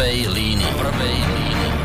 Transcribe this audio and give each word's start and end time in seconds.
prvej 0.00 0.28
línii. 0.28 0.72
Prvej 0.78 1.79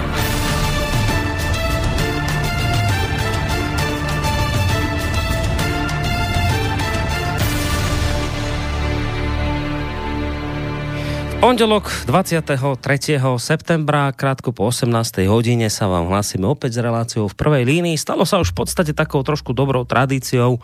Pondelok 11.45 12.09
23. 12.09 13.21
septembra, 13.37 14.09
krátko 14.17 14.49
po 14.49 14.65
18. 14.73 15.29
hodine 15.29 15.69
sa 15.69 15.85
vám 15.85 16.09
hlasíme 16.09 16.41
opäť 16.41 16.73
s 16.73 16.79
reláciou 16.81 17.29
v 17.29 17.37
prvej 17.37 17.69
línii. 17.69 18.01
Stalo 18.01 18.25
sa 18.25 18.41
už 18.41 18.49
v 18.49 18.65
podstate 18.65 18.97
takou 18.97 19.21
trošku 19.21 19.53
dobrou 19.53 19.85
tradíciou, 19.85 20.57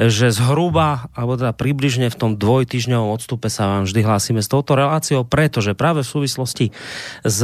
že 0.00 0.32
zhruba, 0.32 1.12
alebo 1.12 1.36
teda 1.36 1.52
približne 1.52 2.08
v 2.08 2.16
tom 2.16 2.30
dvojtyžňovom 2.40 3.12
odstupe 3.12 3.52
sa 3.52 3.68
vám 3.68 3.84
vždy 3.84 4.00
hlasíme 4.00 4.40
s 4.40 4.48
touto 4.48 4.72
reláciou, 4.72 5.28
pretože 5.28 5.76
práve 5.76 6.00
v 6.00 6.08
súvislosti 6.16 6.72
s 7.20 7.40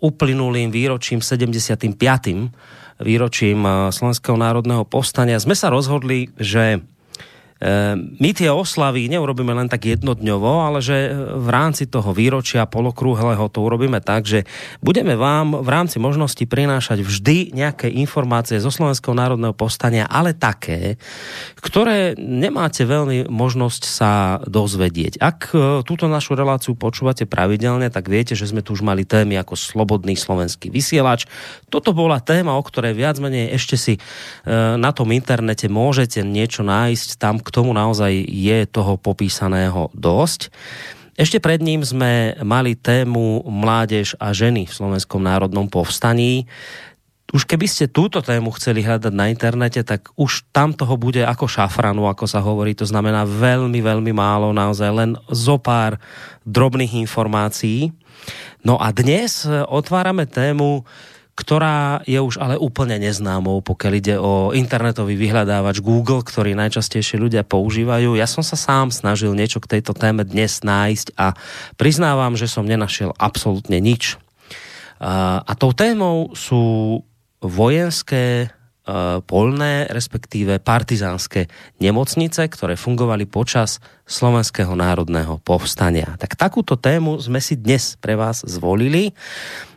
uplynulým 0.00 0.72
výročím 0.72 1.20
75. 1.20 2.00
výročím 3.04 3.92
Slovenského 3.92 4.40
národného 4.40 4.88
povstania 4.88 5.36
sme 5.36 5.52
sa 5.52 5.68
rozhodli, 5.68 6.32
že 6.40 6.80
my 8.16 8.30
tie 8.32 8.48
oslavy 8.48 9.04
neurobíme 9.12 9.52
len 9.52 9.68
tak 9.68 9.84
jednodňovo, 9.84 10.64
ale 10.64 10.80
že 10.80 11.12
v 11.36 11.48
rámci 11.52 11.84
toho 11.84 12.16
výročia 12.16 12.64
polokrúhleho 12.64 13.52
to 13.52 13.60
urobíme 13.60 14.00
tak, 14.00 14.24
že 14.24 14.48
budeme 14.80 15.12
vám 15.12 15.60
v 15.60 15.68
rámci 15.68 16.00
možnosti 16.00 16.40
prinášať 16.40 17.04
vždy 17.04 17.52
nejaké 17.52 17.92
informácie 17.92 18.56
zo 18.64 18.72
Slovenského 18.72 19.12
národného 19.12 19.52
povstania, 19.52 20.08
ale 20.08 20.32
také, 20.32 20.96
ktoré 21.60 22.16
nemáte 22.16 22.88
veľmi 22.88 23.28
možnosť 23.28 23.82
sa 23.84 24.40
dozvedieť. 24.48 25.20
Ak 25.20 25.52
e, 25.52 25.84
túto 25.84 26.08
našu 26.08 26.32
reláciu 26.32 26.72
počúvate 26.72 27.28
pravidelne, 27.28 27.92
tak 27.92 28.08
viete, 28.08 28.32
že 28.32 28.48
sme 28.48 28.64
tu 28.64 28.72
už 28.72 28.80
mali 28.80 29.04
témy 29.04 29.36
ako 29.36 29.60
Slobodný 29.60 30.16
slovenský 30.16 30.72
vysielač. 30.72 31.28
Toto 31.68 31.92
bola 31.92 32.24
téma, 32.24 32.56
o 32.56 32.64
ktorej 32.64 32.96
viac 32.96 33.20
menej 33.20 33.52
ešte 33.52 33.76
si 33.76 33.94
e, 33.96 34.00
na 34.80 34.96
tom 34.96 35.12
internete 35.12 35.68
môžete 35.68 36.24
niečo 36.24 36.64
nájsť 36.64 37.20
tam, 37.20 37.36
k 37.50 37.56
tomu 37.58 37.74
naozaj 37.74 38.14
je 38.30 38.62
toho 38.70 38.94
popísaného 38.94 39.90
dosť. 39.90 40.54
Ešte 41.18 41.42
pred 41.42 41.58
ním 41.60 41.82
sme 41.82 42.38
mali 42.46 42.78
tému 42.78 43.44
mládež 43.44 44.16
a 44.16 44.30
ženy 44.30 44.70
v 44.70 44.72
Slovenskom 44.72 45.20
národnom 45.20 45.68
povstaní. 45.68 46.48
Už 47.30 47.44
keby 47.44 47.66
ste 47.68 47.92
túto 47.92 48.24
tému 48.24 48.50
chceli 48.56 48.82
hľadať 48.82 49.12
na 49.12 49.28
internete, 49.28 49.84
tak 49.84 50.10
už 50.16 50.48
tam 50.50 50.72
toho 50.72 50.96
bude 50.96 51.20
ako 51.22 51.46
šafranu, 51.46 52.08
ako 52.08 52.24
sa 52.24 52.40
hovorí. 52.40 52.72
To 52.78 52.88
znamená 52.88 53.28
veľmi, 53.28 53.78
veľmi 53.84 54.10
málo, 54.16 54.50
naozaj 54.50 54.90
len 54.90 55.10
zo 55.28 55.60
pár 55.60 56.00
drobných 56.48 56.98
informácií. 57.04 57.92
No 58.64 58.80
a 58.80 58.90
dnes 58.90 59.44
otvárame 59.68 60.24
tému, 60.24 60.88
ktorá 61.40 62.04
je 62.04 62.20
už 62.20 62.36
ale 62.36 62.60
úplne 62.60 63.00
neznámou, 63.00 63.64
pokiaľ 63.64 63.92
ide 63.96 64.16
o 64.20 64.52
internetový 64.52 65.16
vyhľadávač 65.16 65.80
Google, 65.80 66.20
ktorý 66.20 66.52
najčastejšie 66.52 67.16
ľudia 67.16 67.48
používajú. 67.48 68.12
Ja 68.20 68.28
som 68.28 68.44
sa 68.44 68.60
sám 68.60 68.92
snažil 68.92 69.32
niečo 69.32 69.64
k 69.64 69.80
tejto 69.80 69.96
téme 69.96 70.28
dnes 70.28 70.60
nájsť 70.60 71.16
a 71.16 71.32
priznávam, 71.80 72.36
že 72.36 72.44
som 72.44 72.68
nenašiel 72.68 73.16
absolútne 73.16 73.80
nič. 73.80 74.20
A, 75.00 75.40
tou 75.56 75.72
témou 75.72 76.36
sú 76.36 77.00
vojenské 77.40 78.52
polné, 79.24 79.86
respektíve 79.86 80.58
partizánske 80.58 81.46
nemocnice, 81.78 82.46
ktoré 82.50 82.74
fungovali 82.74 83.28
počas 83.28 83.78
Slovenského 84.10 84.74
národného 84.74 85.38
povstania. 85.40 86.18
Tak 86.18 86.34
takúto 86.34 86.74
tému 86.74 87.22
sme 87.22 87.38
si 87.38 87.54
dnes 87.54 87.94
pre 88.02 88.18
vás 88.18 88.42
zvolili. 88.42 89.14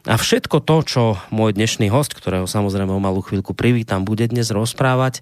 A 0.09 0.17
všetko 0.17 0.66
to, 0.66 0.75
čo 0.84 1.03
môj 1.30 1.53
dnešný 1.53 1.88
host, 1.94 2.17
ktorého 2.17 2.50
samozrejme 2.50 2.91
o 2.91 3.00
malú 3.00 3.22
chvíľku 3.22 3.53
privítam, 3.53 4.03
bude 4.03 4.25
dnes 4.28 4.50
rozprávať, 4.50 5.22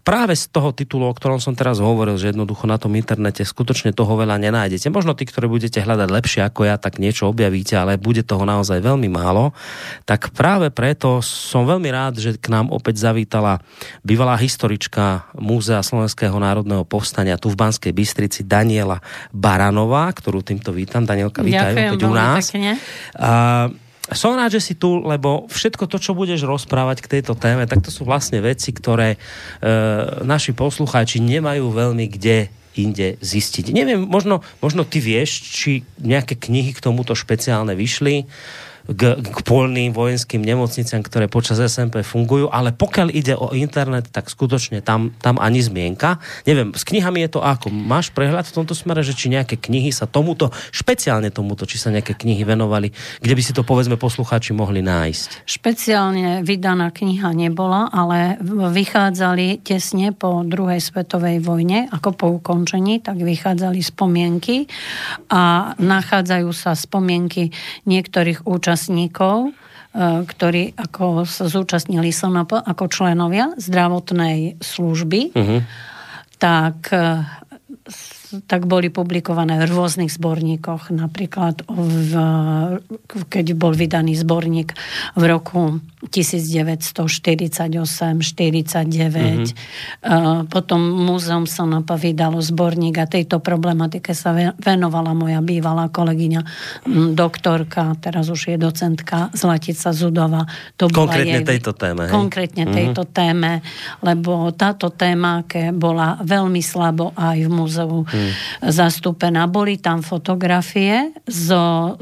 práve 0.00 0.34
z 0.36 0.48
toho 0.48 0.72
titulu, 0.72 1.08
o 1.08 1.14
ktorom 1.14 1.38
som 1.38 1.52
teraz 1.52 1.78
hovoril, 1.78 2.16
že 2.16 2.32
jednoducho 2.32 2.64
na 2.64 2.80
tom 2.80 2.96
internete 2.96 3.44
skutočne 3.44 3.92
toho 3.92 4.16
veľa 4.16 4.40
nenájdete. 4.40 4.88
Možno 4.88 5.12
tí, 5.12 5.28
ktorí 5.28 5.46
budete 5.46 5.80
hľadať 5.84 6.08
lepšie 6.08 6.40
ako 6.44 6.66
ja, 6.66 6.80
tak 6.80 6.96
niečo 6.98 7.28
objavíte, 7.28 7.76
ale 7.76 8.00
bude 8.00 8.24
toho 8.24 8.48
naozaj 8.48 8.80
veľmi 8.80 9.08
málo. 9.12 9.52
Tak 10.08 10.32
práve 10.32 10.72
preto 10.72 11.20
som 11.20 11.68
veľmi 11.68 11.88
rád, 11.92 12.18
že 12.18 12.36
k 12.40 12.48
nám 12.48 12.72
opäť 12.72 13.00
zavítala 13.00 13.60
bývalá 14.00 14.36
historička 14.40 15.28
Múzea 15.36 15.84
Slovenského 15.84 16.34
národného 16.36 16.82
povstania 16.88 17.36
tu 17.36 17.52
v 17.52 17.60
Banskej 17.60 17.92
Bystrici 17.92 18.46
Daniela 18.46 19.04
Baranová, 19.30 20.08
ktorú 20.12 20.40
týmto 20.40 20.72
vítam. 20.72 21.04
Danielka, 21.04 21.44
vítaj 21.44 21.76
opäť 21.76 22.02
u 22.06 22.12
nás. 22.14 22.48
Pekne. 22.48 22.80
Som 24.16 24.34
rád, 24.34 24.58
že 24.58 24.62
si 24.62 24.74
tu, 24.74 25.02
lebo 25.02 25.46
všetko 25.50 25.86
to, 25.86 25.98
čo 26.02 26.12
budeš 26.14 26.42
rozprávať 26.46 27.04
k 27.04 27.10
tejto 27.18 27.38
téme, 27.38 27.66
tak 27.70 27.82
to 27.84 27.90
sú 27.94 28.02
vlastne 28.02 28.42
veci, 28.42 28.74
ktoré 28.74 29.14
e, 29.14 29.18
naši 30.26 30.50
poslucháči 30.54 31.22
nemajú 31.22 31.70
veľmi 31.70 32.06
kde 32.10 32.50
inde 32.78 33.18
zistiť. 33.18 33.74
Neviem, 33.74 34.06
možno, 34.06 34.46
možno 34.62 34.86
ty 34.86 35.02
vieš, 35.02 35.42
či 35.42 35.82
nejaké 35.98 36.38
knihy 36.38 36.70
k 36.70 36.82
tomuto 36.82 37.18
špeciálne 37.18 37.74
vyšli 37.74 38.30
k, 38.88 39.20
k 39.20 39.38
polným 39.44 39.92
vojenským 39.92 40.40
nemocniciam, 40.40 41.04
ktoré 41.04 41.28
počas 41.28 41.60
SMP 41.60 42.00
fungujú, 42.00 42.48
ale 42.48 42.72
pokiaľ 42.72 43.08
ide 43.12 43.34
o 43.36 43.52
internet, 43.52 44.08
tak 44.08 44.32
skutočne 44.32 44.80
tam, 44.80 45.12
tam 45.20 45.36
ani 45.36 45.60
zmienka. 45.60 46.18
Neviem, 46.48 46.72
s 46.72 46.82
knihami 46.84 47.26
je 47.28 47.36
to 47.36 47.40
ako? 47.44 47.68
Máš 47.70 48.10
prehľad 48.10 48.48
v 48.48 48.56
tomto 48.62 48.74
smere, 48.74 49.04
že 49.04 49.12
či 49.12 49.30
nejaké 49.30 49.60
knihy 49.60 49.92
sa 49.92 50.08
tomuto, 50.08 50.50
špeciálne 50.72 51.28
tomuto, 51.30 51.68
či 51.68 51.76
sa 51.76 51.92
nejaké 51.92 52.16
knihy 52.16 52.42
venovali, 52.42 52.90
kde 53.20 53.34
by 53.36 53.42
si 53.44 53.52
to 53.52 53.62
povedzme 53.62 54.00
poslucháči 54.00 54.56
mohli 54.56 54.80
nájsť? 54.80 55.44
Špeciálne 55.44 56.42
vydaná 56.42 56.90
kniha 56.90 57.30
nebola, 57.36 57.92
ale 57.92 58.40
vychádzali 58.70 59.62
tesne 59.62 60.16
po 60.16 60.42
druhej 60.42 60.82
svetovej 60.82 61.38
vojne, 61.44 61.86
ako 61.92 62.10
po 62.16 62.26
ukončení, 62.40 63.04
tak 63.04 63.20
vychádzali 63.20 63.80
spomienky 63.84 64.66
a 65.30 65.74
nachádzajú 65.78 66.48
sa 66.50 66.72
spomienky 66.74 67.52
niektorých 67.86 68.48
účastníkov 68.48 68.69
účastníkov, 68.70 69.50
e, 69.50 69.52
ktorí 70.22 70.78
ako 70.78 71.26
sa 71.26 71.50
zúčastnili 71.50 72.14
SNP 72.14 72.54
ako 72.54 72.86
členovia 72.86 73.50
zdravotnej 73.58 74.62
služby, 74.62 75.34
uh-huh. 75.34 75.60
tak 76.38 76.94
e, 76.94 77.26
tak 78.46 78.70
boli 78.70 78.90
publikované 78.94 79.58
v 79.58 79.66
rôznych 79.66 80.10
zborníkoch. 80.10 80.94
Napríklad, 80.94 81.66
v, 81.66 82.12
keď 83.26 83.46
bol 83.58 83.74
vydaný 83.74 84.14
zborník 84.14 84.74
v 85.18 85.22
roku 85.26 85.82
1948, 86.08 87.60
49. 87.60 88.86
Mm-hmm. 88.86 89.52
Potom 90.48 90.80
Múzeum 90.80 91.44
Sonapa 91.44 91.98
vydalo 92.00 92.40
zborník 92.40 92.96
a 93.02 93.06
tejto 93.10 93.42
problematike 93.42 94.14
sa 94.16 94.32
venovala 94.56 95.12
moja 95.12 95.44
bývalá 95.44 95.92
kolegyňa, 95.92 96.40
doktorka, 97.12 97.98
teraz 98.00 98.32
už 98.32 98.54
je 98.54 98.56
docentka 98.56 99.28
Zlatica 99.36 99.92
Zudova. 99.92 100.48
To 100.80 100.88
konkrétne 100.88 101.44
jej, 101.44 101.48
tejto 101.48 101.76
téme. 101.76 102.08
Hej? 102.08 102.12
Konkrétne 102.14 102.64
mm-hmm. 102.64 102.78
tejto 102.80 103.02
téme, 103.10 103.60
lebo 104.00 104.54
táto 104.56 104.88
téma 104.94 105.44
bola 105.76 106.16
veľmi 106.22 106.62
slabo 106.64 107.12
aj 107.12 107.38
v 107.44 107.50
múzeu 107.50 107.92
zastúpená. 108.64 109.46
Boli 109.50 109.78
tam 109.78 110.00
fotografie 110.00 111.12
zo 111.26 111.94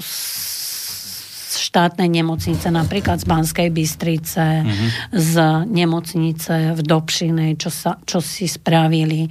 štátnej 1.59 2.09
nemocnice, 2.09 2.69
napríklad 2.73 3.21
z 3.21 3.27
Banskej 3.29 3.69
Bystrice, 3.73 4.65
mm-hmm. 4.65 4.89
z 5.13 5.35
nemocnice 5.69 6.55
v 6.77 6.81
Dobšinej, 6.81 7.61
čo, 7.61 7.69
sa, 7.69 8.01
čo 8.05 8.25
si 8.25 8.49
spravili. 8.49 9.29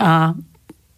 A 0.00 0.32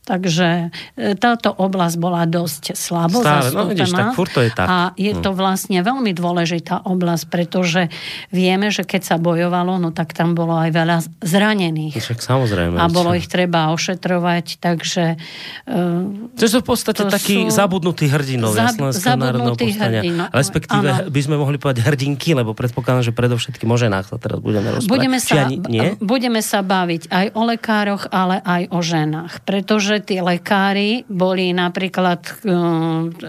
Takže 0.03 0.75
e, 0.99 1.15
táto 1.15 1.55
oblasť 1.55 1.97
bola 2.03 2.27
dosť 2.27 2.75
slabo 2.75 3.23
Stále, 3.23 3.55
zastúpená. 3.55 3.63
No 3.63 3.71
vidíš, 3.71 3.91
tak 3.95 4.07
furt 4.19 4.35
to 4.35 4.43
je 4.43 4.51
tak. 4.51 4.67
A 4.67 4.77
je 4.99 5.15
to 5.15 5.31
hm. 5.31 5.37
vlastne 5.39 5.79
veľmi 5.79 6.11
dôležitá 6.11 6.83
oblasť, 6.83 7.25
pretože 7.31 7.87
vieme, 8.35 8.75
že 8.75 8.83
keď 8.83 9.15
sa 9.15 9.17
bojovalo, 9.23 9.79
no 9.79 9.95
tak 9.95 10.11
tam 10.11 10.35
bolo 10.35 10.59
aj 10.59 10.71
veľa 10.75 10.97
zranených. 11.23 11.95
Však 12.03 12.19
samozrejme. 12.19 12.83
A 12.83 12.91
bolo 12.91 13.15
ich 13.15 13.31
treba 13.31 13.71
ošetrovať, 13.71 14.59
takže... 14.59 15.23
Uh, 15.71 16.35
to 16.35 16.51
sú 16.51 16.59
v 16.63 16.67
podstate 16.67 17.07
takí 17.07 17.47
sú... 17.47 17.55
zabudnutí 17.55 18.11
hrdinovia 18.11 18.75
zab, 18.75 18.91
povstania. 18.91 19.31
Hrdino, 19.73 20.25
Respektíve 20.35 20.89
ano. 20.91 21.15
by 21.15 21.21
sme 21.23 21.37
mohli 21.39 21.63
povedať 21.63 21.87
hrdinky, 21.87 22.35
lebo 22.35 22.59
predpokladám, 22.59 23.07
že 23.07 23.13
predovšetkým 23.15 23.71
o 23.71 23.79
ženách 23.79 24.11
sa 24.11 24.17
teraz 24.19 24.43
budeme 24.43 24.67
rozprávať. 24.75 24.91
Budeme 24.91 25.19
sa, 25.23 25.47
ani, 25.47 25.57
nie? 25.71 25.95
budeme 26.03 26.41
sa 26.43 26.61
baviť 26.67 27.07
aj 27.07 27.27
o 27.39 27.43
lekároch, 27.47 28.11
ale 28.11 28.43
aj 28.43 28.63
o 28.75 28.81
ženách, 28.83 29.33
pretože 29.47 29.92
pretože 29.93 30.09
tí 30.09 30.25
lekári 30.25 31.05
boli 31.05 31.53
napríklad 31.53 32.25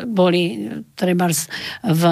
boli 0.08 0.72
treba 0.96 1.28
v 1.84 2.04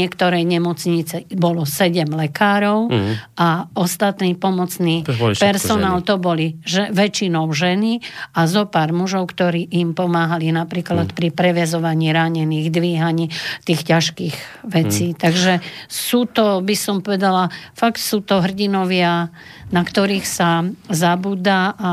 niektorej 0.00 0.48
nemocnice 0.48 1.28
bolo 1.36 1.68
sedem 1.68 2.08
lekárov 2.08 2.88
mm. 2.88 3.36
a 3.36 3.68
ostatný 3.76 4.32
pomocný 4.32 5.04
to 5.04 5.12
personál 5.36 6.00
ženy. 6.00 6.08
to 6.08 6.14
boli 6.16 6.46
že, 6.64 6.88
väčšinou 6.88 7.52
ženy 7.52 8.00
a 8.32 8.48
zo 8.48 8.64
pár 8.64 8.96
mužov, 8.96 9.28
ktorí 9.36 9.68
im 9.76 9.92
pomáhali 9.92 10.48
napríklad 10.48 11.12
mm. 11.12 11.16
pri 11.16 11.28
prevezovaní 11.28 12.08
ranených, 12.16 12.72
dvíhaní 12.72 13.28
tých 13.68 13.84
ťažkých 13.84 14.36
vecí. 14.72 15.12
Mm. 15.12 15.16
Takže 15.20 15.52
sú 15.84 16.24
to, 16.24 16.64
by 16.64 16.72
som 16.72 17.04
povedala, 17.04 17.52
fakt 17.76 18.00
sú 18.00 18.24
to 18.24 18.40
hrdinovia 18.40 19.28
na 19.72 19.82
ktorých 19.82 20.26
sa 20.28 20.68
zabúda 20.92 21.74
a 21.74 21.90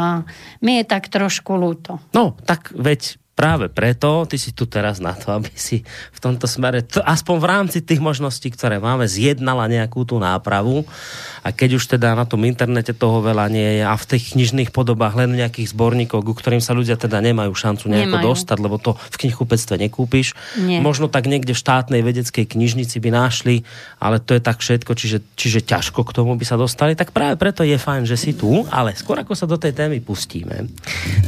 mi 0.59 0.77
je 0.79 0.85
tak 0.85 1.07
trošku 1.07 1.55
ľúto. 1.55 2.03
No, 2.11 2.35
tak 2.43 2.75
veď 2.75 3.15
práve 3.39 3.71
preto 3.71 4.27
ty 4.27 4.35
si 4.35 4.51
tu 4.51 4.67
teraz 4.67 4.99
na 4.99 5.15
to, 5.15 5.31
aby 5.31 5.47
si 5.55 5.87
v 6.11 6.19
tomto 6.19 6.43
smere, 6.43 6.83
to, 6.83 6.99
aspoň 6.99 7.35
v 7.39 7.47
rámci 7.47 7.79
tých 7.79 8.03
možností, 8.03 8.51
ktoré 8.51 8.83
máme, 8.83 9.07
zjednala 9.07 9.71
nejakú 9.71 10.03
tú 10.03 10.19
nápravu 10.19 10.83
a 11.39 11.55
keď 11.55 11.79
už 11.79 11.95
teda 11.95 12.19
na 12.19 12.27
tom 12.27 12.43
internete 12.43 12.91
toho 12.91 13.23
veľa 13.23 13.47
nie 13.47 13.79
je 13.79 13.83
a 13.87 13.95
v 13.95 14.05
tých 14.11 14.35
knižných 14.35 14.75
podobách 14.75 15.15
len 15.15 15.39
nejakých 15.39 15.71
zborníkov, 15.71 16.27
ku 16.27 16.35
ktorým 16.35 16.59
sa 16.59 16.75
ľudia 16.75 16.99
teda 16.99 17.23
nemajú 17.23 17.55
šancu 17.55 17.87
nejako 17.87 18.19
nemajú. 18.19 18.27
dostať, 18.27 18.57
lebo 18.59 18.75
to 18.75 18.99
v 18.99 19.15
knihkupectve 19.23 19.79
nekúpiš. 19.87 20.35
Nie. 20.59 20.83
Možno 20.83 21.07
tak 21.07 21.31
niekde 21.31 21.55
v 21.55 21.63
štátnej 21.63 22.03
vedeckej 22.03 22.43
knižnici 22.43 22.99
by 22.99 23.09
našli, 23.15 23.63
ale 24.03 24.19
to 24.19 24.35
je 24.35 24.43
tak 24.43 24.59
všetko, 24.59 24.91
čiže, 24.99 25.23
čiže 25.39 25.63
ťažko 25.63 26.03
k 26.03 26.11
tomu 26.11 26.35
by 26.35 26.43
sa 26.43 26.59
dostali. 26.59 26.91
Tak 26.91 27.15
práve 27.15 27.39
preto 27.39 27.63
je 27.63 27.79
fajn, 27.79 28.03
že 28.03 28.19
si 28.19 28.35
tu, 28.35 28.67
ale 28.67 28.99
skôr 28.99 29.23
ako 29.23 29.31
sa 29.31 29.47
do 29.47 29.55
tej 29.55 29.71
témy 29.71 30.03
pustíme, 30.03 30.67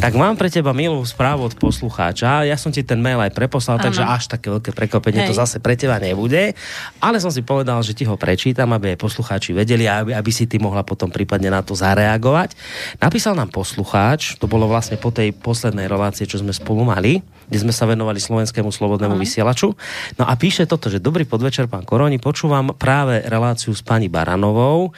tak 0.04 0.12
mám 0.20 0.36
pre 0.36 0.52
teba 0.52 0.76
milú 0.76 1.00
správu 1.08 1.48
od 1.48 1.56
poslucha 1.56 2.01
poslucháča. 2.02 2.50
Ja 2.50 2.58
som 2.58 2.74
ti 2.74 2.82
ten 2.82 2.98
mail 2.98 3.22
aj 3.22 3.32
preposlal, 3.38 3.78
ano. 3.78 3.86
takže 3.86 4.02
až 4.02 4.24
také 4.26 4.50
veľké 4.50 4.74
prekvapenie 4.74 5.30
to 5.30 5.38
zase 5.38 5.62
pre 5.62 5.78
teba 5.78 6.02
nebude. 6.02 6.58
Ale 6.98 7.22
som 7.22 7.30
si 7.30 7.46
povedal, 7.46 7.78
že 7.86 7.94
ti 7.94 8.10
ho 8.10 8.18
prečítam, 8.18 8.74
aby 8.74 8.96
aj 8.96 8.98
poslucháči 8.98 9.54
vedeli, 9.54 9.86
aby, 9.86 10.18
aby 10.18 10.32
si 10.34 10.50
ty 10.50 10.58
mohla 10.58 10.82
potom 10.82 11.14
prípadne 11.14 11.54
na 11.54 11.62
to 11.62 11.78
zareagovať. 11.78 12.58
Napísal 12.98 13.38
nám 13.38 13.54
poslucháč, 13.54 14.42
to 14.42 14.50
bolo 14.50 14.66
vlastne 14.66 14.98
po 14.98 15.14
tej 15.14 15.30
poslednej 15.36 15.86
relácie, 15.86 16.26
čo 16.26 16.42
sme 16.42 16.52
spolu 16.56 16.82
mali, 16.82 17.22
kde 17.52 17.58
sme 17.62 17.74
sa 17.76 17.86
venovali 17.86 18.18
slovenskému 18.18 18.74
slobodnému 18.74 19.16
ano. 19.16 19.22
vysielaču. 19.22 19.78
No 20.18 20.24
a 20.26 20.34
píše 20.34 20.66
toto, 20.66 20.90
že 20.90 21.04
dobrý 21.04 21.30
podvečer, 21.30 21.70
pán 21.70 21.86
Koroni, 21.86 22.18
počúvam 22.18 22.74
práve 22.74 23.22
reláciu 23.30 23.76
s 23.76 23.86
pani 23.86 24.10
Baranovou. 24.10 24.96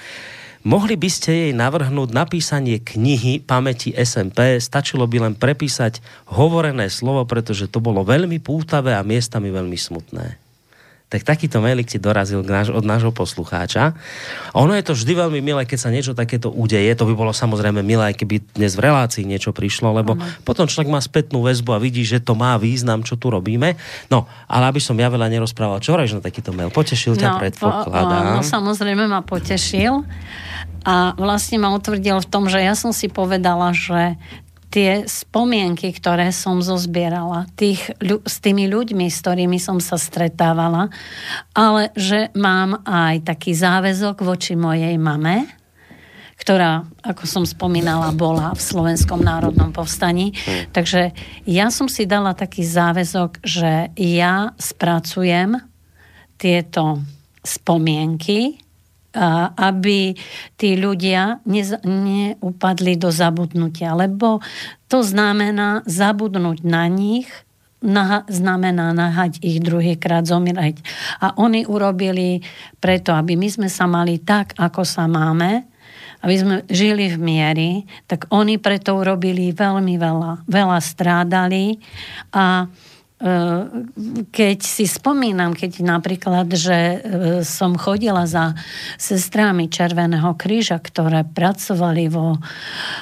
Mohli 0.63 0.95
by 0.95 1.09
ste 1.11 1.31
jej 1.31 1.51
navrhnúť 1.51 2.15
napísanie 2.15 2.79
knihy 2.79 3.43
pamäti 3.43 3.91
SMP, 3.91 4.63
stačilo 4.63 5.03
by 5.03 5.27
len 5.27 5.35
prepísať 5.35 5.99
hovorené 6.31 6.87
slovo, 6.87 7.27
pretože 7.27 7.67
to 7.67 7.83
bolo 7.83 8.07
veľmi 8.07 8.39
pútavé 8.39 8.95
a 8.95 9.03
miestami 9.03 9.51
veľmi 9.51 9.75
smutné 9.75 10.42
tak 11.13 11.21
takýto 11.21 11.61
mailik 11.61 11.85
ti 11.85 12.01
dorazil 12.01 12.41
od 12.73 12.81
nášho 12.81 13.13
poslucháča. 13.13 13.93
A 14.49 14.55
ono 14.57 14.73
je 14.73 14.81
to 14.81 14.97
vždy 14.97 15.13
veľmi 15.13 15.45
milé, 15.45 15.61
keď 15.69 15.77
sa 15.85 15.93
niečo 15.93 16.17
takéto 16.17 16.49
udeje. 16.49 16.89
To 16.97 17.05
by 17.05 17.13
bolo 17.13 17.29
samozrejme 17.29 17.85
milé, 17.85 18.17
keby 18.17 18.41
dnes 18.57 18.73
v 18.73 18.89
relácii 18.89 19.21
niečo 19.21 19.53
prišlo, 19.53 19.93
lebo 19.93 20.17
ano. 20.17 20.25
potom 20.41 20.65
človek 20.65 20.89
má 20.89 20.97
spätnú 20.97 21.45
väzbu 21.45 21.77
a 21.77 21.77
vidí, 21.77 22.01
že 22.01 22.17
to 22.17 22.33
má 22.33 22.57
význam, 22.57 23.05
čo 23.05 23.13
tu 23.13 23.29
robíme. 23.29 23.77
No, 24.09 24.25
ale 24.49 24.73
aby 24.73 24.81
som 24.81 24.97
ja 24.97 25.13
veľa 25.13 25.29
nerozprával, 25.29 25.85
čo 25.85 25.93
hovoríš 25.93 26.17
na 26.17 26.25
takýto 26.25 26.49
mail? 26.49 26.73
Potešil 26.73 27.13
ťa, 27.13 27.29
no, 27.29 27.39
predpokladám. 27.45 28.23
No, 28.33 28.41
samozrejme 28.41 29.05
ma 29.05 29.21
potešil 29.21 30.01
a 30.83 31.15
vlastne 31.15 31.61
ma 31.61 31.71
utvrdil 31.71 32.19
v 32.19 32.27
tom, 32.27 32.51
že 32.51 32.59
ja 32.59 32.73
som 32.73 32.89
si 32.89 33.07
povedala, 33.07 33.71
že 33.71 34.17
tie 34.73 35.05
spomienky, 35.05 35.93
ktoré 35.93 36.33
som 36.33 36.57
zozbierala 36.65 37.45
tých, 37.53 37.93
s 38.25 38.41
tými 38.41 38.65
ľuďmi, 38.65 39.05
s 39.05 39.21
ktorými 39.21 39.61
som 39.61 39.77
sa 39.77 40.01
stretávala, 40.01 40.89
ale 41.53 41.93
že 41.93 42.33
mám 42.33 42.81
aj 42.81 43.29
taký 43.29 43.53
záväzok 43.53 44.25
voči 44.25 44.57
mojej 44.57 44.97
mame, 44.97 45.45
ktorá, 46.41 46.89
ako 47.05 47.23
som 47.29 47.43
spomínala, 47.45 48.09
bola 48.17 48.49
v 48.57 48.65
Slovenskom 48.65 49.21
národnom 49.21 49.69
povstaní. 49.69 50.33
Hmm. 50.33 50.73
Takže 50.73 51.13
ja 51.45 51.69
som 51.69 51.85
si 51.85 52.09
dala 52.09 52.33
taký 52.33 52.65
záväzok, 52.65 53.45
že 53.45 53.93
ja 53.93 54.57
spracujem 54.57 55.61
tieto 56.41 57.05
spomienky 57.45 58.62
aby 59.57 60.17
tí 60.57 60.73
ľudia 60.73 61.45
neupadli 61.45 62.97
do 62.97 63.13
zabudnutia, 63.13 63.93
lebo 63.93 64.41
to 64.89 65.05
znamená 65.05 65.85
zabudnúť 65.85 66.65
na 66.65 66.89
nich, 66.89 67.29
na, 67.83 68.23
znamená 68.31 68.95
nahať 68.95 69.43
ich 69.43 69.59
druhýkrát 69.59 70.23
zomrieť. 70.23 70.79
A 71.19 71.35
oni 71.35 71.67
urobili 71.67 72.39
preto, 72.79 73.11
aby 73.11 73.35
my 73.35 73.47
sme 73.51 73.69
sa 73.69 73.85
mali 73.85 74.23
tak, 74.23 74.55
ako 74.55 74.87
sa 74.87 75.05
máme, 75.05 75.67
aby 76.23 76.35
sme 76.39 76.55
žili 76.71 77.11
v 77.11 77.19
miery, 77.19 77.71
tak 78.07 78.31
oni 78.31 78.55
preto 78.55 78.95
urobili 78.95 79.51
veľmi 79.51 79.99
veľa. 79.99 80.47
Veľa 80.47 80.79
strádali 80.79 81.75
a 82.31 82.71
keď 84.35 84.59
si 84.59 84.83
spomínam, 84.83 85.55
keď 85.55 85.79
napríklad, 85.79 86.51
že 86.51 86.75
e, 86.75 86.97
som 87.47 87.79
chodila 87.79 88.27
za 88.27 88.51
sestrami 88.99 89.71
Červeného 89.71 90.35
kríža, 90.35 90.75
ktoré 90.83 91.23
pracovali 91.23 92.11
vo 92.11 92.35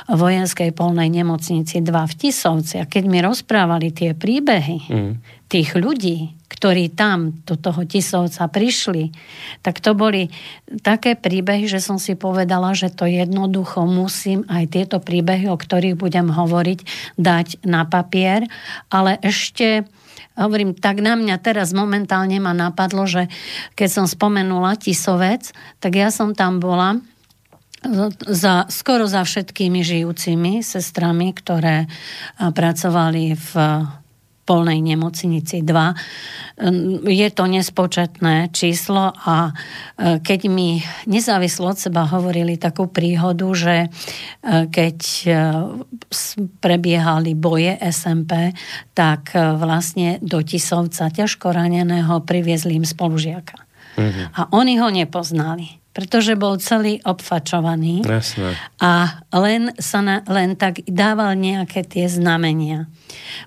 vojenskej 0.05 0.77
polnej 0.77 1.09
nemocnici 1.09 1.81
2 1.81 1.89
v 1.89 2.13
Tisovci 2.13 2.77
a 2.77 2.85
keď 2.85 3.03
mi 3.09 3.17
rozprávali 3.25 3.89
tie 3.89 4.13
príbehy 4.13 4.77
mm. 4.85 5.13
tých 5.49 5.73
ľudí, 5.73 6.37
ktorí 6.51 6.93
tam 6.93 7.41
do 7.41 7.57
toho 7.57 7.81
Tisovca 7.89 8.45
prišli, 8.45 9.09
tak 9.65 9.81
to 9.81 9.97
boli 9.97 10.29
také 10.85 11.17
príbehy, 11.17 11.65
že 11.65 11.81
som 11.81 11.97
si 11.97 12.13
povedala, 12.13 12.77
že 12.77 12.93
to 12.93 13.09
jednoducho 13.09 13.89
musím 13.89 14.45
aj 14.45 14.69
tieto 14.69 15.01
príbehy, 15.01 15.49
o 15.49 15.57
ktorých 15.57 15.97
budem 15.97 16.29
hovoriť, 16.29 16.79
dať 17.17 17.65
na 17.65 17.89
papier, 17.89 18.45
ale 18.93 19.17
ešte 19.25 19.89
hovorím, 20.37 20.75
tak 20.77 21.03
na 21.03 21.19
mňa 21.19 21.35
teraz 21.43 21.75
momentálne 21.75 22.39
ma 22.39 22.55
napadlo, 22.55 23.07
že 23.07 23.27
keď 23.75 23.89
som 23.89 24.05
spomenula 24.07 24.79
Tisovec, 24.79 25.51
tak 25.83 25.99
ja 25.99 26.09
som 26.11 26.35
tam 26.35 26.59
bola 26.59 26.99
za, 28.29 28.69
skoro 28.69 29.09
za 29.09 29.25
všetkými 29.25 29.81
žijúcimi 29.81 30.61
sestrami, 30.61 31.33
ktoré 31.33 31.89
pracovali 32.37 33.33
v 33.33 33.51
polnej 34.45 34.79
nemocnici 34.81 35.61
2. 35.65 37.05
Je 37.09 37.29
to 37.33 37.43
nespočetné 37.49 38.53
číslo 38.53 39.13
a 39.13 39.49
e, 39.49 40.21
keď 40.21 40.39
mi 40.49 40.81
nezávislo 41.09 41.73
od 41.73 41.77
seba 41.77 42.05
hovorili 42.05 42.57
takú 42.61 42.85
príhodu, 42.89 43.47
že 43.57 43.75
e, 43.85 43.89
keď 44.69 44.97
e, 45.25 45.31
prebiehali 46.61 47.33
boje 47.33 47.77
SMP, 47.89 48.53
tak 48.93 49.33
vlastne 49.35 50.21
do 50.21 50.41
Tisovca 50.45 51.09
ťažko 51.09 51.49
raneného 51.49 52.21
priviezli 52.21 52.77
im 52.77 52.85
spolužiaka. 52.85 53.57
Mm-hmm. 53.97 54.25
A 54.37 54.41
oni 54.53 54.79
ho 54.79 54.87
nepoznali 54.87 55.80
pretože 55.91 56.39
bol 56.39 56.55
celý 56.55 57.03
obfačovaný 57.03 57.99
Jasne. 58.07 58.55
a 58.79 59.19
len, 59.35 59.75
sa 59.75 59.99
na, 59.99 60.23
len 60.23 60.55
tak 60.55 60.87
dával 60.87 61.35
nejaké 61.35 61.83
tie 61.83 62.07
znamenia. 62.07 62.87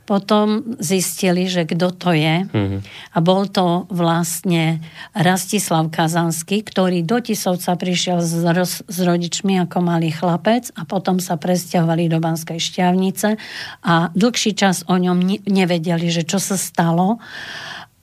Potom 0.05 0.77
zistili, 0.77 1.49
že 1.49 1.65
kto 1.65 1.89
to 1.97 2.13
je 2.13 2.45
mm-hmm. 2.45 2.81
a 3.17 3.19
bol 3.25 3.49
to 3.49 3.89
vlastne 3.89 4.85
Rastislav 5.17 5.89
Kazanský, 5.89 6.61
ktorý 6.61 7.01
do 7.01 7.17
Tisovca 7.25 7.73
prišiel 7.81 8.21
s, 8.21 8.45
roz, 8.45 8.85
s 8.85 8.99
rodičmi 9.01 9.57
ako 9.65 9.81
malý 9.81 10.13
chlapec 10.13 10.69
a 10.77 10.85
potom 10.85 11.17
sa 11.25 11.41
presťahovali 11.41 12.13
do 12.13 12.21
Banskej 12.21 12.61
šťavnice 12.61 13.41
a 13.89 14.13
dlhší 14.13 14.53
čas 14.53 14.85
o 14.85 15.01
ňom 15.01 15.17
nevedeli, 15.49 16.13
že 16.13 16.29
čo 16.29 16.37
sa 16.37 16.61
stalo 16.61 17.17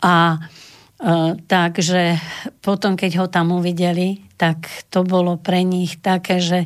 a 0.02 0.42
Uh, 1.02 1.34
takže 1.50 2.22
potom, 2.62 2.94
keď 2.94 3.12
ho 3.18 3.26
tam 3.26 3.58
uvideli, 3.58 4.22
tak 4.42 4.90
to 4.90 5.06
bolo 5.06 5.38
pre 5.38 5.62
nich 5.62 6.02
také, 6.02 6.42
že, 6.42 6.66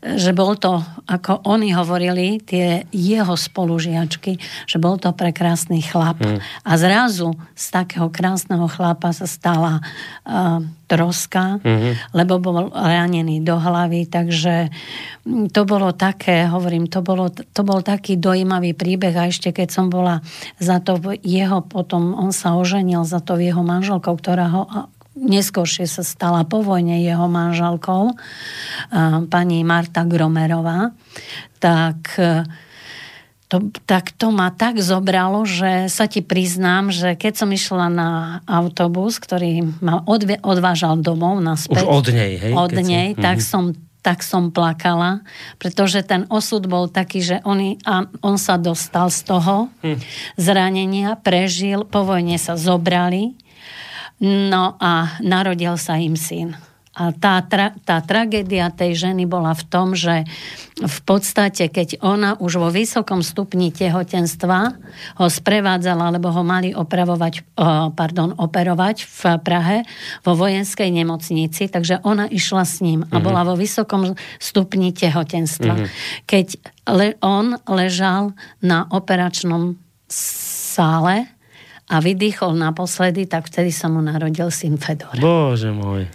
že 0.00 0.32
bol 0.32 0.56
to, 0.56 0.80
ako 1.04 1.44
oni 1.44 1.76
hovorili, 1.76 2.40
tie 2.40 2.88
jeho 2.88 3.36
spolužiačky, 3.36 4.40
že 4.64 4.80
bol 4.80 4.96
to 4.96 5.12
prekrásny 5.12 5.84
chlap. 5.84 6.16
Mm. 6.16 6.40
A 6.40 6.72
zrazu 6.80 7.36
z 7.52 7.66
takého 7.76 8.08
krásneho 8.08 8.64
chlapa 8.72 9.12
sa 9.12 9.28
stala 9.28 9.84
uh, 10.24 10.64
troska, 10.88 11.60
mm-hmm. 11.60 12.16
lebo 12.16 12.40
bol 12.40 12.72
ranený 12.72 13.44
do 13.44 13.60
hlavy, 13.60 14.08
takže 14.08 14.72
mm, 15.22 15.52
to 15.52 15.68
bolo 15.68 15.92
také, 15.92 16.48
hovorím, 16.48 16.88
to, 16.88 17.04
bolo, 17.04 17.28
to 17.30 17.62
bol 17.62 17.84
taký 17.84 18.16
dojímavý 18.16 18.72
príbeh 18.72 19.12
a 19.14 19.28
ešte 19.28 19.52
keď 19.52 19.68
som 19.68 19.86
bola 19.92 20.24
za 20.56 20.80
to 20.80 20.98
jeho, 21.20 21.62
potom 21.62 22.16
on 22.16 22.32
sa 22.32 22.56
oženil 22.56 23.04
za 23.04 23.20
to 23.20 23.36
jeho 23.36 23.60
manželkou, 23.62 24.16
ktorá 24.18 24.48
ho 24.50 24.90
neskôršie 25.20 25.84
sa 25.84 26.00
stala 26.00 26.48
po 26.48 26.64
vojne 26.64 27.04
jeho 27.04 27.28
manželkou, 27.28 28.16
pani 29.28 29.58
Marta 29.62 30.08
Gromerová, 30.08 30.96
tak 31.60 32.16
to, 33.50 33.74
tak 33.82 34.14
to 34.14 34.30
ma 34.30 34.54
tak 34.54 34.78
zobralo, 34.78 35.42
že 35.42 35.90
sa 35.90 36.06
ti 36.06 36.22
priznám, 36.22 36.94
že 36.94 37.18
keď 37.18 37.32
som 37.34 37.50
išla 37.50 37.90
na 37.90 38.10
autobus, 38.46 39.18
ktorý 39.18 39.66
ma 39.82 40.06
odve, 40.06 40.38
odvážal 40.40 41.02
domov 41.02 41.42
naspäť. 41.42 41.82
Už 41.82 41.90
od 41.90 42.06
nej, 42.14 42.38
hej? 42.38 42.52
Od 42.54 42.70
nej, 42.78 43.08
si... 43.12 43.20
tak 43.20 43.42
mm-hmm. 43.42 43.52
som 43.52 43.64
tak 44.00 44.24
som 44.24 44.48
plakala, 44.48 45.20
pretože 45.60 46.00
ten 46.00 46.24
osud 46.32 46.64
bol 46.64 46.88
taký, 46.88 47.20
že 47.20 47.36
on, 47.44 47.76
a 47.84 48.08
on 48.24 48.40
sa 48.40 48.56
dostal 48.56 49.12
z 49.12 49.28
toho 49.28 49.68
hm. 49.84 50.00
zranenia, 50.40 51.20
prežil, 51.20 51.84
po 51.84 52.08
vojne 52.08 52.40
sa 52.40 52.56
zobrali, 52.56 53.36
no 54.20 54.76
a 54.76 55.18
narodil 55.24 55.80
sa 55.80 55.96
im 55.96 56.14
syn. 56.14 56.56
A 56.90 57.14
tá, 57.16 57.40
tra, 57.40 57.72
tá 57.86 58.02
tragédia 58.02 58.68
tej 58.68 58.98
ženy 58.98 59.24
bola 59.24 59.54
v 59.54 59.62
tom, 59.72 59.94
že 59.96 60.26
v 60.76 60.98
podstate, 61.06 61.70
keď 61.70 62.02
ona 62.02 62.34
už 62.36 62.60
vo 62.60 62.68
vysokom 62.68 63.22
stupni 63.22 63.70
tehotenstva 63.70 64.74
ho 65.22 65.26
sprevádzala, 65.30 66.10
lebo 66.12 66.28
ho 66.34 66.42
mali 66.42 66.74
opravovať, 66.74 67.56
pardon, 67.94 68.34
operovať 68.36 69.06
v 69.06 69.20
Prahe 69.40 69.78
vo 70.26 70.34
vojenskej 70.34 70.90
nemocnici, 70.90 71.70
takže 71.70 72.02
ona 72.02 72.26
išla 72.26 72.66
s 72.66 72.82
ním 72.82 73.06
a 73.06 73.16
mm-hmm. 73.16 73.22
bola 73.22 73.46
vo 73.46 73.54
vysokom 73.54 74.18
stupni 74.42 74.92
tehotenstva. 74.92 75.72
Mm-hmm. 75.78 76.26
Keď 76.26 76.46
le, 76.90 77.14
on 77.22 77.54
ležal 77.70 78.36
na 78.60 78.90
operačnom 78.90 79.78
sále 80.10 81.30
a 81.90 81.98
vydýchol 81.98 82.54
naposledy, 82.54 83.26
tak 83.26 83.50
vtedy 83.50 83.74
sa 83.74 83.90
mu 83.90 83.98
narodil 83.98 84.46
syn 84.54 84.78
Fedor. 84.78 85.18
Bože 85.18 85.74
môj. 85.74 86.06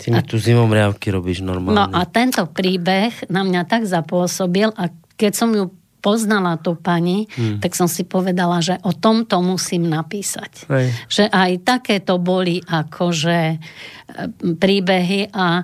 Ty 0.00 0.16
mi 0.16 0.22
tu 0.24 0.40
zimomriavky 0.40 1.12
robíš 1.12 1.44
normálne. 1.44 1.76
No 1.76 1.84
a 1.86 2.08
tento 2.08 2.48
príbeh 2.48 3.28
na 3.28 3.44
mňa 3.44 3.68
tak 3.68 3.84
zapôsobil 3.84 4.72
a 4.72 4.88
keď 5.14 5.32
som 5.36 5.52
ju 5.52 5.68
poznala 6.00 6.56
tú 6.56 6.80
pani, 6.80 7.28
hmm. 7.28 7.60
tak 7.60 7.76
som 7.76 7.84
si 7.84 8.08
povedala, 8.08 8.64
že 8.64 8.80
o 8.80 8.96
tomto 8.96 9.44
musím 9.44 9.92
napísať. 9.92 10.64
Hej. 10.72 10.86
Že 11.12 11.24
aj 11.28 11.50
takéto 11.60 12.16
boli 12.16 12.56
akože 12.64 13.40
e, 13.52 13.56
príbehy 14.56 15.28
a 15.36 15.60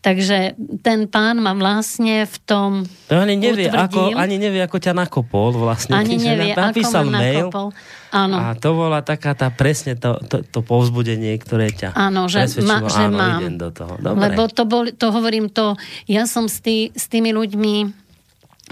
Takže 0.00 0.56
ten 0.80 1.04
pán 1.12 1.44
ma 1.44 1.52
vlastne 1.52 2.24
v 2.24 2.36
tom 2.48 2.88
to 3.04 3.20
ani 3.20 3.36
nevie, 3.36 3.68
ako, 3.68 4.16
ani 4.16 4.40
nevie, 4.40 4.64
ako 4.64 4.80
ťa 4.80 4.96
nakopol 4.96 5.52
vlastne. 5.52 5.92
Ani 5.92 6.16
nevie, 6.16 6.56
napísal 6.56 7.04
ako 7.04 7.12
ma 7.12 7.20
mail 7.20 7.46
nakopol. 7.52 7.68
Áno. 8.08 8.36
A 8.40 8.56
to 8.56 8.72
bola 8.72 9.04
taká 9.04 9.36
tá 9.36 9.52
presne 9.52 10.00
to, 10.00 10.16
to, 10.24 10.40
to 10.40 10.64
povzbudenie, 10.64 11.36
ktoré 11.36 11.68
ťa 11.68 11.92
áno, 11.92 12.32
že, 12.32 12.48
ma, 12.64 12.80
že 12.88 13.12
áno, 13.12 13.16
mám. 13.20 13.40
idem 13.44 13.60
do 13.60 13.68
toho. 13.76 14.00
Dobre. 14.00 14.24
Lebo 14.24 14.42
to, 14.48 14.64
bol, 14.64 14.88
to 14.88 15.06
hovorím 15.12 15.52
to, 15.52 15.76
ja 16.08 16.24
som 16.24 16.48
s, 16.48 16.64
tý, 16.64 16.96
s 16.96 17.04
tými 17.12 17.36
ľuďmi 17.36 17.74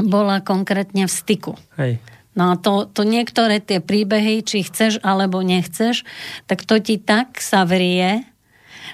bola 0.09 0.41
konkrétne 0.41 1.05
v 1.05 1.13
styku. 1.13 1.61
Hej. 1.77 2.01
No 2.33 2.55
a 2.55 2.55
to, 2.57 2.89
to 2.89 3.05
niektoré 3.05 3.61
tie 3.61 3.85
príbehy, 3.85 4.47
či 4.47 4.65
chceš 4.65 4.97
alebo 5.05 5.45
nechceš, 5.45 6.09
tak 6.49 6.65
to 6.65 6.81
ti 6.81 6.97
tak 6.97 7.37
sa 7.43 7.69
vrie, 7.69 8.25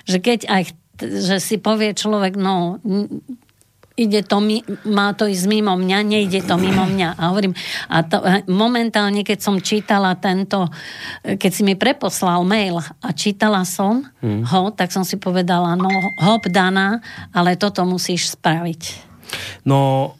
že 0.08 0.18
keď 0.18 0.50
aj 0.50 0.62
že 0.98 1.36
si 1.42 1.56
povie 1.58 1.94
človek, 1.94 2.38
no 2.38 2.78
ide 3.94 4.26
to, 4.26 4.42
má 4.90 5.14
to 5.14 5.30
ísť 5.30 5.46
mimo 5.46 5.78
mňa, 5.78 5.98
nejde 6.02 6.42
to 6.42 6.58
mimo 6.58 6.82
mňa. 6.82 7.14
A 7.14 7.30
hovorím, 7.30 7.54
a 7.86 8.02
to, 8.02 8.18
momentálne, 8.50 9.22
keď 9.22 9.38
som 9.38 9.62
čítala 9.62 10.18
tento, 10.18 10.66
keď 11.22 11.50
si 11.54 11.62
mi 11.62 11.78
preposlal 11.78 12.42
mail 12.42 12.82
a 12.82 13.08
čítala 13.14 13.62
som 13.62 14.02
hmm. 14.18 14.50
ho, 14.50 14.74
tak 14.74 14.90
som 14.90 15.06
si 15.06 15.14
povedala, 15.14 15.78
no 15.78 15.86
hop 16.18 16.50
daná, 16.50 16.98
ale 17.30 17.54
toto 17.54 17.86
musíš 17.86 18.34
spraviť. 18.34 18.82
No, 19.62 20.12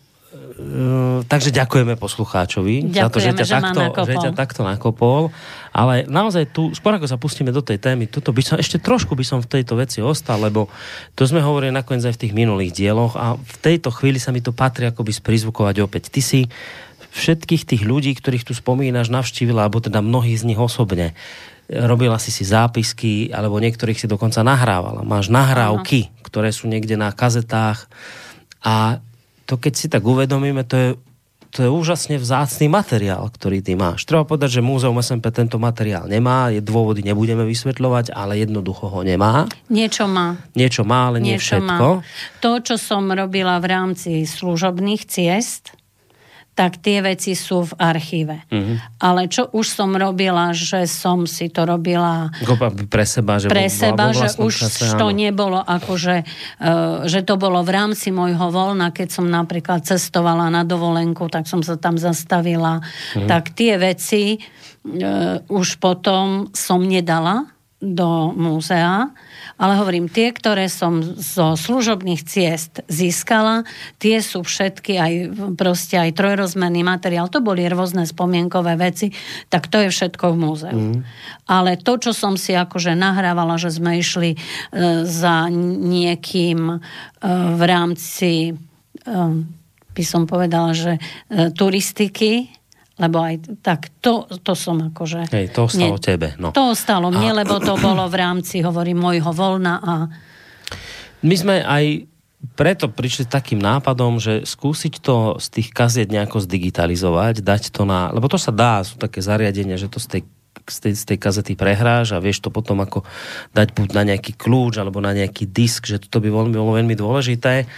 takže 1.27 1.51
ďakujeme 1.51 1.99
poslucháčovi 1.99 2.87
ďakujeme, 2.87 3.03
za 3.03 3.11
to, 3.11 3.19
že 3.19 3.31
ťa, 3.35 3.45
že 3.45 3.55
takto, 3.59 3.81
že 4.07 4.15
ťa 4.23 4.33
takto 4.39 4.61
nakopol. 4.63 5.35
Ale 5.75 6.07
naozaj 6.07 6.55
tu, 6.55 6.71
skôr 6.79 6.95
ako 6.95 7.11
sa 7.11 7.19
pustíme 7.19 7.51
do 7.51 7.59
tej 7.59 7.83
témy, 7.83 8.07
tuto 8.07 8.31
by 8.31 8.39
som, 8.39 8.57
ešte 8.63 8.79
trošku 8.79 9.19
by 9.19 9.27
som 9.27 9.43
v 9.43 9.51
tejto 9.51 9.75
veci 9.75 9.99
ostal, 9.99 10.39
lebo 10.39 10.71
to 11.19 11.27
sme 11.27 11.43
hovorili 11.43 11.75
nakoniec 11.75 12.07
aj 12.07 12.15
v 12.15 12.23
tých 12.23 12.37
minulých 12.39 12.71
dieloch 12.71 13.19
a 13.19 13.35
v 13.35 13.57
tejto 13.59 13.91
chvíli 13.91 14.23
sa 14.23 14.31
mi 14.31 14.39
to 14.39 14.55
patrí 14.55 14.87
akoby 14.87 15.11
sprizvukovať 15.11 15.83
opäť. 15.83 16.15
Ty 16.15 16.23
si 16.23 16.41
všetkých 17.15 17.63
tých 17.67 17.83
ľudí, 17.83 18.15
ktorých 18.15 18.47
tu 18.47 18.55
spomínaš, 18.55 19.11
navštívila, 19.11 19.67
alebo 19.67 19.83
teda 19.83 19.99
mnohí 20.03 20.39
z 20.39 20.47
nich 20.47 20.59
osobne. 20.59 21.19
Robila 21.67 22.23
si 22.23 22.31
si 22.31 22.47
zápisky, 22.47 23.35
alebo 23.35 23.59
niektorých 23.59 23.99
si 23.99 24.07
dokonca 24.07 24.47
nahrávala. 24.47 25.03
Máš 25.03 25.35
nahrávky, 25.35 26.11
ano. 26.11 26.23
ktoré 26.27 26.55
sú 26.55 26.71
niekde 26.71 26.95
na 26.95 27.11
kazetách 27.11 27.91
a 28.63 29.03
to 29.45 29.61
keď 29.61 29.73
si 29.77 29.87
tak 29.93 30.05
uvedomíme, 30.05 30.65
to 30.65 30.77
je, 30.77 30.89
to 31.55 31.59
je 31.63 31.71
úžasne 31.71 32.19
vzácný 32.19 32.67
materiál, 32.67 33.31
ktorý 33.31 33.63
ty 33.63 33.79
máš. 33.79 34.03
Treba 34.09 34.27
povedať, 34.27 34.59
že 34.59 34.67
Múzeum 34.67 34.99
SMP 34.99 35.31
tento 35.31 35.61
materiál 35.63 36.11
nemá, 36.11 36.51
je 36.51 36.59
dôvody 36.59 37.07
nebudeme 37.07 37.47
vysvetľovať, 37.47 38.11
ale 38.11 38.43
jednoducho 38.43 38.91
ho 38.91 39.01
nemá. 39.07 39.47
Niečo 39.71 40.11
má. 40.11 40.35
Niečo 40.59 40.83
má, 40.83 41.15
ale 41.15 41.23
nie 41.23 41.39
Niečo 41.39 41.63
všetko. 41.63 41.87
Má. 42.03 42.43
To, 42.43 42.51
čo 42.59 42.75
som 42.75 43.07
robila 43.13 43.63
v 43.63 43.67
rámci 43.71 44.27
služobných 44.27 45.07
ciest, 45.07 45.77
tak 46.55 46.79
tie 46.79 47.03
veci 47.03 47.35
sú 47.35 47.67
v 47.67 47.73
archíve. 47.83 48.47
Mm-hmm. 48.47 49.03
Ale 49.03 49.27
čo 49.27 49.51
už 49.51 49.67
som 49.67 49.91
robila, 49.99 50.55
že 50.55 50.87
som 50.87 51.27
si 51.27 51.51
to 51.51 51.67
robila 51.67 52.31
pre 52.87 53.03
seba, 53.03 53.43
že, 53.43 53.51
pre 53.51 53.67
seba, 53.67 54.15
že 54.15 54.39
už 54.39 54.71
čase, 54.71 54.95
to 54.95 55.11
áno. 55.11 55.19
nebolo 55.19 55.59
ako, 55.59 55.93
že, 55.99 56.17
uh, 56.63 57.03
že 57.11 57.27
to 57.27 57.35
bolo 57.35 57.67
v 57.67 57.75
rámci 57.75 58.15
môjho 58.15 58.55
voľna, 58.55 58.95
keď 58.95 59.09
som 59.11 59.27
napríklad 59.27 59.83
cestovala 59.83 60.47
na 60.47 60.63
dovolenku, 60.63 61.27
tak 61.27 61.51
som 61.51 61.61
sa 61.67 61.75
tam 61.75 61.99
zastavila. 61.99 62.79
Mm-hmm. 62.79 63.27
Tak 63.27 63.51
tie 63.59 63.75
veci 63.75 64.39
uh, 64.39 65.43
už 65.51 65.83
potom 65.83 66.55
som 66.55 66.79
nedala 66.87 67.51
do 67.83 68.33
múzea, 68.33 69.11
ale 69.55 69.79
hovorím, 69.79 70.11
tie, 70.11 70.35
ktoré 70.35 70.67
som 70.67 70.99
zo 71.03 71.55
služobných 71.55 72.27
ciest 72.27 72.83
získala, 72.91 73.63
tie 74.03 74.19
sú 74.19 74.43
všetky 74.43 74.93
aj 74.99 75.13
proste 75.55 75.95
aj 75.95 76.19
trojrozmerný 76.19 76.83
materiál, 76.83 77.31
to 77.31 77.39
boli 77.39 77.63
rôzne 77.71 78.03
spomienkové 78.03 78.75
veci, 78.75 79.15
tak 79.49 79.71
to 79.71 79.79
je 79.87 79.89
všetko 79.95 80.35
v 80.35 80.37
múzeu. 80.37 80.79
Mm. 80.79 81.01
Ale 81.47 81.79
to, 81.79 82.01
čo 82.03 82.11
som 82.11 82.35
si 82.35 82.51
akože 82.57 82.99
nahrávala, 82.99 83.55
že 83.55 83.71
sme 83.71 84.03
išli 84.03 84.35
e, 84.35 84.39
za 85.07 85.47
niekým 85.55 86.61
e, 86.75 86.77
v 87.55 87.63
rámci, 87.63 88.33
e, 88.51 88.53
by 89.95 90.05
som 90.05 90.27
povedala, 90.27 90.75
že 90.75 90.99
e, 90.99 91.01
turistiky, 91.55 92.51
lebo 92.95 93.19
aj 93.19 93.59
tak 93.59 93.91
to, 93.99 94.31
to 94.47 94.55
som 94.55 94.95
akože... 94.95 95.35
Hej, 95.35 95.51
to 95.51 95.67
ostalo 95.67 95.99
nie, 95.99 96.05
tebe. 96.05 96.29
No. 96.39 96.55
To 96.55 96.71
ostalo 96.71 97.11
mne, 97.11 97.35
a... 97.35 97.39
lebo 97.43 97.59
to 97.59 97.75
bolo 97.75 98.07
v 98.07 98.17
rámci, 98.23 98.63
hovorím, 98.63 99.03
môjho 99.03 99.35
voľna 99.35 99.75
a... 99.83 99.95
My 101.25 101.35
sme 101.35 101.65
aj 101.65 102.07
preto 102.53 102.93
prišli 102.93 103.25
takým 103.25 103.57
nápadom, 103.59 104.21
že 104.21 104.45
skúsiť 104.45 105.01
to 105.01 105.41
z 105.41 105.47
tých 105.59 105.69
kaziet 105.73 106.13
nejako 106.13 106.45
zdigitalizovať, 106.45 107.41
dať 107.43 107.73
to 107.73 107.83
na... 107.89 108.13
Lebo 108.15 108.31
to 108.31 108.39
sa 108.39 108.53
dá, 108.55 108.85
sú 108.85 109.01
také 109.01 109.25
zariadenia, 109.25 109.81
že 109.81 109.91
to 109.91 109.99
z 109.99 110.09
tej 110.09 110.23
z 110.65 110.79
tej, 110.81 110.95
z 110.97 111.05
tej 111.05 111.19
kazety 111.21 111.53
prehráš 111.59 112.17
a 112.17 112.23
vieš 112.23 112.41
to 112.41 112.49
potom 112.49 112.81
ako 112.81 113.05
dať 113.53 113.77
buď 113.77 113.89
na 113.93 114.03
nejaký 114.15 114.33
kľúč 114.33 114.81
alebo 114.81 115.03
na 115.05 115.13
nejaký 115.13 115.45
disk, 115.45 115.85
že 115.85 116.01
toto 116.01 116.25
by 116.25 116.29
bolo 116.33 116.49
veľmi 116.73 116.97
dôležité 116.97 117.69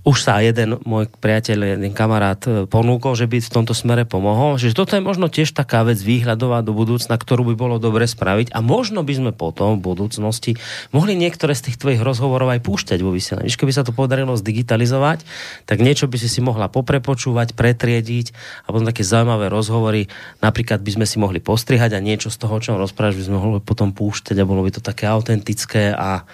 už 0.00 0.16
sa 0.24 0.40
jeden 0.40 0.80
môj 0.88 1.12
priateľ, 1.12 1.76
jeden 1.76 1.92
kamarát 1.92 2.40
e, 2.48 2.64
ponúkol, 2.64 3.12
že 3.12 3.28
by 3.28 3.36
v 3.36 3.52
tomto 3.52 3.76
smere 3.76 4.08
pomohol. 4.08 4.56
Že 4.56 4.72
toto 4.72 4.96
je 4.96 5.04
možno 5.04 5.28
tiež 5.28 5.52
taká 5.52 5.84
vec 5.84 6.00
výhľadová 6.00 6.64
do 6.64 6.72
budúcna, 6.72 7.20
ktorú 7.20 7.52
by 7.52 7.54
bolo 7.54 7.76
dobre 7.76 8.08
spraviť 8.08 8.48
a 8.56 8.64
možno 8.64 9.04
by 9.04 9.12
sme 9.12 9.32
potom 9.36 9.76
v 9.76 9.92
budúcnosti 9.92 10.56
mohli 10.96 11.12
niektoré 11.20 11.52
z 11.52 11.68
tých 11.68 11.76
tvojich 11.76 12.00
rozhovorov 12.00 12.48
aj 12.48 12.64
púšťať 12.64 12.98
vo 13.04 13.12
vysielaní. 13.12 13.52
Keby 13.52 13.76
sa 13.76 13.84
to 13.84 13.92
podarilo 13.92 14.32
zdigitalizovať, 14.40 15.20
tak 15.68 15.84
niečo 15.84 16.08
by 16.08 16.16
si 16.16 16.32
si 16.32 16.40
mohla 16.40 16.72
poprepočúvať, 16.72 17.52
pretriediť 17.52 18.32
a 18.64 18.72
potom 18.72 18.88
také 18.88 19.04
zaujímavé 19.04 19.52
rozhovory. 19.52 20.08
Napríklad 20.40 20.80
by 20.80 20.96
sme 20.96 21.04
si 21.04 21.20
mohli 21.20 21.44
postrihať 21.44 21.92
a 21.92 22.00
niečo 22.00 22.32
z 22.32 22.40
toho, 22.40 22.56
o 22.56 22.62
čom 22.64 22.80
rozprávaš, 22.80 23.20
by 23.20 23.24
sme 23.28 23.36
mohli 23.36 23.60
potom 23.60 23.92
púšťať 23.92 24.40
a 24.40 24.48
bolo 24.48 24.64
by 24.64 24.72
to 24.72 24.80
také 24.80 25.04
autentické 25.04 25.92
a 25.92 26.24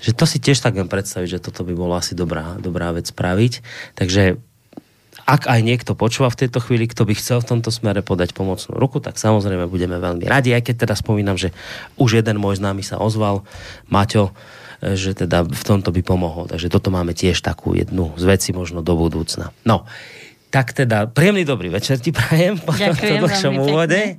že 0.00 0.12
to 0.12 0.24
si 0.28 0.38
tiež 0.38 0.60
tak 0.60 0.76
viem 0.76 0.88
predstaviť, 0.88 1.38
že 1.38 1.42
toto 1.42 1.64
by 1.64 1.72
bolo 1.72 1.96
asi 1.96 2.12
dobrá, 2.12 2.56
dobrá 2.60 2.92
vec 2.92 3.08
spraviť. 3.08 3.64
Takže 3.96 4.36
ak 5.26 5.50
aj 5.50 5.60
niekto 5.64 5.98
počúva 5.98 6.30
v 6.30 6.46
tejto 6.46 6.62
chvíli, 6.62 6.86
kto 6.86 7.02
by 7.02 7.18
chcel 7.18 7.42
v 7.42 7.56
tomto 7.56 7.74
smere 7.74 8.04
podať 8.04 8.30
pomocnú 8.30 8.78
ruku, 8.78 9.02
tak 9.02 9.18
samozrejme 9.18 9.66
budeme 9.66 9.98
veľmi 9.98 10.22
radi, 10.22 10.54
aj 10.54 10.70
keď 10.70 10.86
teda 10.86 10.94
spomínam, 10.94 11.34
že 11.34 11.50
už 11.98 12.22
jeden 12.22 12.38
môj 12.38 12.62
známy 12.62 12.86
sa 12.86 13.02
ozval, 13.02 13.42
Maťo, 13.90 14.30
že 14.80 15.16
teda 15.16 15.42
v 15.42 15.62
tomto 15.66 15.90
by 15.90 16.02
pomohol. 16.04 16.46
Takže 16.46 16.68
toto 16.68 16.94
máme 16.94 17.16
tiež 17.16 17.40
takú 17.42 17.74
jednu 17.74 18.14
z 18.20 18.24
veci 18.28 18.52
možno 18.52 18.84
do 18.84 18.94
budúcna. 18.94 19.50
No, 19.64 19.88
tak 20.56 20.72
teda, 20.72 21.04
príjemný 21.12 21.44
dobrý 21.44 21.68
večer 21.68 22.00
ti 22.00 22.16
prajem 22.16 22.56
po 22.64 22.72
tomto 22.72 23.28
dlhšom 23.28 23.60
úvode. 23.60 24.16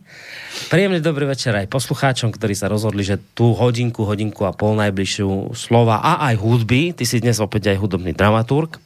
Príjemný 0.69 1.01
dobrý 1.01 1.25
večer 1.25 1.57
aj 1.57 1.65
poslucháčom, 1.65 2.29
ktorí 2.29 2.53
sa 2.53 2.69
rozhodli, 2.69 3.01
že 3.01 3.17
tú 3.33 3.57
hodinku, 3.57 4.05
hodinku 4.05 4.45
a 4.45 4.53
pol 4.53 4.77
najbližšiu 4.77 5.57
slova 5.57 5.97
a 5.97 6.29
aj 6.29 6.37
hudby, 6.37 6.93
ty 6.93 7.09
si 7.09 7.17
dnes 7.17 7.41
opäť 7.41 7.73
aj 7.73 7.81
hudobný 7.81 8.13
dramaturg, 8.13 8.77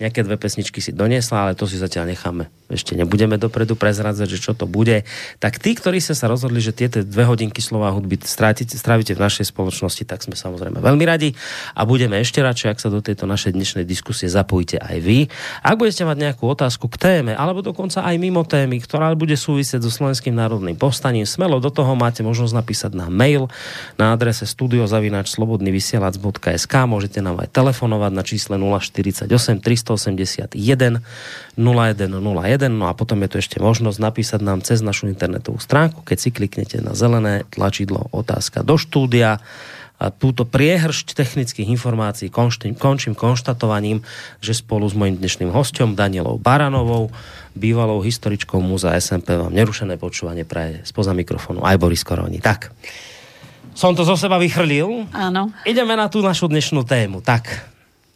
nejaké 0.00 0.24
dve 0.24 0.40
pesničky 0.40 0.80
si 0.80 0.96
doniesla, 0.96 1.44
ale 1.44 1.52
to 1.52 1.68
si 1.68 1.76
zatiaľ 1.76 2.08
necháme. 2.08 2.48
Ešte 2.72 2.96
nebudeme 2.96 3.36
dopredu 3.36 3.76
prezradzať, 3.76 4.32
že 4.32 4.40
čo 4.40 4.56
to 4.56 4.64
bude. 4.64 5.04
Tak 5.42 5.60
tí, 5.60 5.76
ktorí 5.76 6.00
sa 6.00 6.16
sa 6.16 6.24
rozhodli, 6.30 6.62
že 6.64 6.72
tieto 6.72 7.04
dve 7.04 7.28
hodinky 7.28 7.60
slova 7.60 7.92
hudby 7.92 8.16
strávite, 8.24 8.64
strávite 8.64 9.12
v 9.12 9.20
našej 9.20 9.52
spoločnosti, 9.52 10.08
tak 10.08 10.24
sme 10.24 10.32
samozrejme 10.38 10.80
veľmi 10.80 11.04
radi 11.04 11.36
a 11.76 11.84
budeme 11.84 12.16
ešte 12.22 12.40
radšej, 12.40 12.68
ak 12.72 12.80
sa 12.80 12.88
do 12.88 13.04
tejto 13.04 13.28
našej 13.28 13.52
dnešnej 13.52 13.84
diskusie 13.84 14.24
zapojíte 14.30 14.78
aj 14.80 14.96
vy. 15.04 15.28
Ak 15.60 15.76
budete 15.76 16.08
mať 16.08 16.16
nejakú 16.16 16.48
otázku 16.48 16.88
k 16.88 16.96
téme, 16.96 17.36
alebo 17.36 17.60
dokonca 17.60 18.00
aj 18.06 18.16
mimo 18.16 18.40
témy, 18.46 18.80
ktorá 18.80 19.12
bude 19.18 19.36
súvisieť 19.36 19.84
so 19.84 19.92
Slovenským 19.92 20.32
národným 20.32 20.80
povstaním, 20.80 21.28
smelo 21.28 21.60
do 21.60 21.68
toho 21.68 21.92
máte 21.98 22.24
možnosť 22.24 22.56
napísať 22.56 22.96
na 22.96 23.12
mail 23.12 23.52
na 23.98 24.14
adrese 24.16 24.46
studiozavinačslobodnyvysielac.sk 24.46 26.74
môžete 26.86 27.18
nám 27.20 27.40
aj 27.44 27.48
telefonovať 27.52 28.12
na 28.14 28.22
čísle 28.22 28.56
048 28.56 29.60
381 29.96 31.02
0101. 31.58 32.70
No 32.70 32.86
a 32.86 32.94
potom 32.94 33.18
je 33.26 33.28
tu 33.30 33.36
ešte 33.42 33.58
možnosť 33.58 33.98
napísať 33.98 34.40
nám 34.44 34.62
cez 34.62 34.84
našu 34.84 35.10
internetovú 35.10 35.58
stránku, 35.58 36.06
keď 36.06 36.18
si 36.18 36.30
kliknete 36.30 36.78
na 36.84 36.94
zelené 36.94 37.48
tlačidlo 37.50 38.06
otázka 38.14 38.62
do 38.62 38.78
štúdia. 38.78 39.42
A 40.00 40.08
túto 40.08 40.48
priehršť 40.48 41.12
technických 41.12 41.68
informácií 41.76 42.32
končím, 42.32 42.72
končím 42.72 43.12
konštatovaním, 43.12 44.00
že 44.40 44.56
spolu 44.56 44.88
s 44.88 44.96
mojim 44.96 45.20
dnešným 45.20 45.52
hostom 45.52 45.92
Danielou 45.92 46.40
Baranovou, 46.40 47.12
bývalou 47.52 48.00
historičkou 48.00 48.64
Múza 48.64 48.96
SMP, 48.96 49.36
vám 49.36 49.52
nerušené 49.52 50.00
počúvanie 50.00 50.48
praje 50.48 50.80
spoza 50.88 51.12
mikrofónu 51.12 51.60
aj 51.60 51.76
Boris 51.76 52.00
Koroni. 52.00 52.40
Tak, 52.40 52.72
som 53.76 53.92
to 53.92 54.08
zo 54.08 54.16
seba 54.16 54.40
vychrlil. 54.40 55.04
Áno. 55.12 55.52
Ideme 55.68 55.92
na 55.94 56.08
tú 56.08 56.24
našu 56.24 56.48
dnešnú 56.48 56.80
tému. 56.84 57.20
Tak, 57.20 57.48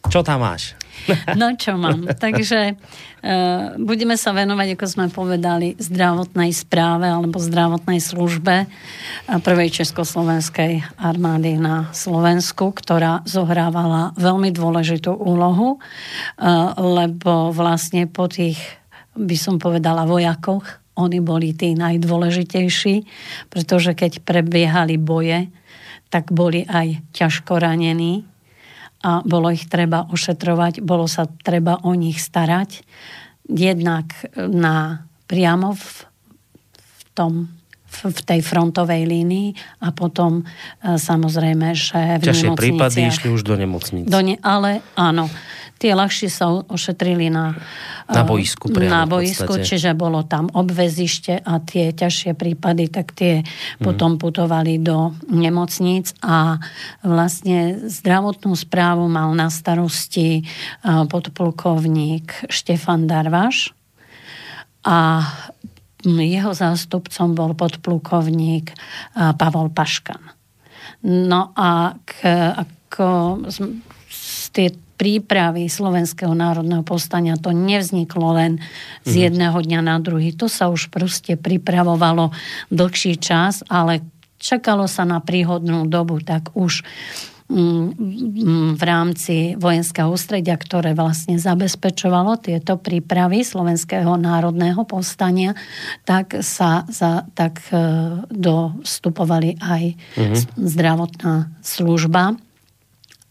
čo 0.09 0.25
tam 0.25 0.41
máš? 0.41 0.73
No 1.39 1.53
čo 1.53 1.77
mám. 1.77 2.07
Takže 2.07 2.73
uh, 2.73 3.77
budeme 3.77 4.15
sa 4.17 4.31
venovať, 4.33 4.67
ako 4.75 4.85
sme 4.85 5.05
povedali, 5.11 5.77
zdravotnej 5.77 6.51
správe 6.55 7.05
alebo 7.05 7.37
zdravotnej 7.37 8.01
službe 8.01 8.65
prvej 9.29 9.69
Československej 9.81 10.97
armády 10.97 11.57
na 11.59 11.91
Slovensku, 11.93 12.73
ktorá 12.73 13.21
zohrávala 13.27 14.15
veľmi 14.17 14.49
dôležitú 14.49 15.13
úlohu, 15.13 15.77
uh, 15.77 16.73
lebo 16.77 17.53
vlastne 17.53 18.09
po 18.09 18.25
tých, 18.25 18.57
by 19.15 19.37
som 19.37 19.61
povedala, 19.61 20.07
vojakoch, 20.09 20.65
oni 20.95 21.19
boli 21.19 21.51
tí 21.51 21.75
najdôležitejší, 21.75 22.95
pretože 23.51 23.91
keď 23.91 24.23
prebiehali 24.23 24.95
boje, 24.95 25.51
tak 26.07 26.31
boli 26.31 26.63
aj 26.63 27.03
ťažko 27.11 27.59
ranení, 27.59 28.23
a 29.01 29.21
bolo 29.25 29.51
ich 29.51 29.67
treba 29.67 30.07
ošetrovať, 30.07 30.79
bolo 30.81 31.05
sa 31.09 31.27
treba 31.27 31.81
o 31.83 31.91
nich 31.93 32.21
starať. 32.21 32.85
Jednak 33.45 34.11
na, 34.35 35.05
priamo 35.29 35.75
v, 35.75 35.85
v 36.79 37.01
tom 37.13 37.33
v 38.03 38.21
tej 38.27 38.43
frontovej 38.43 39.07
línii 39.07 39.55
a 39.79 39.95
potom 39.95 40.43
e, 40.43 40.99
samozrejme, 40.99 41.71
že 41.71 42.19
v 42.19 42.27
Ťažšie 42.27 42.51
prípady 42.51 43.07
išli 43.07 43.31
už 43.31 43.47
do 43.47 43.55
nemocnic. 43.55 44.03
Do 44.11 44.19
ne, 44.19 44.35
ale 44.43 44.83
áno, 44.99 45.31
Tie 45.75 45.91
ľahšie 45.91 46.31
sa 46.31 46.47
ošetrili 46.49 47.27
na, 47.27 47.51
na 48.07 48.23
boisku. 48.23 48.71
na 48.71 49.03
boisku, 49.03 49.59
čiže 49.59 49.91
bolo 49.91 50.23
tam 50.23 50.47
obvezište 50.47 51.43
a 51.43 51.59
tie 51.59 51.91
ťažšie 51.91 52.31
prípady, 52.31 52.87
tak 52.87 53.11
tie 53.11 53.43
mm. 53.43 53.83
potom 53.83 54.15
putovali 54.15 54.79
do 54.79 55.11
nemocníc 55.27 56.15
a 56.23 56.63
vlastne 57.03 57.91
zdravotnú 57.91 58.55
správu 58.55 59.11
mal 59.11 59.35
na 59.35 59.51
starosti 59.51 60.47
podplukovník 60.85 62.47
Štefan 62.47 63.03
Darvaš 63.03 63.75
a 64.85 65.27
jeho 66.05 66.53
zástupcom 66.53 67.33
bol 67.33 67.51
podplukovník 67.57 68.71
Pavol 69.35 69.73
Paškan. 69.73 70.21
No 71.05 71.51
a 71.57 71.97
k, 72.05 72.25
ako 72.53 73.41
tie 74.53 74.69
prípravy 74.95 75.67
Slovenského 75.67 76.31
národného 76.31 76.81
povstania 76.81 77.35
to 77.35 77.51
nevzniklo 77.51 78.35
len 78.35 78.63
z 79.03 79.13
mhm. 79.15 79.21
jedného 79.29 79.57
dňa 79.59 79.81
na 79.83 79.97
druhý. 79.99 80.31
To 80.35 80.47
sa 80.47 80.71
už 80.71 80.89
proste 80.91 81.35
pripravovalo 81.35 82.31
dlhší 82.71 83.19
čas, 83.19 83.61
ale 83.67 84.03
čakalo 84.39 84.87
sa 84.87 85.03
na 85.03 85.19
príhodnú 85.19 85.87
dobu, 85.87 86.21
tak 86.21 86.53
už 86.55 86.85
mm, 87.49 87.85
mm, 87.97 88.69
v 88.77 88.83
rámci 88.83 89.35
vojenského 89.57 90.11
ústredia, 90.11 90.55
ktoré 90.55 90.93
vlastne 90.93 91.41
zabezpečovalo 91.41 92.37
tieto 92.39 92.77
prípravy 92.77 93.41
Slovenského 93.41 94.15
národného 94.15 94.85
povstania, 94.85 95.57
tak 96.05 96.39
sa 96.45 96.85
za, 96.87 97.25
tak 97.33 97.63
e, 97.73 97.77
dostupovali 98.29 99.57
aj 99.59 99.83
mm-hmm. 99.97 100.61
zdravotná 100.61 101.49
služba 101.65 102.37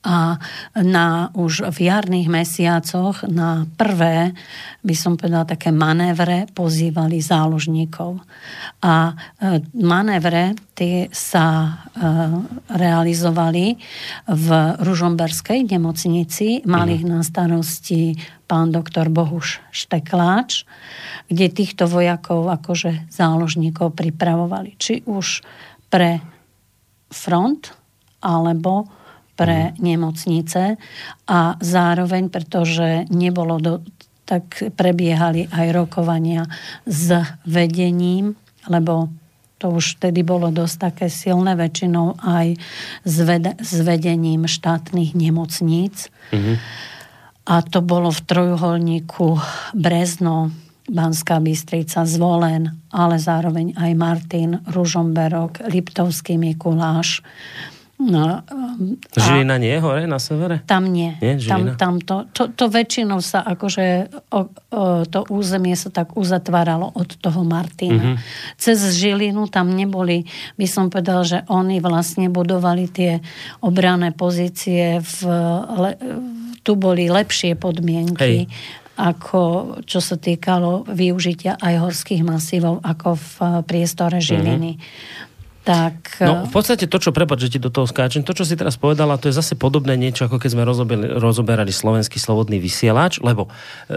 a 0.05 0.37
na 0.85 1.33
už 1.33 1.73
v 1.73 1.89
jarných 1.89 2.29
mesiacoch 2.29 3.25
na 3.25 3.65
prvé, 3.81 4.37
by 4.85 4.93
som 4.93 5.17
povedala, 5.17 5.49
také 5.49 5.73
manévre 5.73 6.45
pozývali 6.53 7.25
záložníkov. 7.25 8.21
A 8.85 9.17
e, 9.41 9.65
manévre 9.81 10.53
tie 10.77 11.09
sa 11.09 11.47
e, 11.65 11.69
realizovali 12.69 13.81
v 14.29 14.49
Ružomberskej 14.85 15.73
nemocnici. 15.73 16.61
Mali 16.69 17.01
ich 17.01 17.09
na 17.09 17.25
starosti 17.25 18.13
pán 18.45 18.77
doktor 18.77 19.09
Bohuš 19.09 19.65
Štekláč, 19.73 20.69
kde 21.33 21.49
týchto 21.49 21.89
vojakov 21.89 22.53
akože 22.53 23.09
záložníkov 23.09 23.97
pripravovali. 23.97 24.77
Či 24.77 25.09
už 25.09 25.41
pre 25.89 26.21
front, 27.09 27.73
alebo 28.21 28.85
pre 29.35 29.75
nemocnice 29.83 30.79
a 31.27 31.41
zároveň, 31.59 32.31
pretože 32.31 33.11
nebolo 33.11 33.59
do, 33.59 33.75
tak 34.25 34.63
prebiehali 34.79 35.51
aj 35.51 35.67
rokovania 35.75 36.47
s 36.87 37.11
vedením, 37.45 38.39
lebo 38.71 39.11
to 39.59 39.71
už 39.75 39.97
vtedy 39.97 40.21
bolo 40.27 40.53
dosť 40.53 40.77
také 40.77 41.07
silné, 41.09 41.57
väčšinou 41.57 42.21
aj 42.21 42.59
s, 43.07 43.17
ved- 43.25 43.59
s 43.59 43.75
vedením 43.81 44.45
štátnych 44.45 45.17
nemocníc. 45.17 46.13
Mm-hmm. 46.35 46.57
A 47.45 47.55
to 47.61 47.85
bolo 47.85 48.09
v 48.13 48.21
trojuholníku 48.25 49.41
Brezno, 49.77 50.53
Banská 50.85 51.41
Bystrica, 51.41 52.05
Zvolen, 52.05 52.77
ale 52.93 53.17
zároveň 53.17 53.73
aj 53.73 53.93
Martin, 53.97 54.61
Ružomberok, 54.69 55.65
Liptovský 55.65 56.37
Mikuláš. 56.37 57.25
No, 57.95 58.43
Žilina 59.15 59.55
nie 59.55 59.79
hore 59.79 60.11
na 60.11 60.19
severe? 60.19 60.67
Tam 60.67 60.91
nie. 60.91 61.15
nie 61.23 61.39
tam, 61.39 61.79
tam 61.79 61.95
to, 62.03 62.27
to, 62.35 62.51
to 62.51 62.67
väčšinou 62.67 63.23
sa 63.23 63.47
akože 63.47 64.11
o, 64.35 64.51
o, 64.75 65.07
to 65.07 65.23
územie 65.31 65.79
sa 65.79 65.95
tak 65.95 66.19
uzatváralo 66.19 66.91
od 66.91 67.15
toho 67.23 67.47
Martina. 67.47 68.19
Mm-hmm. 68.19 68.59
Cez 68.59 68.83
Žilinu 68.99 69.47
tam 69.47 69.71
neboli, 69.71 70.27
by 70.59 70.67
som 70.67 70.91
povedal, 70.91 71.23
že 71.23 71.47
oni 71.47 71.79
vlastne 71.79 72.27
budovali 72.35 72.91
tie 72.91 73.23
obrané 73.63 74.11
pozície 74.11 74.99
v, 74.99 75.19
le, 75.79 75.91
tu 76.67 76.75
boli 76.75 77.07
lepšie 77.07 77.55
podmienky. 77.55 78.51
Hej 78.51 78.53
ako 78.95 79.75
čo 79.91 79.99
sa 79.99 80.15
týkalo 80.15 80.87
využitia 80.87 81.59
aj 81.59 81.83
horských 81.83 82.23
masívov 82.23 82.79
ako 82.79 83.19
v 83.19 83.35
priestore 83.67 84.23
Žiliny. 84.23 84.79
Mm-hmm 84.79 85.34
tak... 85.65 86.21
No 86.21 86.45
v 86.45 86.53
podstate 86.53 86.85
to, 86.85 87.01
čo, 87.01 87.09
prepáč, 87.09 87.49
že 87.49 87.57
ti 87.57 87.59
do 87.59 87.73
toho 87.73 87.89
skáčem, 87.89 88.21
to, 88.21 88.37
čo 88.37 88.45
si 88.45 88.53
teraz 88.53 88.77
povedala, 88.77 89.17
to 89.17 89.33
je 89.33 89.35
zase 89.35 89.57
podobné 89.57 89.97
niečo, 89.97 90.29
ako 90.29 90.37
keď 90.37 90.51
sme 90.53 90.63
rozoberali, 90.69 91.09
rozoberali 91.17 91.73
slovenský 91.73 92.21
slobodný 92.21 92.61
vysielač, 92.61 93.25
lebo 93.25 93.49
e, 93.49 93.97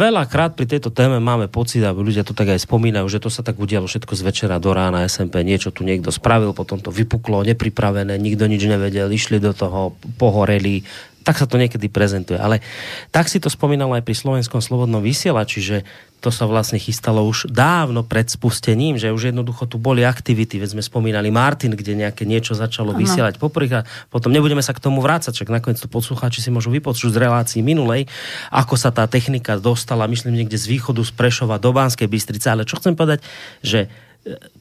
veľakrát 0.00 0.56
pri 0.56 0.64
tejto 0.64 0.88
téme 0.88 1.20
máme 1.20 1.52
pocit, 1.52 1.84
a 1.84 1.92
ľudia 1.92 2.24
to 2.24 2.32
tak 2.32 2.56
aj 2.56 2.64
spomínajú, 2.64 3.04
že 3.12 3.20
to 3.20 3.28
sa 3.28 3.44
tak 3.44 3.60
udialo 3.60 3.84
všetko 3.84 4.16
z 4.16 4.22
večera 4.24 4.56
do 4.56 4.72
rána 4.72 5.04
SMP, 5.04 5.44
niečo 5.44 5.68
tu 5.68 5.84
niekto 5.84 6.08
spravil, 6.08 6.56
potom 6.56 6.80
to 6.80 6.88
vypuklo, 6.88 7.44
nepripravené, 7.44 8.16
nikto 8.16 8.48
nič 8.48 8.64
nevedel, 8.64 9.12
išli 9.12 9.36
do 9.44 9.52
toho, 9.52 9.92
pohoreli, 10.16 10.88
tak 11.24 11.40
sa 11.40 11.48
to 11.48 11.56
niekedy 11.56 11.88
prezentuje. 11.88 12.36
Ale 12.36 12.60
tak 13.08 13.32
si 13.32 13.40
to 13.40 13.48
spomínal 13.48 13.92
aj 13.96 14.04
pri 14.04 14.12
slovenskom 14.12 14.60
slobodnom 14.60 15.00
vysielači, 15.00 15.60
že 15.64 15.76
to 16.24 16.32
sa 16.32 16.48
vlastne 16.48 16.80
chystalo 16.80 17.20
už 17.28 17.52
dávno 17.52 18.00
pred 18.00 18.24
spustením, 18.24 18.96
že 18.96 19.12
už 19.12 19.36
jednoducho 19.36 19.68
tu 19.68 19.76
boli 19.76 20.08
aktivity, 20.08 20.56
veď 20.56 20.80
sme 20.80 20.82
spomínali 20.82 21.28
Martin, 21.28 21.76
kde 21.76 21.92
nejaké 22.00 22.24
niečo 22.24 22.56
začalo 22.56 22.96
ano. 22.96 23.00
vysielať 23.04 23.36
poprvýkrát, 23.36 23.84
potom 24.08 24.32
nebudeme 24.32 24.64
sa 24.64 24.72
k 24.72 24.80
tomu 24.80 25.04
vrácať, 25.04 25.36
však 25.36 25.52
nakoniec 25.52 25.76
to 25.76 25.92
poslucháči 25.92 26.40
si 26.40 26.48
môžu 26.48 26.72
vypočuť 26.72 27.12
z 27.12 27.20
relácií 27.20 27.60
minulej, 27.60 28.08
ako 28.48 28.80
sa 28.80 28.88
tá 28.88 29.04
technika 29.04 29.60
dostala, 29.60 30.08
myslím 30.08 30.40
niekde 30.40 30.56
z 30.56 30.64
východu 30.72 31.04
z 31.04 31.12
Prešova 31.12 31.60
do 31.60 31.76
Banskej 31.76 32.08
Bystrice, 32.08 32.48
ale 32.48 32.64
čo 32.64 32.80
chcem 32.80 32.96
povedať, 32.96 33.20
že 33.60 33.92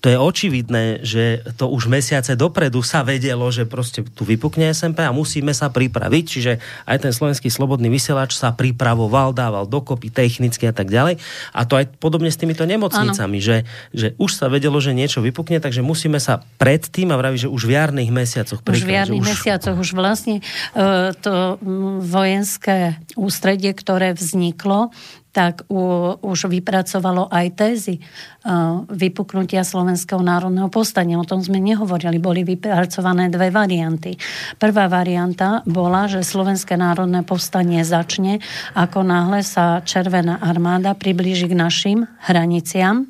to 0.04 0.08
je 0.12 0.18
očividné, 0.20 1.08
že 1.08 1.40
to 1.56 1.72
už 1.72 1.88
mesiace 1.88 2.36
dopredu 2.36 2.84
sa 2.84 3.00
vedelo, 3.00 3.48
že 3.48 3.64
proste 3.64 4.04
tu 4.04 4.28
vypukne 4.28 4.68
SMP 4.76 5.08
a 5.08 5.16
musíme 5.16 5.56
sa 5.56 5.72
pripraviť, 5.72 6.24
čiže 6.28 6.52
aj 6.84 6.98
ten 7.00 7.16
slovenský 7.16 7.48
slobodný 7.48 7.88
vysielač 7.88 8.36
sa 8.36 8.52
pripravoval, 8.52 9.32
dával 9.32 9.64
dokopy 9.64 10.12
technicky 10.12 10.68
a 10.68 10.76
tak 10.76 10.92
ďalej. 10.92 11.16
A 11.56 11.64
to 11.64 11.80
aj 11.80 11.96
podobne 11.96 12.28
s 12.28 12.36
týmito 12.36 12.68
nemocnicami, 12.68 13.40
že, 13.40 13.64
že 13.96 14.12
už 14.20 14.36
sa 14.36 14.52
vedelo, 14.52 14.84
že 14.84 14.92
niečo 14.92 15.24
vypukne, 15.24 15.64
takže 15.64 15.80
musíme 15.80 16.20
sa 16.20 16.44
predtým 16.60 17.16
a 17.16 17.20
vraví, 17.20 17.40
že 17.40 17.48
už 17.48 17.64
v 17.64 17.80
jarných 17.80 18.12
mesiacoch 18.12 18.60
pripraviť. 18.60 18.84
Už 18.84 18.90
v 18.92 18.96
jarných 19.00 19.24
už... 19.24 19.30
mesiacoch 19.32 19.78
už 19.80 19.90
vlastne 19.96 20.44
uh, 20.76 21.16
to 21.24 21.56
vojenské 22.04 23.00
ústredie, 23.16 23.72
ktoré 23.72 24.12
vzniklo, 24.12 24.92
tak 25.34 25.66
u, 25.68 26.14
už 26.22 26.46
vypracovalo 26.46 27.26
aj 27.34 27.58
tézy 27.58 27.98
uh, 27.98 28.86
vypuknutia 28.86 29.66
Slovenského 29.66 30.22
národného 30.22 30.70
povstania. 30.70 31.18
O 31.18 31.26
tom 31.26 31.42
sme 31.42 31.58
nehovorili, 31.58 32.22
boli 32.22 32.46
vypracované 32.46 33.34
dve 33.34 33.50
varianty. 33.50 34.14
Prvá 34.62 34.86
varianta 34.86 35.66
bola, 35.66 36.06
že 36.06 36.22
Slovenské 36.22 36.78
národné 36.78 37.26
povstanie 37.26 37.82
začne, 37.82 38.46
ako 38.78 39.02
náhle 39.02 39.42
sa 39.42 39.82
Červená 39.82 40.38
armáda 40.38 40.94
priblíži 40.94 41.50
k 41.50 41.58
našim 41.58 42.06
hraniciam. 42.30 43.10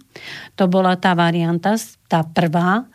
To 0.55 0.69
bola 0.69 0.97
tá 0.97 1.17
varianta, 1.17 1.77
tá 2.13 2.21
prvá. 2.21 2.85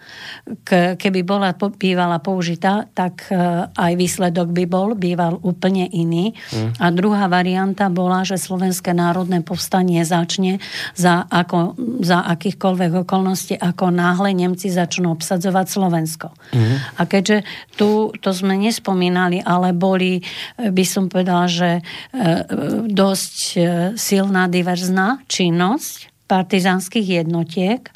Keby 0.70 1.26
bola 1.26 1.50
bývala 1.74 2.22
použitá, 2.22 2.87
tak 2.94 3.26
e, 3.26 3.35
aj 3.66 3.92
výsledok 3.98 4.54
by 4.54 4.64
bol, 4.70 4.94
býval 4.94 5.42
úplne 5.42 5.90
iný. 5.90 6.38
Mm. 6.54 6.78
A 6.78 6.87
druhá 6.94 7.26
varianta 7.26 7.90
bola, 7.90 8.22
že 8.22 8.38
Slovenské 8.38 8.94
národné 8.94 9.42
povstanie 9.42 10.07
začne 10.07 10.62
za, 10.94 11.26
ako, 11.26 11.74
za 11.98 12.31
akýchkoľvek 12.31 13.02
okolností, 13.02 13.59
ako 13.59 13.90
náhle 13.90 14.31
Nemci 14.38 14.70
začnú 14.70 15.11
obsadzovať 15.18 15.66
Slovensko. 15.66 16.31
Mm. 16.54 16.78
A 16.78 17.02
keďže 17.02 17.42
tu, 17.74 18.14
to 18.22 18.31
sme 18.31 18.54
nespomínali, 18.54 19.42
ale 19.42 19.74
boli, 19.74 20.22
e, 20.22 20.70
by 20.70 20.85
som 20.87 21.11
povedala, 21.11 21.50
že 21.50 21.70
e, 21.74 21.83
dosť 22.87 23.37
silná 23.98 24.46
diverzná 24.46 25.26
činnosť, 25.26 26.17
partizánskych 26.28 27.24
jednotiek, 27.24 27.88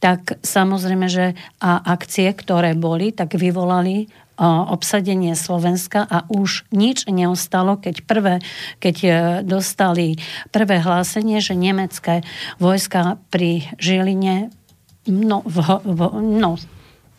tak 0.00 0.40
samozrejme, 0.42 1.06
že 1.06 1.38
a 1.60 1.78
akcie, 1.80 2.32
ktoré 2.32 2.74
boli, 2.74 3.12
tak 3.12 3.36
vyvolali 3.36 4.08
obsadenie 4.40 5.36
Slovenska 5.36 6.00
a 6.08 6.24
už 6.32 6.64
nič 6.72 7.04
neostalo, 7.12 7.76
keď, 7.76 8.08
prvé, 8.08 8.34
keď 8.80 8.96
e, 9.04 9.10
dostali 9.44 10.16
prvé 10.48 10.80
hlásenie, 10.80 11.44
že 11.44 11.52
nemecké 11.52 12.24
vojska 12.56 13.20
pri 13.28 13.68
Žiline 13.76 14.48
no, 15.12 15.44
v, 15.44 15.56
v, 15.84 16.00
no, 16.40 16.56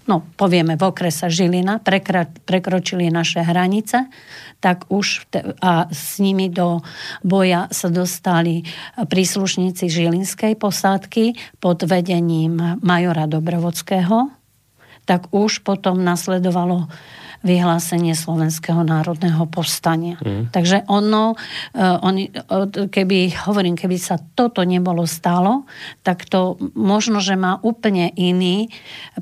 no 0.08 0.26
povieme 0.38 0.78
v 0.78 0.84
okrese 0.88 1.30
Žilina, 1.30 1.78
prekra, 1.82 2.26
prekročili 2.46 3.14
naše 3.14 3.42
hranice, 3.42 4.10
tak 4.62 4.86
už 4.94 5.26
te, 5.34 5.58
a 5.62 5.90
s 5.90 6.22
nimi 6.22 6.50
do 6.50 6.86
boja 7.26 7.66
sa 7.74 7.90
dostali 7.90 8.66
príslušníci 8.98 9.90
Žilinskej 9.90 10.54
posádky 10.58 11.58
pod 11.58 11.82
vedením 11.86 12.82
majora 12.82 13.26
Dobrovodského, 13.26 14.30
tak 15.06 15.34
už 15.34 15.66
potom 15.66 16.06
nasledovalo 16.06 16.86
vyhlásenie 17.42 18.14
Slovenského 18.14 18.86
národného 18.86 19.46
povstania. 19.50 20.18
Mm. 20.22 20.54
Takže 20.54 20.86
ono, 20.86 21.34
e, 21.74 21.82
on, 21.82 22.16
keby, 22.90 23.34
hovorím, 23.50 23.74
keby 23.74 23.98
sa 23.98 24.22
toto 24.38 24.62
nebolo 24.62 25.10
stalo, 25.10 25.66
tak 26.06 26.30
to 26.30 26.58
možno, 26.78 27.18
že 27.18 27.34
má 27.34 27.58
úplne 27.66 28.14
iný 28.14 28.70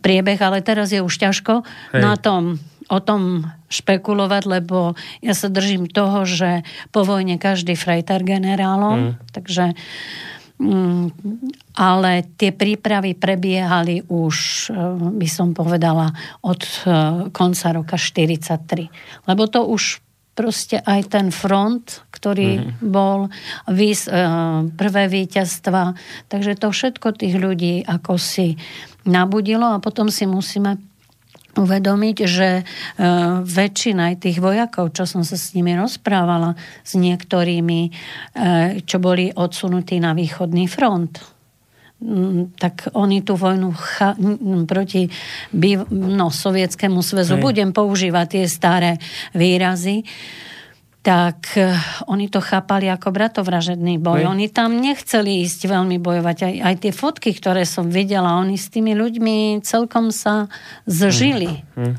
priebeh, 0.03 0.39
ale 0.39 0.59
teraz 0.59 0.91
je 0.91 0.99
už 0.99 1.15
ťažko 1.15 1.63
Hej. 1.95 2.01
na 2.03 2.15
tom 2.19 2.59
o 2.89 2.97
tom 2.97 3.45
špekulovať, 3.69 4.43
lebo 4.49 4.97
ja 5.21 5.37
sa 5.37 5.45
držím 5.45 5.85
toho, 5.85 6.25
že 6.25 6.65
po 6.89 7.05
vojne 7.05 7.37
každý 7.37 7.77
frajtar 7.77 8.25
generálom, 8.25 9.13
mm. 9.13 9.29
takže 9.29 9.77
ale 11.79 12.11
tie 12.35 12.51
prípravy 12.51 13.15
prebiehali 13.15 14.03
už, 14.11 14.67
e, 14.67 14.75
by 15.15 15.27
som 15.31 15.55
povedala, 15.55 16.11
od 16.43 16.59
e, 16.59 16.77
konca 17.31 17.71
roka 17.71 17.95
43. 17.95 18.91
Lebo 19.23 19.47
to 19.47 19.63
už 19.63 20.03
proste 20.35 20.83
aj 20.83 21.15
ten 21.15 21.31
front, 21.31 22.03
ktorý 22.11 22.59
mm. 22.59 22.67
bol 22.83 23.31
vys, 23.71 24.11
e, 24.11 24.15
prvé 24.75 25.07
víťazstva. 25.07 25.95
Takže 26.27 26.59
to 26.59 26.75
všetko 26.75 27.15
tých 27.15 27.39
ľudí 27.39 27.87
ako 27.87 28.19
si 28.19 28.59
nabudilo 29.07 29.79
a 29.79 29.79
potom 29.79 30.11
si 30.11 30.27
musíme 30.27 30.88
uvedomiť, 31.57 32.17
že 32.27 32.49
e, 32.59 32.63
väčšina 33.41 34.13
aj 34.13 34.15
tých 34.27 34.37
vojakov, 34.37 34.93
čo 34.93 35.09
som 35.09 35.25
sa 35.25 35.39
s 35.39 35.57
nimi 35.57 35.73
rozprávala, 35.73 36.53
s 36.85 36.93
niektorými, 36.93 37.81
e, 37.85 37.91
čo 38.85 38.97
boli 39.01 39.33
odsunutí 39.33 39.97
na 39.97 40.13
východný 40.13 40.69
front, 40.69 41.39
tak 42.55 42.95
oni 42.95 43.27
tú 43.27 43.35
vojnu 43.35 43.75
cha- 43.75 44.15
proti 44.63 45.11
no, 45.91 46.31
sovietskému 46.31 47.03
zväzu, 47.03 47.35
budem 47.43 47.75
používať 47.75 48.27
tie 48.39 48.45
staré 48.47 48.91
výrazy, 49.35 50.07
tak 50.99 51.55
eh, 51.55 51.71
oni 52.11 52.27
to 52.27 52.43
chápali 52.43 52.91
ako 52.91 53.15
bratovražedný 53.15 53.99
boj. 54.03 54.27
Hej. 54.27 54.29
Oni 54.29 54.47
tam 54.51 54.79
nechceli 54.79 55.47
ísť 55.47 55.71
veľmi 55.71 55.97
bojovať. 55.99 56.37
Aj, 56.43 56.55
aj 56.71 56.75
tie 56.83 56.91
fotky, 56.91 57.31
ktoré 57.31 57.63
som 57.63 57.87
videla, 57.87 58.39
oni 58.39 58.59
s 58.59 58.67
tými 58.67 58.91
ľuďmi 58.95 59.63
celkom 59.63 60.11
sa 60.11 60.51
zžili. 60.83 61.63
Hmm. 61.79 61.95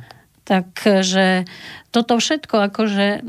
Takže 0.51 1.47
toto 1.95 2.19
všetko, 2.19 2.75
akože 2.75 3.23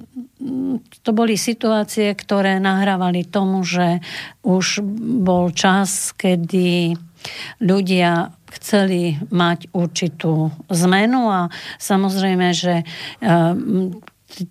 to 1.06 1.12
boli 1.14 1.38
situácie, 1.38 2.18
ktoré 2.18 2.58
nahrávali 2.58 3.30
tomu, 3.30 3.62
že 3.62 4.02
už 4.42 4.82
bol 5.22 5.54
čas, 5.54 6.18
kedy 6.18 6.98
ľudia 7.62 8.34
chceli 8.58 9.22
mať 9.30 9.70
určitú 9.70 10.50
zmenu 10.74 11.30
a 11.30 11.54
samozrejme, 11.78 12.52
že 12.52 12.82
eh, 12.82 13.54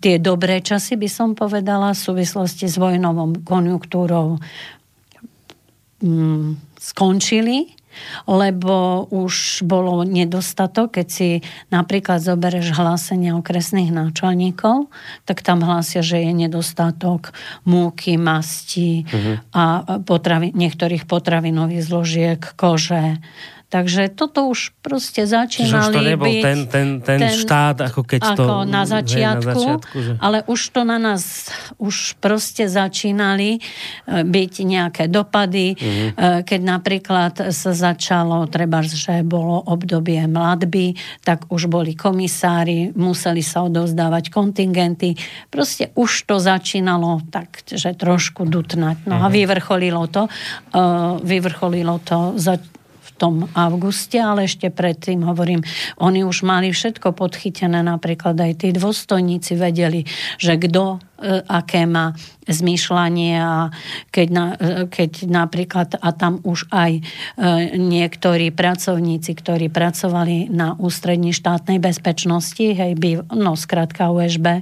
tie 0.00 0.20
dobré 0.20 0.60
časy, 0.60 0.96
by 1.00 1.08
som 1.08 1.28
povedala, 1.32 1.96
v 1.96 2.04
súvislosti 2.04 2.68
s 2.68 2.76
vojnovou 2.76 3.40
konjunktúrou 3.42 4.36
mm, 6.04 6.78
skončili, 6.80 7.80
lebo 8.30 9.06
už 9.10 9.66
bolo 9.66 10.06
nedostatok, 10.06 11.02
keď 11.02 11.06
si 11.10 11.28
napríklad 11.74 12.22
zobereš 12.22 12.70
hlásenia 12.72 13.34
okresných 13.34 13.90
náčelníkov, 13.90 14.86
tak 15.26 15.42
tam 15.42 15.66
hlásia, 15.66 16.00
že 16.00 16.22
je 16.22 16.30
nedostatok 16.30 17.34
múky, 17.66 18.14
masti 18.14 19.04
uh-huh. 19.04 19.42
a 19.50 19.64
potravi, 20.06 20.54
niektorých 20.54 21.04
potravinových 21.10 21.82
zložiek, 21.82 22.40
kože, 22.54 23.18
Takže 23.70 24.10
toto 24.10 24.50
už 24.50 24.74
proste 24.82 25.30
začínali 25.30 25.70
Čiže 25.70 25.78
už 25.78 25.94
to 25.94 26.02
nebol 26.02 26.26
byť 26.26 26.42
ten, 26.42 26.58
ten, 26.66 26.88
ten, 26.98 27.20
ten 27.22 27.30
štát, 27.30 27.86
ako 27.86 28.02
keď 28.02 28.34
ako 28.34 28.42
to... 28.42 28.56
na 28.66 28.82
začiatku, 28.82 29.46
na 29.46 29.54
začiatku 29.54 29.96
že... 30.02 30.12
ale 30.18 30.38
už 30.50 30.60
to 30.74 30.80
na 30.82 30.98
nás, 30.98 31.54
už 31.78 32.18
proste 32.18 32.66
začínali 32.66 33.56
e, 33.56 33.60
byť 34.26 34.52
nejaké 34.66 35.04
dopady, 35.06 35.78
uh-huh. 35.78 36.42
keď 36.42 36.60
napríklad 36.66 37.34
sa 37.54 37.70
začalo, 37.70 38.50
treba, 38.50 38.82
že 38.82 39.22
bolo 39.22 39.62
obdobie 39.62 40.18
mladby, 40.26 40.98
tak 41.22 41.46
už 41.46 41.70
boli 41.70 41.94
komisári, 41.94 42.90
museli 42.98 43.38
sa 43.38 43.62
odovzdávať 43.62 44.34
kontingenty, 44.34 45.14
proste 45.46 45.94
už 45.94 46.26
to 46.26 46.42
začínalo 46.42 47.22
tak, 47.30 47.62
že 47.70 47.94
trošku 47.94 48.50
dutnať. 48.50 49.06
No 49.06 49.22
uh-huh. 49.22 49.24
a 49.24 49.28
mhm. 49.30 49.34
vyvrcholilo 49.38 50.04
to, 50.10 50.26
uh, 50.26 51.22
vyvrcholilo 51.22 52.02
to 52.02 52.34
za, 52.34 52.58
tom 53.20 53.44
auguste, 53.52 54.16
ale 54.16 54.48
ešte 54.48 54.72
predtým 54.72 55.20
hovorím, 55.28 55.60
oni 56.00 56.24
už 56.24 56.48
mali 56.48 56.72
všetko 56.72 57.12
podchytené, 57.12 57.84
napríklad 57.84 58.40
aj 58.40 58.64
tí 58.64 58.72
dôstojníci 58.72 59.60
vedeli, 59.60 60.08
že 60.40 60.56
kto 60.56 61.04
aké 61.46 61.84
má 61.84 62.16
zmýšľanie 62.50 63.32
a 63.38 63.70
keď, 64.10 64.28
na, 64.28 64.46
e, 64.58 64.90
keď 64.90 65.30
napríklad, 65.30 65.88
a 65.96 66.10
tam 66.10 66.42
už 66.42 66.66
aj 66.74 66.92
e, 66.98 67.02
niektorí 67.78 68.50
pracovníci, 68.50 69.30
ktorí 69.38 69.70
pracovali 69.70 70.50
na 70.50 70.74
ústrední 70.76 71.30
štátnej 71.30 71.78
bezpečnosti, 71.78 72.66
hej, 72.74 72.92
by, 72.98 73.30
no 73.38 73.54
skrátka 73.54 74.10
USB, 74.10 74.60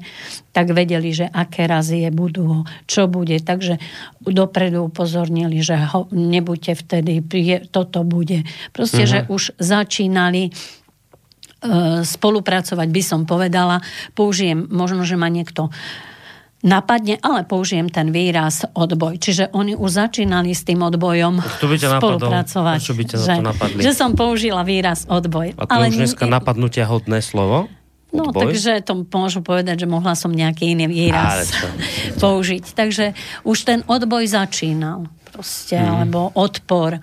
tak 0.52 0.74
vedeli, 0.74 1.14
že 1.14 1.26
aké 1.30 1.64
razie 1.64 2.10
budú, 2.12 2.66
čo 2.84 3.08
bude. 3.08 3.38
Takže 3.40 3.80
dopredu 4.26 4.90
upozornili, 4.90 5.64
že 5.64 5.78
ho, 5.78 6.10
nebuďte 6.12 6.74
vtedy, 6.84 7.24
toto 7.72 8.04
bude. 8.04 8.44
Proste, 8.74 9.06
uh-huh. 9.06 9.12
že 9.12 9.18
už 9.30 9.42
začínali 9.56 10.50
e, 10.50 10.52
spolupracovať, 12.04 12.88
by 12.90 13.02
som 13.02 13.20
povedala. 13.24 13.80
Použijem, 14.12 14.66
možno, 14.68 15.06
že 15.06 15.16
ma 15.16 15.30
niekto 15.32 15.72
napadne, 16.62 17.22
ale 17.22 17.46
použijem 17.46 17.86
ten 17.86 18.10
výraz 18.10 18.66
odboj. 18.74 19.22
Čiže 19.22 19.54
oni 19.54 19.78
už 19.78 19.90
začínali 19.94 20.50
s 20.50 20.66
tým 20.66 20.82
odbojom 20.82 21.38
to 21.62 21.66
by 21.70 21.76
ťa 21.78 22.02
spolupracovať. 22.02 22.78
Napadol, 22.82 22.96
by 22.98 23.04
ťa 23.06 23.16
že, 23.18 23.34
napadli? 23.38 23.80
že 23.82 23.92
som 23.94 24.10
použila 24.18 24.62
výraz 24.66 25.06
odboj. 25.06 25.54
A 25.54 25.62
to 25.66 25.70
ale 25.70 25.94
už 25.94 26.02
dneska 26.02 26.26
napadnutia 26.26 26.84
hodné 26.90 27.22
slovo? 27.22 27.70
No, 28.08 28.32
Odboj? 28.32 28.56
takže 28.56 28.80
to 28.88 29.04
môžu 29.04 29.44
povedať, 29.44 29.84
že 29.84 29.86
mohla 29.86 30.16
som 30.16 30.32
nejaký 30.32 30.72
iný 30.72 30.88
výraz 30.88 31.52
použiť. 32.24 32.72
Takže 32.72 33.12
už 33.44 33.58
ten 33.68 33.84
odboj 33.84 34.24
začínal 34.24 35.12
proste, 35.28 35.76
mm. 35.76 35.88
alebo 35.88 36.32
odpor. 36.34 36.96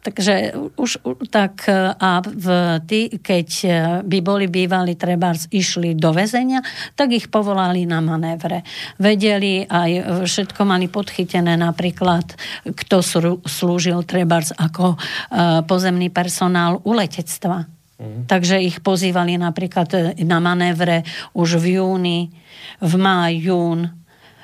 Takže 0.00 0.56
už 0.80 1.04
tak 1.28 1.68
a 1.96 2.24
v, 2.24 2.46
tí, 2.88 3.20
keď 3.20 3.48
by 4.00 4.18
boli 4.24 4.48
bývali 4.48 4.96
treba 4.96 5.36
išli 5.36 5.92
do 5.92 6.16
väzenia, 6.16 6.64
tak 6.96 7.12
ich 7.12 7.28
povolali 7.28 7.84
na 7.84 8.00
manévre. 8.00 8.64
Vedeli 8.96 9.64
aj 9.68 10.24
všetko 10.24 10.64
mali 10.64 10.88
podchytené 10.88 11.52
napríklad, 11.60 12.32
kto 12.64 13.04
slúžil 13.44 14.00
treba 14.08 14.40
ako 14.40 14.96
pozemný 15.68 16.08
personál 16.08 16.80
u 16.80 16.96
letectva. 16.96 17.68
Mm. 18.00 18.24
Takže 18.24 18.56
ich 18.56 18.80
pozývali 18.80 19.36
napríklad 19.36 20.16
na 20.24 20.40
manévre 20.40 21.04
už 21.36 21.60
v 21.60 21.76
júni, 21.76 22.32
v 22.80 22.92
máj, 22.96 23.36
jún, 23.44 23.99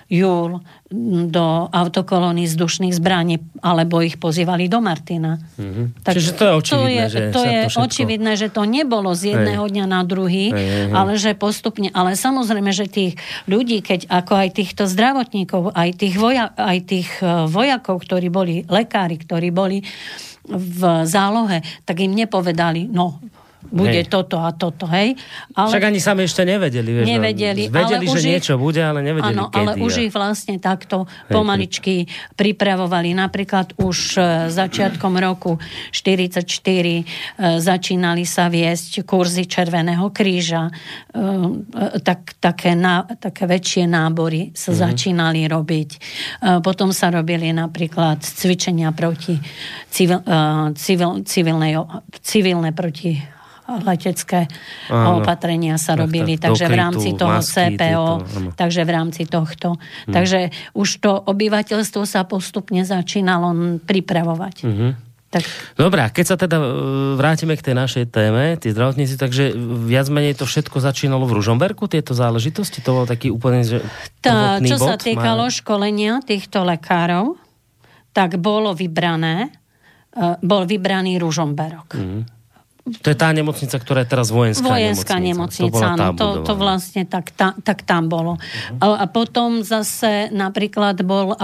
júl 0.06 0.62
do 1.26 1.46
autokolóny 1.66 2.46
vzdušných 2.46 2.94
zbraní, 2.94 3.42
alebo 3.58 3.98
ich 3.98 4.22
pozývali 4.22 4.70
do 4.70 4.78
Martina. 4.78 5.34
Mm-hmm. 5.58 6.06
Tak 6.06 6.14
Čiže 6.14 6.32
to 6.38 6.42
je 6.46 6.52
očividné, 6.54 6.86
to 6.86 6.94
je, 6.94 7.06
že 7.10 7.20
to 7.34 7.42
je 7.42 7.58
všetko... 7.66 7.82
očividné, 7.82 8.32
že 8.38 8.48
to 8.54 8.62
nebolo 8.62 9.10
z 9.18 9.34
jedného 9.34 9.66
dňa 9.66 9.84
na 9.90 10.06
druhý, 10.06 10.54
hej. 10.54 10.94
ale 10.94 11.18
že 11.18 11.34
postupne. 11.34 11.90
Ale 11.90 12.14
samozrejme, 12.14 12.70
že 12.70 12.86
tých 12.86 13.18
ľudí, 13.50 13.82
keď 13.82 14.06
ako 14.06 14.32
aj 14.46 14.48
týchto 14.54 14.86
zdravotníkov, 14.86 15.74
aj 15.74 15.90
tých, 15.98 16.14
voja, 16.14 16.54
aj 16.54 16.78
tých 16.86 17.10
e, 17.18 17.50
vojakov, 17.50 18.06
ktorí 18.06 18.30
boli 18.30 18.62
lekári, 18.70 19.18
ktorí 19.18 19.50
boli 19.50 19.82
v 20.46 20.80
zálohe, 21.02 21.66
tak 21.82 21.98
im 21.98 22.14
nepovedali, 22.14 22.86
no 22.86 23.18
bude 23.70 24.00
hej. 24.02 24.08
toto 24.08 24.38
a 24.40 24.54
toto, 24.54 24.86
hej. 24.90 25.18
Ale... 25.54 25.70
Však 25.70 25.84
ani 25.86 26.00
sami 26.00 26.24
ešte 26.26 26.42
nevedeli. 26.46 26.90
Vieš, 27.02 27.06
nevedeli. 27.06 27.62
No, 27.68 27.74
vedeli, 27.74 28.04
že 28.06 28.18
ich... 28.22 28.26
niečo 28.38 28.54
bude, 28.56 28.82
ale 28.82 29.02
nevedeli 29.02 29.34
áno, 29.34 29.50
kedy. 29.50 29.58
ale 29.58 29.72
už 29.82 29.92
ich 30.08 30.12
vlastne 30.14 30.56
takto 30.62 31.04
hej, 31.06 31.32
pomaličky 31.34 32.06
pripravovali. 32.34 33.12
Napríklad 33.16 33.76
už 33.78 33.98
e, 34.16 34.20
začiatkom 34.50 35.18
roku 35.18 35.58
44 35.90 36.46
e, 36.46 37.02
začínali 37.58 38.24
sa 38.24 38.46
viesť 38.46 39.02
kurzy 39.02 39.44
Červeného 39.50 40.10
kríža. 40.14 40.70
E, 40.70 40.72
tak, 42.00 42.38
také, 42.38 42.78
na, 42.78 43.04
také 43.04 43.44
väčšie 43.44 43.84
nábory 43.90 44.54
sa 44.54 44.72
mm-hmm. 44.72 44.84
začínali 44.86 45.40
robiť. 45.46 45.90
Potom 46.60 46.90
sa 46.90 47.10
robili 47.10 47.50
napríklad 47.50 48.20
cvičenia 48.22 48.90
proti 48.92 49.38
civil, 49.90 50.20
civil, 50.76 51.10
civilnej, 51.24 51.72
civilné 52.22 52.70
proti 52.76 53.35
letecké 53.66 54.46
áno, 54.86 55.20
opatrenia 55.22 55.74
sa 55.76 55.98
robili, 55.98 56.38
tak, 56.38 56.54
takže 56.54 56.66
v 56.70 56.76
rámci 56.78 57.08
toho 57.18 57.42
masky, 57.42 57.74
CPO, 57.74 57.76
tieto, 57.76 58.04
takže 58.54 58.80
v 58.86 58.90
rámci 58.90 59.22
tohto. 59.26 59.68
Hmm. 59.74 60.14
Takže 60.14 60.38
už 60.78 60.88
to 61.02 61.12
obyvateľstvo 61.26 62.02
sa 62.06 62.22
postupne 62.22 62.86
začínalo 62.86 63.80
pripravovať. 63.82 64.56
Tak. 65.26 65.42
Dobre, 65.74 66.06
keď 66.14 66.24
sa 66.24 66.36
teda 66.38 66.56
e, 66.56 66.66
vrátime 67.18 67.58
k 67.58 67.66
tej 67.66 67.74
našej 67.74 68.04
téme, 68.14 68.54
tí 68.62 68.70
zdravotníci, 68.70 69.18
takže 69.18 69.58
viac 69.84 70.06
menej 70.06 70.38
to 70.38 70.46
všetko 70.46 70.78
začínalo 70.78 71.26
v 71.26 71.42
Ružomberku, 71.42 71.90
tieto 71.90 72.14
záležitosti? 72.14 72.78
To 72.86 73.02
bol 73.02 73.06
taký 73.10 73.34
úplne, 73.34 73.66
že 73.66 73.82
Tá, 74.22 74.62
Čo 74.62 74.78
bod, 74.78 74.86
sa 74.86 74.94
týkalo 74.94 75.50
má... 75.50 75.52
školenia 75.52 76.22
týchto 76.22 76.62
lekárov, 76.62 77.34
tak 78.14 78.38
bolo 78.38 78.70
vybrané, 78.70 79.50
e, 80.14 80.38
bol 80.46 80.62
vybraný 80.62 81.18
Ružomberok. 81.18 81.98
Mm. 81.98 82.35
To 82.86 83.10
je 83.10 83.18
tá 83.18 83.34
nemocnica, 83.34 83.82
ktorá 83.82 84.06
je 84.06 84.14
teraz 84.14 84.30
vojenská, 84.30 84.62
vojenská 84.62 85.18
nemocnica. 85.18 85.74
nemocnica 85.74 86.14
to, 86.14 86.46
to, 86.46 86.46
to 86.46 86.54
vlastne 86.54 87.02
tak, 87.02 87.34
ta, 87.34 87.50
tak 87.58 87.82
tam 87.82 88.06
bolo. 88.06 88.38
Uh-huh. 88.38 88.94
A 88.94 89.10
potom 89.10 89.66
zase 89.66 90.30
napríklad 90.30 91.02
bol 91.02 91.34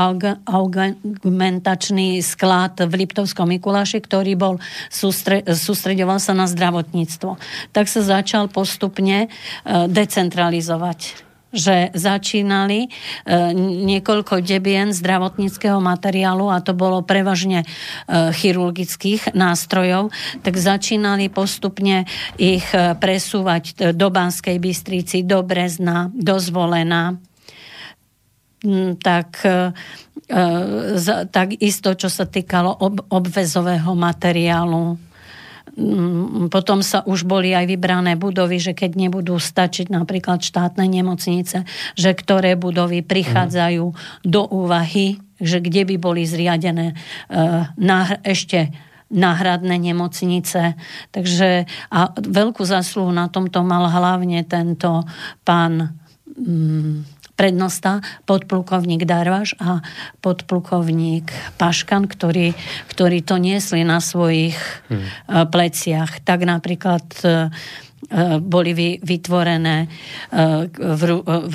augmentačný 0.46 2.22
sklad 2.22 2.87
v 2.87 2.92
Liptovskom 2.94 3.50
Mikuláši, 3.50 3.98
ktorý 3.98 4.38
bol 4.38 4.62
sústre, 4.87 5.42
sústreďoval 5.42 6.22
sa 6.22 6.31
na 6.31 6.46
zdravotníctvo. 6.46 7.35
Tak 7.74 7.90
sa 7.90 8.07
začal 8.07 8.46
postupne 8.46 9.26
uh, 9.26 9.90
decentralizovať 9.90 11.32
že 11.52 11.92
začínali 11.92 12.88
e, 12.88 12.88
niekoľko 13.84 14.40
debien 14.40 14.90
zdravotníckého 14.90 15.78
materiálu 15.78 16.48
a 16.48 16.64
to 16.64 16.72
bolo 16.72 17.04
prevažne 17.04 17.62
e, 17.62 17.66
chirurgických 18.32 19.36
nástrojov, 19.36 20.08
tak 20.40 20.56
začínali 20.56 21.28
postupne 21.28 22.08
ich 22.40 22.64
e, 22.72 22.96
presúvať 22.96 23.92
do 23.92 24.08
Banskej 24.08 24.56
Bystrici, 24.56 25.22
do 25.28 25.44
Brezna, 25.44 26.08
do 26.16 26.40
Zvolena. 26.40 27.20
Mm, 28.62 28.94
tak, 29.02 29.42
tak 31.34 31.48
isto, 31.58 31.98
čo 31.98 32.06
sa 32.06 32.24
týkalo 32.30 32.70
ob, 32.70 33.02
obvezového 33.10 33.90
materiálu 33.98 35.12
potom 36.52 36.85
sa 36.85 37.00
už 37.08 37.24
boli 37.24 37.56
aj 37.56 37.64
vybrané 37.64 38.20
budovy, 38.20 38.61
že 38.61 38.76
keď 38.76 38.92
nebudú 39.08 39.40
stačiť 39.40 39.88
napríklad 39.88 40.44
štátne 40.44 40.85
nemocnice, 40.85 41.64
že 41.96 42.11
ktoré 42.12 42.61
budovy 42.61 43.00
prichádzajú 43.00 43.85
mm. 43.88 43.96
do 44.28 44.42
úvahy, 44.52 45.16
že 45.40 45.64
kde 45.64 45.88
by 45.88 45.96
boli 45.96 46.28
zriadené 46.28 46.92
náhr- 47.80 48.20
ešte 48.20 48.68
náhradné 49.12 49.76
nemocnice. 49.76 50.76
Takže 51.12 51.68
a 51.92 51.98
veľkú 52.16 52.64
zásluhu 52.64 53.12
na 53.12 53.28
tomto 53.28 53.61
mal 53.61 53.88
hlavne 53.88 54.40
tento 54.48 55.04
pán 55.44 55.92
um, 56.32 57.04
prednosta, 57.35 58.05
podplukovník 58.29 59.09
Darvaš 59.09 59.57
a 59.59 59.81
podplukovník 60.21 61.33
Paškan, 61.57 62.07
ktorí, 62.07 62.53
ktorí 62.92 63.25
to 63.25 63.40
niesli 63.40 63.83
na 63.83 63.99
svojich 63.99 64.57
hmm. 64.88 65.49
pleciach. 65.49 66.21
Tak 66.23 66.45
napríklad 66.45 67.05
e, 67.23 67.27
e, 67.27 67.37
boli 68.38 69.01
vytvorené 69.01 69.88
v, 70.73 71.03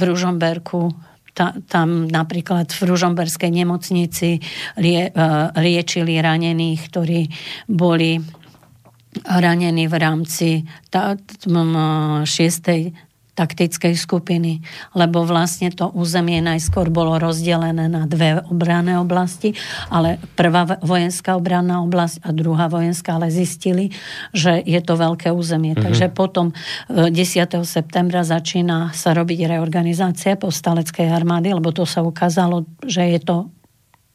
Ružomberku 0.01 1.07
ta, 1.37 1.53
tam 1.69 2.09
napríklad 2.09 2.73
v 2.73 2.81
Ružomberskej 2.89 3.53
nemocnici 3.53 4.41
lie, 4.81 5.13
liečili 5.53 6.17
ranených, 6.17 6.81
ktorí 6.89 7.29
boli 7.69 8.17
ranení 9.25 9.85
v 9.85 9.95
rámci 9.97 10.49
tá, 10.89 11.17
6 11.17 13.06
taktickej 13.37 13.93
skupiny, 13.93 14.65
lebo 14.97 15.21
vlastne 15.21 15.69
to 15.69 15.93
územie 15.93 16.41
najskôr 16.41 16.89
bolo 16.89 17.21
rozdelené 17.21 17.85
na 17.85 18.09
dve 18.09 18.41
obranné 18.49 18.97
oblasti, 18.97 19.53
ale 19.93 20.17
prvá 20.33 20.81
vojenská 20.81 21.37
obranná 21.37 21.85
oblasť 21.85 22.25
a 22.25 22.33
druhá 22.33 22.65
vojenská, 22.65 23.21
ale 23.21 23.29
zistili, 23.29 23.93
že 24.33 24.57
je 24.65 24.81
to 24.81 24.97
veľké 24.97 25.29
územie. 25.29 25.77
Mm-hmm. 25.77 25.85
Takže 25.85 26.05
potom 26.09 26.57
10. 26.89 27.13
E, 27.13 27.61
septembra 27.61 28.25
začína 28.25 28.89
sa 28.97 29.13
robiť 29.13 29.45
reorganizácia 29.53 30.33
povstaleckej 30.33 31.05
armády, 31.13 31.53
lebo 31.53 31.69
to 31.69 31.85
sa 31.85 32.01
ukázalo, 32.01 32.65
že 32.81 33.05
je 33.05 33.21
to 33.21 33.53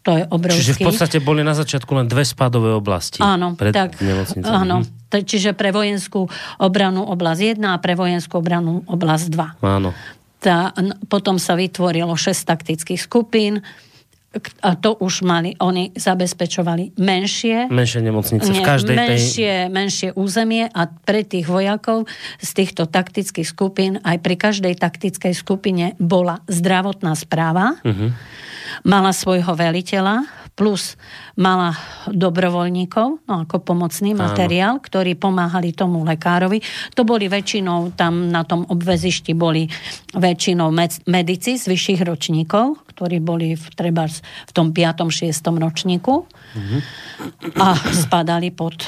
to 0.02 0.10
je 0.18 0.24
obrovský. 0.26 0.58
Čiže 0.58 0.74
v 0.82 0.86
podstate 0.90 1.16
boli 1.22 1.46
na 1.46 1.54
začiatku 1.54 1.90
len 1.94 2.10
dve 2.10 2.26
spádové 2.26 2.74
oblasti. 2.74 3.22
Áno, 3.22 3.54
pred 3.54 3.70
tak, 3.70 3.96
áno. 4.42 4.82
Mhm. 4.82 5.22
Čiže 5.22 5.54
pre 5.54 5.70
vojenskú 5.70 6.26
obranú 6.58 7.06
oblasť 7.06 7.60
1 7.60 7.76
a 7.76 7.78
pre 7.78 7.94
vojenskú 7.94 8.40
obranú 8.40 8.82
oblasť 8.88 9.26
2. 9.30 9.62
Áno. 9.62 9.94
Tá, 10.42 10.74
potom 11.06 11.38
sa 11.38 11.54
vytvorilo 11.54 12.18
6 12.18 12.34
taktických 12.48 12.98
skupín 12.98 13.62
a 14.64 14.70
to 14.80 14.96
už 14.96 15.22
mali, 15.28 15.52
oni 15.60 15.92
zabezpečovali 15.92 16.96
menšie, 16.96 17.68
menšie 17.68 18.00
nemocnice 18.00 18.48
v 18.48 18.60
každej 18.64 18.96
menšie, 18.96 19.52
tej... 19.68 19.72
menšie 19.72 20.08
územie 20.16 20.64
a 20.72 20.88
pre 20.88 21.20
tých 21.22 21.44
vojakov 21.44 22.08
z 22.40 22.50
týchto 22.56 22.88
taktických 22.88 23.44
skupín 23.44 24.00
aj 24.00 24.24
pri 24.24 24.34
každej 24.40 24.74
taktickej 24.80 25.34
skupine 25.36 25.92
bola 26.00 26.40
zdravotná 26.48 27.12
správa. 27.12 27.76
Uh-huh 27.84 28.12
mala 28.80 29.12
svojho 29.12 29.52
veliteľa, 29.52 30.24
plus 30.52 31.00
mala 31.40 31.72
dobrovoľníkov, 32.12 33.24
no 33.24 33.34
ako 33.48 33.64
pomocný 33.64 34.12
materiál, 34.12 34.76
Áno. 34.78 34.84
ktorí 34.84 35.16
pomáhali 35.16 35.72
tomu 35.72 36.04
lekárovi. 36.04 36.60
To 36.92 37.08
boli 37.08 37.26
väčšinou, 37.26 37.96
tam 37.96 38.28
na 38.28 38.44
tom 38.44 38.68
obvezišti 38.68 39.32
boli 39.32 39.64
väčšinou 40.12 40.68
medici 41.08 41.56
z 41.56 41.64
vyšších 41.64 42.00
ročníkov, 42.04 42.84
ktorí 42.92 43.24
boli 43.24 43.56
v, 43.56 43.64
treba 43.72 44.04
v 44.12 44.52
tom 44.52 44.76
5. 44.76 45.08
6. 45.08 45.32
ročníku 45.56 46.28
mm-hmm. 46.28 46.80
a 47.56 47.68
spadali 48.04 48.52
pod 48.52 48.84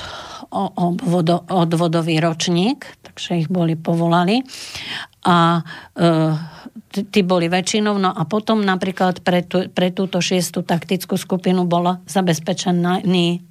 odvodo, 0.54 1.42
odvodový 1.48 2.20
ročník, 2.20 2.86
takže 3.02 3.46
ich 3.46 3.48
boli 3.48 3.74
povolali. 3.74 4.44
A 5.24 5.64
e, 5.96 6.08
tí 6.94 7.26
boli 7.26 7.50
väčšinou. 7.50 7.98
No 7.98 8.14
a 8.14 8.22
potom 8.28 8.62
napríklad 8.62 9.24
pre, 9.26 9.42
tú, 9.42 9.66
pre 9.72 9.90
túto 9.90 10.22
šiestu 10.22 10.62
taktickú 10.62 11.18
skupinu 11.18 11.66
bola 11.66 11.98
zabezpečený 12.06 13.42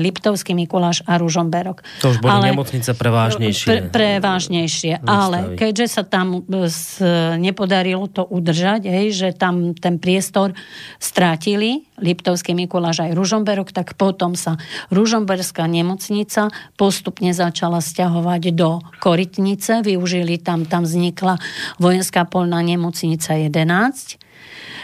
Liptovský 0.00 0.56
Mikuláš 0.56 1.04
a 1.04 1.20
Ružomberok. 1.20 1.84
To 2.00 2.16
už 2.16 2.24
boli 2.24 2.32
ale, 2.32 2.46
nemocnice 2.56 2.96
prevážnejšie. 2.96 3.68
Pre, 3.68 3.78
prevážnejšie. 3.92 5.04
Výstavy. 5.04 5.12
Ale 5.12 5.38
keďže 5.60 5.86
sa 6.00 6.02
tam 6.06 6.40
s, 6.48 6.96
nepodarilo 7.36 8.08
to 8.08 8.24
udržať, 8.24 8.88
hej, 8.88 9.06
že 9.12 9.28
tam 9.36 9.76
ten 9.76 10.00
priestor 10.00 10.56
strátili, 10.96 11.84
Liptovský 12.00 12.56
Mikuláš 12.56 13.04
aj 13.04 13.14
Ružomberok, 13.14 13.70
tak 13.70 13.94
potom 13.94 14.34
sa 14.34 14.56
Ružomberská 14.88 15.68
nemocnica 15.68 16.48
postupne 16.74 17.30
začala 17.36 17.78
stiahovať 17.78 18.42
do 18.56 18.80
Korytnice. 18.98 19.84
Využili 19.84 20.40
tam, 20.40 20.64
tam 20.64 20.88
vznikla 20.88 21.36
vojenská 21.78 22.24
polná 22.26 22.64
nemocnica 22.64 23.36
11. 23.36 24.18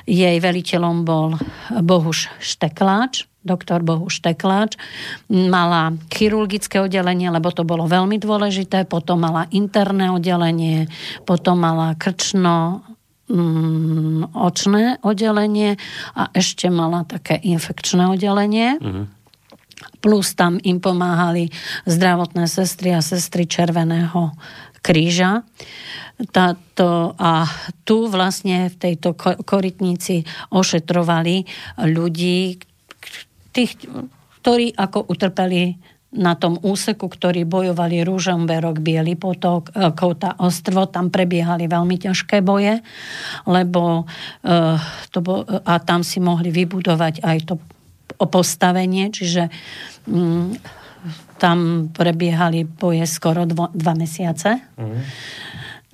Jej 0.07 0.37
veliteľom 0.39 1.03
bol 1.03 1.35
Bohuš 1.83 2.31
Štekláč, 2.39 3.27
doktor 3.43 3.83
Bohuš 3.83 4.23
Štekláč. 4.23 4.79
Mala 5.27 5.99
chirurgické 6.15 6.79
oddelenie, 6.79 7.27
lebo 7.27 7.51
to 7.51 7.67
bolo 7.67 7.91
veľmi 7.91 8.19
dôležité, 8.23 8.87
potom 8.87 9.27
mala 9.27 9.51
interné 9.51 10.11
oddelenie, 10.11 10.87
potom 11.27 11.59
mala 11.59 11.99
krčno 11.99 12.87
mm, 13.31 14.35
očné 14.35 14.99
oddelenie 15.03 15.79
a 16.15 16.31
ešte 16.35 16.71
mala 16.71 17.07
také 17.07 17.39
infekčné 17.43 18.11
oddelenie. 18.11 18.79
Uh-huh. 18.79 19.05
Plus 20.01 20.33
tam 20.33 20.57
im 20.63 20.81
pomáhali 20.81 21.53
zdravotné 21.85 22.49
sestry 22.49 22.97
a 22.97 23.05
sestry 23.05 23.45
Červeného 23.45 24.33
kríža. 24.81 25.43
Táto, 26.33 27.13
a 27.21 27.45
tu 27.85 28.09
vlastne 28.09 28.73
v 28.73 28.77
tejto 28.81 29.13
korytnici 29.45 30.25
ošetrovali 30.49 31.45
ľudí, 31.93 32.57
tých, 33.53 33.77
ktorí 34.41 34.73
ako 34.73 35.13
utrpeli 35.13 35.77
na 36.17 36.35
tom 36.35 36.57
úseku, 36.59 37.07
ktorí 37.07 37.45
bojovali 37.45 38.03
Rúžomberok, 38.03 38.81
Bielý 38.81 39.15
potok, 39.15 39.71
e, 39.71 39.93
Kouta 39.93 40.41
Ostro, 40.41 40.89
tam 40.89 41.13
prebiehali 41.13 41.69
veľmi 41.69 41.97
ťažké 42.01 42.41
boje, 42.41 42.81
lebo 43.47 44.05
uh, 44.05 44.81
to 45.13 45.19
bo, 45.21 45.45
a 45.45 45.79
tam 45.79 46.01
si 46.01 46.19
mohli 46.19 46.49
vybudovať 46.51 47.21
aj 47.23 47.39
to 47.47 47.55
postavenie, 48.25 49.13
čiže 49.13 49.53
um, 50.09 50.57
tam 51.37 51.89
prebiehali 51.93 52.65
boje 52.65 53.05
skoro 53.05 53.45
dvo, 53.45 53.69
dva 53.77 53.93
mesiace. 53.93 54.57
Mm. 54.81 55.01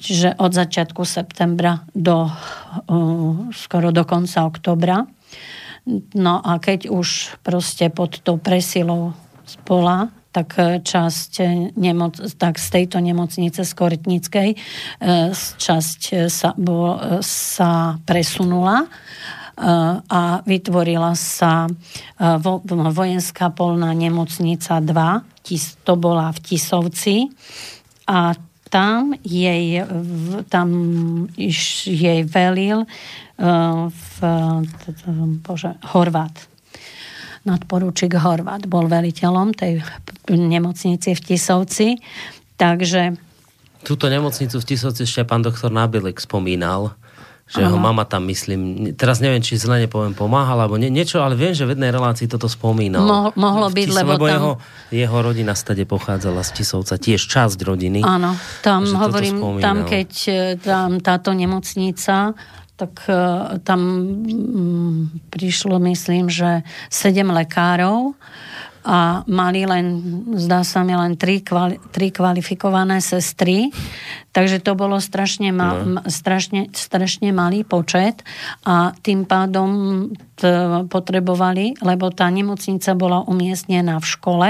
Čiže 0.03 0.29
od 0.39 0.51
začiatku 0.51 1.03
septembra 1.07 1.83
do 1.95 2.27
uh, 2.27 3.51
skoro 3.55 3.95
do 3.95 4.03
konca 4.03 4.47
oktobra. 4.47 5.07
No 6.15 6.35
a 6.43 6.63
keď 6.63 6.91
už 6.91 7.39
proste 7.43 7.91
pod 7.91 8.23
tou 8.23 8.39
presilou 8.39 9.15
spola, 9.47 10.11
tak 10.33 10.57
e, 10.57 10.81
časť 10.81 11.33
e, 11.39 11.45
nemoc, 11.77 12.19
tak 12.41 12.57
z 12.57 12.69
tejto 12.73 12.99
nemocnice 12.99 13.63
z 13.63 13.73
Korytnickej 13.77 14.49
e, 14.53 14.57
časť 15.37 16.01
sa, 16.33 16.57
bo, 16.57 16.97
sa 17.23 18.01
presunula 18.03 18.89
a 20.09 20.41
vytvorila 20.49 21.13
sa 21.13 21.69
vojenská 22.89 23.53
polná 23.53 23.93
nemocnica 23.93 24.81
2, 24.81 25.85
to 25.85 25.95
bola 26.01 26.33
v 26.33 26.39
Tisovci 26.41 27.17
a 28.09 28.33
tam 28.73 29.13
jej, 29.21 29.85
tam 30.49 30.69
jej 31.85 32.21
velil 32.25 32.89
v, 33.37 34.17
bože, 35.45 35.77
Horvát 35.93 36.52
nadporúčik 37.43 38.15
Horvat 38.15 38.71
bol 38.71 38.87
veliteľom 38.87 39.55
tej 39.55 39.83
nemocnici 40.31 41.15
v 41.15 41.21
Tisovci. 41.21 41.99
Takže... 42.55 43.19
Túto 43.83 44.07
nemocnicu 44.07 44.63
v 44.63 44.65
Tisovci 44.65 45.03
ešte 45.03 45.27
pán 45.27 45.43
doktor 45.43 45.75
Nabilik 45.75 46.23
spomínal, 46.23 46.95
že 47.53 47.67
Aha. 47.67 47.75
ho 47.75 47.77
mama 47.77 48.07
tam, 48.09 48.25
myslím, 48.31 48.95
teraz 48.95 49.21
neviem, 49.21 49.43
či 49.43 49.61
zle 49.61 49.85
nepoviem, 49.85 50.15
pomáhala, 50.17 50.65
alebo 50.65 50.79
nie, 50.79 50.89
niečo, 50.89 51.21
ale 51.21 51.37
viem, 51.37 51.53
že 51.53 51.69
v 51.69 51.77
jednej 51.77 51.91
relácii 51.93 52.31
toto 52.31 52.47
spomínal. 52.49 53.05
Mo, 53.05 53.35
mohlo 53.35 53.69
byť, 53.69 53.87
Tisov, 53.91 53.99
lebo, 54.07 54.13
lebo 54.17 54.25
tam... 54.25 54.33
jeho, 54.33 54.53
jeho 54.95 55.19
rodina 55.21 55.53
stade 55.53 55.85
pochádzala 55.85 56.41
z 56.47 56.51
Tisovca, 56.63 56.95
tiež 56.97 57.21
časť 57.21 57.59
rodiny. 57.61 58.01
Áno, 58.07 58.39
tam 58.63 58.87
hovorím, 58.87 59.61
tam 59.61 59.85
keď 59.85 60.11
e, 60.31 60.39
tam 60.63 61.03
táto 61.03 61.35
nemocnica 61.35 62.33
tak 62.83 63.07
e, 63.07 63.15
tam 63.63 63.81
mm, 64.27 65.31
prišlo, 65.31 65.79
myslím, 65.79 66.27
že 66.27 66.67
sedem 66.91 67.31
lekárov 67.31 68.19
a 68.83 69.23
mali 69.31 69.63
len, 69.63 70.03
zdá 70.35 70.67
sa 70.67 70.83
mi, 70.83 70.91
len 70.91 71.15
tri, 71.15 71.39
kvali, 71.39 71.79
tri 71.95 72.11
kvalifikované 72.11 72.99
sestry, 72.99 73.71
takže 74.35 74.59
to 74.59 74.75
bolo 74.75 74.99
strašne, 74.99 75.55
ma, 75.55 75.87
no. 75.87 76.03
strašne, 76.11 76.67
strašne 76.75 77.31
malý 77.31 77.63
počet 77.63 78.27
a 78.67 78.91
tým 79.07 79.23
pádom 79.23 79.71
potrebovali, 80.91 81.79
lebo 81.79 82.11
tá 82.11 82.27
nemocnica 82.27 82.99
bola 82.99 83.23
umiestnená 83.23 84.03
v 84.03 84.07
škole, 84.11 84.49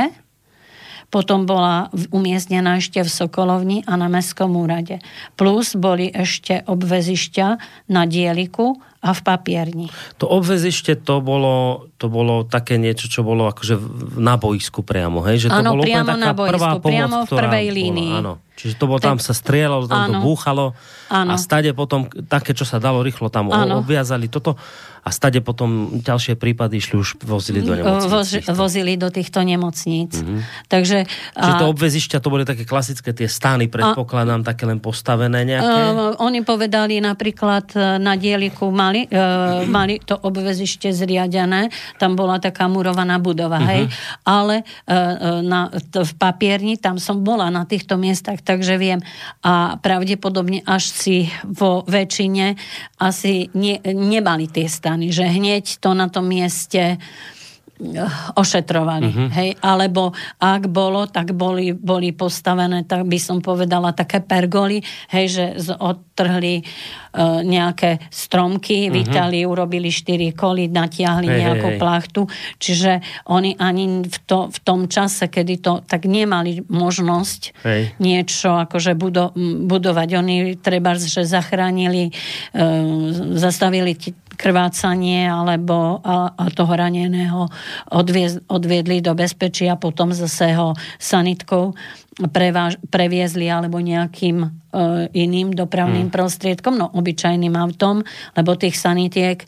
potom 1.12 1.44
bola 1.44 1.92
umiestnená 2.08 2.80
ešte 2.80 3.04
v 3.04 3.10
Sokolovni 3.12 3.84
a 3.84 4.00
na 4.00 4.08
Mestskom 4.08 4.56
úrade. 4.56 5.04
Plus 5.36 5.76
boli 5.76 6.08
ešte 6.08 6.64
obvezišťa 6.64 7.46
na 7.92 8.08
dieliku 8.08 8.80
a 9.04 9.12
v 9.12 9.20
papierni. 9.20 9.86
To 10.22 10.30
obvezište 10.30 10.96
to 11.04 11.20
bolo, 11.20 11.84
to 12.00 12.08
bolo 12.08 12.48
také 12.48 12.80
niečo, 12.80 13.12
čo 13.12 13.20
bolo 13.20 13.44
akože 13.50 13.76
na 14.16 14.40
boisku 14.40 14.80
priamo, 14.80 15.20
hej? 15.28 15.44
Že 15.44 15.48
to 15.52 15.60
áno, 15.60 15.70
bolo 15.76 15.82
priamo 15.84 16.16
na 16.16 16.32
boisku, 16.32 16.80
pomoc, 16.80 16.86
priamo 16.88 17.16
v 17.26 17.30
prvej 17.30 17.66
línii. 17.76 18.14
áno. 18.16 18.40
Čiže 18.52 18.78
to 18.78 18.84
bolo, 18.86 19.02
tam 19.02 19.18
sa 19.18 19.34
strieľalo, 19.34 19.90
tam 19.90 20.00
áno. 20.06 20.08
to 20.08 20.14
búchalo 20.22 20.64
áno. 21.10 21.34
a 21.34 21.36
stade 21.40 21.74
potom 21.74 22.06
také, 22.30 22.54
čo 22.54 22.62
sa 22.62 22.78
dalo 22.78 23.02
rýchlo 23.02 23.26
tam 23.26 23.50
áno. 23.50 23.82
obviazali 23.82 24.30
toto 24.30 24.54
a 25.02 25.10
stade 25.10 25.42
potom 25.42 25.98
ďalšie 25.98 26.38
prípady 26.38 26.78
išli 26.78 26.94
už 26.94 27.18
vozili 27.26 27.58
do 27.58 27.74
nemocníc. 27.74 28.06
Voz, 28.06 28.30
vozili 28.54 28.94
do 28.94 29.10
týchto 29.10 29.42
nemocníc. 29.42 30.14
Mm-hmm. 30.14 30.70
Takže, 30.70 30.98
a... 31.34 31.42
Čiže 31.42 31.54
to 31.58 31.66
obvezišťa, 31.74 32.16
to 32.22 32.28
boli 32.30 32.46
také 32.46 32.62
klasické 32.62 33.10
tie 33.10 33.26
stány, 33.26 33.66
predpokladám, 33.66 34.46
a... 34.46 34.54
také 34.54 34.62
len 34.62 34.78
postavené 34.78 35.42
nejaké? 35.42 35.66
Uh, 35.90 36.14
oni 36.22 36.46
povedali 36.46 37.02
napríklad 37.02 37.74
e, 37.74 37.98
na 37.98 38.14
dieliku 38.14 38.70
mali, 38.70 39.10
uh, 39.10 39.66
mali 39.66 39.98
to 39.98 40.14
obvezište 40.14 40.94
zriadené, 40.94 41.66
tam 41.98 42.14
bola 42.14 42.38
taká 42.38 42.70
murovaná 42.70 43.18
budova, 43.18 43.58
mm-hmm. 43.58 43.72
hej, 43.74 43.82
ale 44.22 44.62
uh, 44.62 45.42
na, 45.42 45.66
to, 45.90 46.06
v 46.06 46.14
papierni, 46.14 46.78
tam 46.78 47.02
som 47.02 47.26
bola 47.26 47.50
na 47.50 47.66
týchto 47.66 47.98
miestach, 47.98 48.38
takže 48.38 48.78
viem 48.78 49.02
a 49.42 49.82
pravdepodobne 49.82 50.62
až 50.62 50.94
si 50.94 51.26
vo 51.42 51.82
väčšine 51.90 52.54
asi 53.02 53.50
ne, 53.58 53.82
nemali 53.82 54.46
tie 54.46 54.70
stány 54.70 54.91
strany, 54.92 55.08
že 55.08 55.24
hneď 55.24 55.80
to 55.80 55.96
na 55.96 56.12
tom 56.12 56.28
mieste 56.28 57.00
eh, 57.00 58.36
ošetrovali. 58.36 59.08
Uh-huh. 59.08 59.28
Hej? 59.32 59.56
Alebo 59.64 60.12
ak 60.36 60.68
bolo, 60.68 61.08
tak 61.08 61.32
boli, 61.32 61.72
boli 61.72 62.12
postavené, 62.12 62.84
tak 62.84 63.08
by 63.08 63.16
som 63.16 63.40
povedala, 63.40 63.96
také 63.96 64.20
pergoly, 64.20 64.84
hej, 65.08 65.26
že 65.32 65.44
odtrhli 65.80 66.60
uh, 66.60 67.40
nejaké 67.40 68.04
stromky, 68.12 68.86
uh-huh. 68.86 69.00
vytali, 69.00 69.48
urobili 69.48 69.88
štyri 69.88 70.36
koly, 70.36 70.68
natiahli 70.68 71.26
hej, 71.32 71.40
nejakú 71.40 71.68
hej, 71.72 71.78
plachtu. 71.80 72.22
Čiže 72.60 73.00
oni 73.32 73.56
ani 73.56 74.04
v, 74.04 74.16
to, 74.28 74.52
v 74.52 74.58
tom 74.60 74.86
čase, 74.92 75.32
kedy 75.32 75.64
to 75.64 75.80
tak 75.88 76.04
nemali 76.04 76.62
možnosť 76.68 77.40
hej. 77.64 77.82
niečo 77.98 78.62
akože 78.68 78.92
budo, 78.94 79.32
budovať. 79.66 80.08
Oni 80.20 80.36
treba, 80.60 80.94
že 80.94 81.24
zachránili, 81.24 82.12
uh, 82.52 83.32
zastavili 83.40 83.96
krvácanie 84.42 85.30
alebo 85.30 86.02
a, 86.02 86.34
a 86.34 86.44
toho 86.50 86.74
raneného 86.74 87.46
odviez, 87.94 88.42
odviedli 88.50 88.98
do 88.98 89.14
bezpečia, 89.14 89.78
potom 89.78 90.10
zase 90.10 90.50
ho 90.58 90.74
sanitkou 90.98 91.78
preváž, 92.34 92.76
previezli 92.90 93.46
alebo 93.46 93.78
nejakým 93.78 94.42
e, 94.42 94.48
iným 95.14 95.54
dopravným 95.54 96.10
hmm. 96.10 96.16
prostriedkom, 96.16 96.74
no 96.74 96.90
obyčajným 96.90 97.54
autom, 97.54 98.02
lebo 98.36 98.58
tých 98.58 98.76
sanitiek, 98.76 99.38
e, 99.40 99.46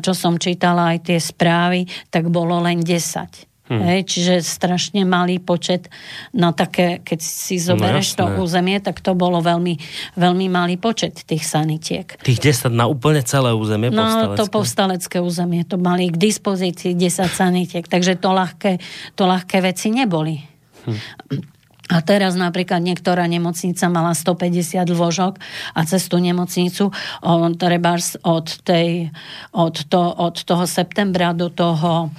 čo 0.00 0.16
som 0.16 0.40
čítala 0.40 0.96
aj 0.96 1.12
tie 1.12 1.18
správy, 1.20 1.84
tak 2.08 2.32
bolo 2.32 2.58
len 2.64 2.80
10. 2.80 3.49
Hmm. 3.70 3.86
Hej, 3.86 4.10
čiže 4.10 4.34
strašne 4.42 5.06
malý 5.06 5.38
počet 5.38 5.86
na 6.34 6.50
také, 6.50 6.98
keď 7.06 7.22
si 7.22 7.62
zoberieš 7.62 8.18
no, 8.18 8.26
to 8.26 8.42
územie, 8.42 8.82
tak 8.82 8.98
to 8.98 9.14
bolo 9.14 9.38
veľmi, 9.38 9.78
veľmi 10.18 10.46
malý 10.50 10.74
počet 10.74 11.22
tých 11.22 11.46
sanitiek. 11.46 12.18
Tých 12.18 12.66
10 12.66 12.74
na 12.74 12.90
úplne 12.90 13.22
celé 13.22 13.54
územie 13.54 13.94
No 13.94 14.02
povstalecké. 14.02 14.34
to 14.34 14.44
povstalecké 14.50 15.16
územie, 15.22 15.62
to 15.62 15.78
mali 15.78 16.10
k 16.10 16.18
dispozícii 16.18 16.98
10 16.98 17.30
sanitiek, 17.30 17.86
takže 17.86 18.18
to 18.18 18.34
ľahké, 18.34 18.82
to 19.14 19.22
ľahké 19.30 19.62
veci 19.62 19.94
neboli. 19.94 20.42
Hmm. 20.82 20.98
A 21.90 21.98
teraz 22.06 22.38
napríklad 22.38 22.78
niektorá 22.78 23.26
nemocnica 23.26 23.90
mala 23.90 24.14
150 24.14 24.86
lôžok 24.86 25.42
a 25.74 25.80
cez 25.82 26.06
tú 26.06 26.22
nemocnicu 26.22 26.94
on, 27.26 27.58
treba 27.58 27.98
od, 28.22 28.46
tej, 28.62 29.10
od, 29.50 29.74
to, 29.90 29.98
od 29.98 30.38
toho 30.46 30.64
septembra 30.70 31.34
do 31.34 31.50
toho 31.50 32.14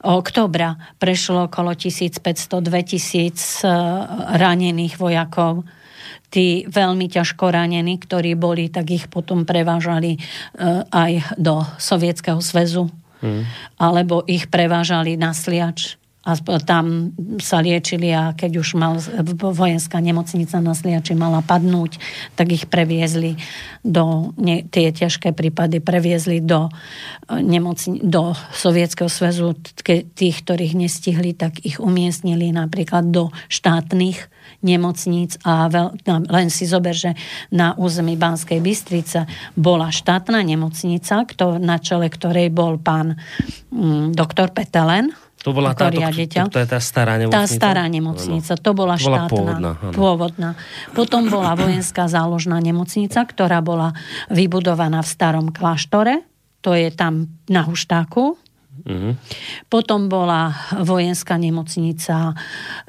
oktobra 0.00 0.80
prešlo 0.96 1.52
okolo 1.52 1.76
1500-2000 1.76 2.56
e, 2.56 3.68
ranených 4.40 4.96
vojakov 4.96 5.68
tí 6.30 6.64
veľmi 6.70 7.10
ťažko 7.10 7.50
ranení, 7.50 7.98
ktorí 7.98 8.38
boli, 8.38 8.70
tak 8.70 8.88
ich 8.94 9.10
potom 9.10 9.44
prevážali 9.44 10.16
e, 10.16 10.18
aj 10.88 11.36
do 11.36 11.60
Sovietskeho 11.76 12.38
zväzu. 12.40 12.88
Hmm. 13.20 13.44
Alebo 13.76 14.24
ich 14.24 14.48
prevážali 14.48 15.20
na 15.20 15.36
Sliač 15.36 15.99
a 16.20 16.36
tam 16.60 17.16
sa 17.40 17.64
liečili 17.64 18.12
a 18.12 18.36
keď 18.36 18.60
už 18.60 18.76
mal 18.76 19.00
vojenská 19.40 20.04
nemocnica 20.04 20.60
na 20.60 20.76
Sliači 20.76 21.16
mala 21.16 21.40
padnúť, 21.40 21.96
tak 22.36 22.52
ich 22.52 22.68
previezli 22.68 23.40
do, 23.80 24.36
ne, 24.36 24.68
tie 24.68 24.92
ťažké 24.92 25.32
prípady 25.32 25.80
previezli 25.80 26.44
do, 26.44 26.68
e, 26.68 27.40
nemocni, 27.40 28.04
do 28.04 28.36
Sovietskeho 28.52 29.08
sväzu, 29.08 29.56
tých, 30.12 30.36
ktorých 30.44 30.76
nestihli, 30.76 31.32
tak 31.32 31.64
ich 31.64 31.80
umiestnili 31.80 32.52
napríklad 32.52 33.08
do 33.08 33.32
štátnych 33.48 34.28
nemocníc 34.60 35.40
a 35.40 35.72
veľ, 35.72 36.04
len 36.28 36.52
si 36.52 36.68
zober, 36.68 36.92
že 36.92 37.16
na 37.48 37.72
území 37.80 38.20
Banskej 38.20 38.60
Bystrice 38.60 39.24
bola 39.56 39.88
štátna 39.88 40.44
nemocnica, 40.44 41.24
kto, 41.24 41.56
na 41.56 41.80
čele 41.80 42.12
ktorej 42.12 42.52
bol 42.52 42.76
pán 42.76 43.16
mm, 43.72 44.12
doktor 44.12 44.52
Petelen, 44.52 45.16
to 45.40 45.56
bola 45.56 45.72
tá, 45.72 45.88
to, 45.88 46.52
to, 46.52 46.60
je 46.60 46.68
tá 46.68 46.76
stará 46.76 47.16
nemocnica? 47.16 47.40
Tá 47.40 47.44
stará 47.48 47.84
nemocnica, 47.88 48.52
to 48.60 48.70
bola 48.76 49.00
to 49.00 49.08
štátna. 49.08 49.24
Bola 49.24 49.32
pôvodná, 49.32 49.70
pôvodná. 49.96 50.50
Potom 50.92 51.32
bola 51.32 51.56
vojenská 51.56 52.12
záložná 52.12 52.60
nemocnica, 52.60 53.24
ktorá 53.24 53.64
bola 53.64 53.96
vybudovaná 54.28 55.00
v 55.00 55.08
starom 55.08 55.48
kláštore, 55.48 56.28
to 56.60 56.76
je 56.76 56.92
tam 56.92 57.40
na 57.48 57.64
Huštáku. 57.64 58.36
Uh-huh. 58.80 59.12
Potom 59.68 60.08
bola 60.08 60.52
vojenská 60.72 61.36
nemocnica 61.36 62.32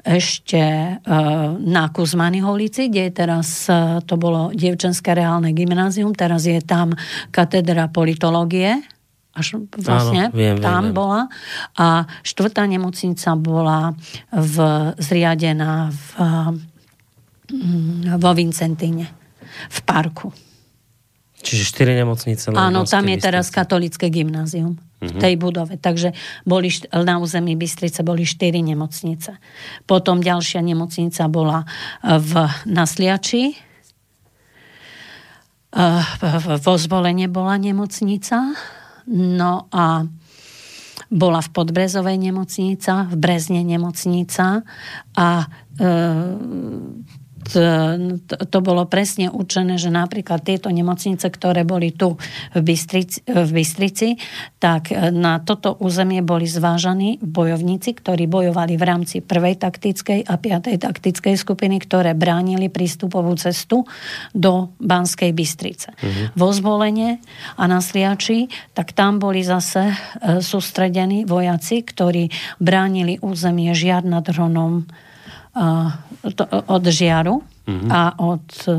ešte 0.00 0.60
e, 0.60 0.92
na 1.56 1.84
Kuzmany 1.92 2.40
ulici, 2.40 2.88
kde 2.88 3.08
je 3.08 3.12
teraz, 3.12 3.68
e, 3.68 4.00
to 4.04 4.16
bolo 4.16 4.52
Dievčenské 4.56 5.12
reálne 5.12 5.52
gymnázium, 5.52 6.16
teraz 6.16 6.48
je 6.48 6.60
tam 6.64 6.96
katedra 7.28 7.92
politológie 7.92 8.80
až 9.32 9.64
vlastne 9.80 10.28
Áno, 10.28 10.36
viem, 10.36 10.56
tam 10.60 10.92
viem, 10.92 10.96
bola. 10.96 11.20
A 11.80 12.04
štvrtá 12.20 12.68
nemocnica 12.68 13.32
bola 13.36 13.96
v, 14.28 14.56
zriadená 15.00 15.88
v, 15.88 16.04
mm, 17.48 18.20
vo 18.20 18.30
Vincentíne, 18.36 19.08
v 19.72 19.78
parku. 19.88 20.28
Čiže 21.42 21.62
štyri 21.74 21.92
nemocnice? 21.98 22.54
Áno, 22.54 22.86
tam 22.86 23.04
je 23.10 23.18
teraz 23.18 23.50
katolické 23.50 24.12
gymnázium 24.12 24.78
v 25.02 25.10
mhm. 25.10 25.18
tej 25.18 25.34
budove. 25.34 25.74
Takže 25.80 26.14
boli, 26.46 26.70
na 26.94 27.18
území 27.18 27.58
Bystrice 27.58 28.06
boli 28.06 28.22
štyri 28.22 28.62
nemocnice. 28.62 29.42
Potom 29.88 30.22
ďalšia 30.22 30.62
nemocnica 30.62 31.26
bola 31.26 31.66
v 32.04 32.46
Nasliači, 32.70 33.72
vo 36.62 36.74
Zvolenie 36.76 37.32
bola 37.32 37.56
nemocnica, 37.56 38.52
No 39.10 39.66
a 39.72 40.06
bola 41.12 41.40
v 41.44 41.52
Podbrezovej 41.52 42.16
nemocnica, 42.16 43.04
v 43.12 43.16
Brezne 43.20 43.60
nemocnica 43.60 44.64
a 45.12 45.28
e, 45.76 45.88
to 48.48 48.58
bolo 48.64 48.88
presne 48.88 49.28
určené, 49.28 49.76
že 49.76 49.92
napríklad 49.92 50.42
tieto 50.42 50.72
nemocnice, 50.72 51.28
ktoré 51.28 51.62
boli 51.62 51.92
tu 51.92 52.16
v 52.56 52.60
Bystrici, 52.60 53.22
v 53.28 53.50
Bystrici 53.52 54.16
tak 54.62 54.94
na 54.94 55.42
toto 55.42 55.74
územie 55.82 56.22
boli 56.22 56.46
zvážaní 56.46 57.18
bojovníci, 57.18 57.98
ktorí 57.98 58.30
bojovali 58.30 58.78
v 58.78 58.84
rámci 58.86 59.16
prvej 59.20 59.58
taktickej 59.58 60.26
a 60.26 60.34
piatej 60.38 60.76
taktickej 60.78 61.34
skupiny, 61.34 61.82
ktoré 61.82 62.14
bránili 62.14 62.70
prístupovú 62.70 63.34
cestu 63.36 63.84
do 64.32 64.72
Banskej 64.78 65.34
Bystrice. 65.34 65.92
Uh-huh. 65.92 66.30
Vo 66.38 66.48
zvolenie 66.54 67.18
a 67.58 67.64
na 67.66 67.82
Sliači, 67.82 68.46
tak 68.72 68.94
tam 68.94 69.18
boli 69.18 69.42
zase 69.42 69.92
e, 69.92 69.94
sústredení 70.40 71.26
vojaci, 71.26 71.82
ktorí 71.82 72.30
bránili 72.62 73.18
územie 73.20 73.74
Žiar 73.74 74.06
nad 74.06 74.24
Hronom, 74.26 74.86
od 76.66 76.84
Žiaru 76.84 77.36
mm-hmm. 77.40 77.90
a 77.92 78.16
od, 78.16 78.46
e, 78.64 78.76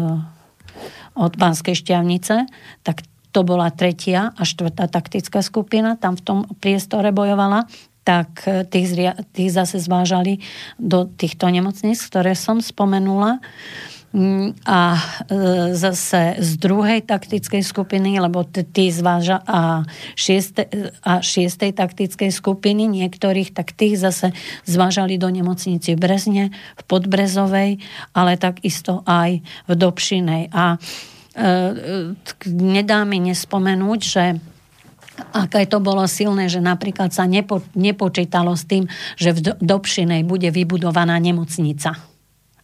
od 1.13 1.33
Banskej 1.37 1.77
šťavnice, 1.77 2.49
tak 2.81 3.05
to 3.33 3.41
bola 3.41 3.73
tretia 3.73 4.33
a 4.33 4.41
štvrtá 4.45 4.89
taktická 4.89 5.41
skupina, 5.41 5.97
tam 5.97 6.17
v 6.17 6.23
tom 6.25 6.39
priestore 6.61 7.09
bojovala, 7.13 7.65
tak 8.05 8.45
e, 8.45 8.65
tých, 8.65 8.93
tých 9.33 9.49
zase 9.49 9.79
zvážali 9.81 10.41
do 10.77 11.05
týchto 11.05 11.49
nemocníc, 11.49 12.03
ktoré 12.05 12.37
som 12.37 12.59
spomenula. 12.59 13.39
Mm, 14.13 14.53
a 14.69 14.93
e, 14.93 15.01
zase 15.73 16.37
z 16.37 16.61
druhej 16.61 17.01
taktickej 17.01 17.65
skupiny, 17.65 18.21
lebo 18.21 18.45
tí 18.45 18.93
zváža 18.93 19.41
a, 19.41 19.89
šieste, 20.13 20.69
a 21.01 21.17
šiestej 21.17 21.73
taktickej 21.73 22.29
skupiny 22.29 22.85
niektorých, 22.85 23.57
tak 23.57 23.73
tých 23.73 23.97
zase 23.97 24.29
zvážali 24.69 25.17
do 25.17 25.33
nemocnici 25.33 25.97
v 25.97 26.01
Brezne, 26.05 26.53
v 26.53 26.83
Podbrezovej, 26.85 27.81
ale 28.13 28.37
takisto 28.37 29.01
aj 29.09 29.41
v 29.65 29.73
Dobšinej. 29.73 30.53
A 30.53 30.77
e, 31.33 32.13
nedá 32.53 33.09
mi 33.09 33.17
nespomenúť, 33.17 33.99
že 34.05 34.37
aké 35.33 35.65
to 35.65 35.81
bolo 35.81 36.05
silné, 36.05 36.53
že 36.53 36.61
napríklad 36.61 37.09
sa 37.09 37.25
nepo, 37.25 37.65
nepočítalo 37.73 38.53
s 38.53 38.69
tým, 38.69 38.85
že 39.17 39.33
v 39.33 39.57
Dobšinej 39.57 40.21
bude 40.21 40.53
vybudovaná 40.53 41.17
nemocnica. 41.17 42.12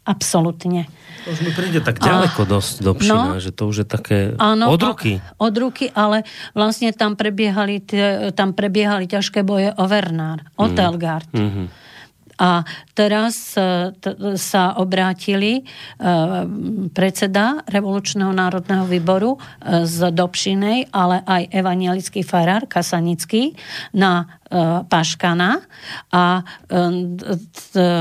Absolutne. 0.10 0.90
To 1.30 1.38
už 1.38 1.46
mi 1.46 1.52
príde 1.54 1.86
tak 1.86 2.02
ďaleko 2.02 2.42
a, 2.42 2.50
dosť 2.58 2.76
do 2.82 2.92
Pšina, 2.98 3.38
no, 3.38 3.38
že 3.38 3.54
to 3.54 3.70
už 3.70 3.86
je 3.86 3.88
také 3.88 4.20
áno, 4.42 4.74
od 4.74 4.82
ruky. 4.82 5.22
A, 5.22 5.46
od 5.46 5.54
ruky, 5.54 5.94
ale 5.94 6.26
vlastne 6.58 6.90
tam 6.98 7.14
prebiehali, 7.14 7.86
tam 8.34 8.58
prebiehali 8.58 9.06
ťažké 9.06 9.46
boje 9.46 9.70
o 9.78 9.86
Vernár, 9.86 10.42
o 10.58 10.66
mm. 10.66 10.74
Telgard. 10.74 11.30
Mm-hmm. 11.30 11.89
A 12.40 12.64
teraz 12.96 13.60
e, 13.60 13.92
sa 14.40 14.80
obrátili 14.80 15.60
e, 15.60 15.64
predseda 16.96 17.60
Revolučného 17.68 18.32
národného 18.32 18.88
výboru 18.88 19.36
e, 19.36 19.84
z 19.84 20.08
Dobšinej, 20.16 20.88
ale 20.96 21.20
aj 21.28 21.52
evangelický 21.52 22.24
farár 22.24 22.66
Kasanický 22.66 23.54
na 23.92 24.40
Paškana. 24.90 25.62
A 26.10 26.42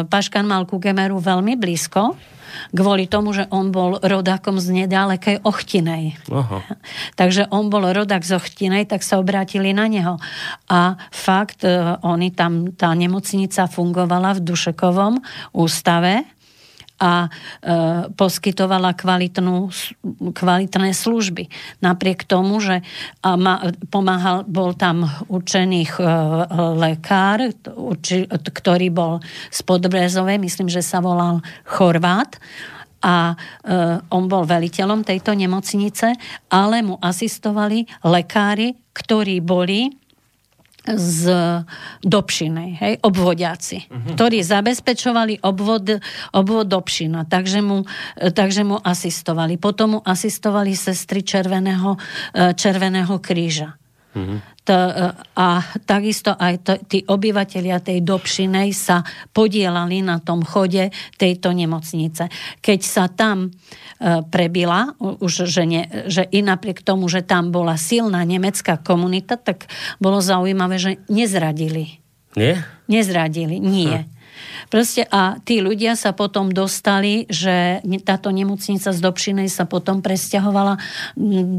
Paškan 0.09 0.45
mal 0.49 0.65
ku 0.65 0.81
Gemeru 0.81 1.21
veľmi 1.21 1.61
blízko 1.61 2.17
kvôli 2.73 3.11
tomu, 3.11 3.35
že 3.35 3.47
on 3.51 3.75
bol 3.75 4.01
rodákom 4.01 4.57
z 4.63 4.85
nedalekej 4.85 5.43
Ochtinej. 5.45 6.17
Aha. 6.31 6.65
Takže 7.21 7.51
on 7.51 7.69
bol 7.69 7.85
rodák 7.91 8.23
z 8.23 8.39
Ochtinej, 8.39 8.87
tak 8.89 9.03
sa 9.03 9.21
obrátili 9.21 9.75
na 9.75 9.91
neho. 9.91 10.17
A 10.71 10.97
fakt, 11.11 11.67
e, 11.67 11.99
oni 12.05 12.31
tam, 12.33 12.73
tá 12.75 12.95
nemocnica 12.95 13.67
fungovala 13.67 14.39
v 14.39 14.45
Dušekovom 14.45 15.21
ústave, 15.53 16.38
a 16.99 17.27
e, 17.27 17.29
poskytovala 18.13 18.95
kvalitnú, 18.99 19.71
kvalitné 20.35 20.91
služby. 20.91 21.47
Napriek 21.79 22.27
tomu, 22.27 22.59
že 22.59 22.83
a 23.23 23.39
ma, 23.39 23.71
pomáhal, 23.89 24.43
bol 24.45 24.75
tam 24.75 25.07
učených 25.31 25.99
e, 25.99 26.05
lekár, 26.75 27.55
uči, 27.71 28.27
ktorý 28.29 28.91
bol 28.91 29.23
z 29.55 29.61
Podbrezovej, 29.63 30.43
myslím, 30.43 30.67
že 30.67 30.83
sa 30.83 30.99
volal 30.99 31.39
Chorvát 31.65 32.37
a 32.99 33.33
e, 33.33 33.37
on 34.11 34.27
bol 34.27 34.43
veliteľom 34.43 35.07
tejto 35.07 35.35
nemocnice, 35.39 36.19
ale 36.51 36.83
mu 36.83 36.99
asistovali 36.99 37.87
lekári, 38.03 38.75
ktorí 38.91 39.39
boli 39.39 39.95
z 40.97 41.23
Dobšinej, 42.05 42.71
hej, 42.79 42.95
obvodiaci, 43.03 43.91
uh-huh. 43.91 44.15
ktorí 44.15 44.41
zabezpečovali 44.41 45.45
obvod, 45.45 46.01
obvod 46.33 46.67
Dobšina, 46.71 47.27
takže 47.27 47.61
mu, 47.61 47.85
takže 48.17 48.63
mu 48.65 48.79
asistovali. 48.81 49.59
Potom 49.59 49.99
mu 49.99 50.01
asistovali 50.01 50.73
sestry 50.73 51.27
Červeného, 51.27 51.99
e, 52.33 52.55
Červeného 52.55 53.19
kríža. 53.19 53.75
To, 54.65 54.77
e, 54.77 55.11
a 55.37 55.49
takisto 55.85 56.33
aj 56.33 56.55
to, 56.65 56.73
tí 56.89 57.05
obyvateľia 57.05 57.79
tej 57.81 58.05
Dobšinej 58.05 58.73
sa 58.73 59.05
podielali 59.33 60.01
na 60.01 60.19
tom 60.19 60.43
chode 60.43 60.91
tejto 61.21 61.53
nemocnice. 61.53 62.29
Keď 62.61 62.81
sa 62.81 63.07
tam 63.09 63.49
e, 63.49 63.51
prebila, 64.29 64.97
už 64.99 65.49
že, 65.49 65.65
ne, 65.69 66.09
že 66.09 66.25
i 66.29 66.41
napriek 66.41 66.83
tomu, 66.83 67.07
že 67.09 67.25
tam 67.25 67.53
bola 67.53 67.77
silná 67.77 68.25
nemecká 68.25 68.81
komunita, 68.81 69.37
tak 69.37 69.69
bolo 70.03 70.21
zaujímavé, 70.21 70.77
že 70.81 70.91
nezradili. 71.09 72.01
Nie? 72.37 72.65
Nezradili, 72.89 73.61
nie. 73.61 74.05
Hm. 74.05 74.18
Proste 74.69 75.09
a 75.09 75.41
tí 75.43 75.65
ľudia 75.65 75.97
sa 75.97 76.13
potom 76.13 76.53
dostali, 76.53 77.25
že 77.27 77.83
táto 78.05 78.29
nemocnica 78.29 78.93
z 78.93 79.01
Dobšinej 79.01 79.49
sa 79.49 79.65
potom 79.65 80.05
presťahovala 80.05 80.77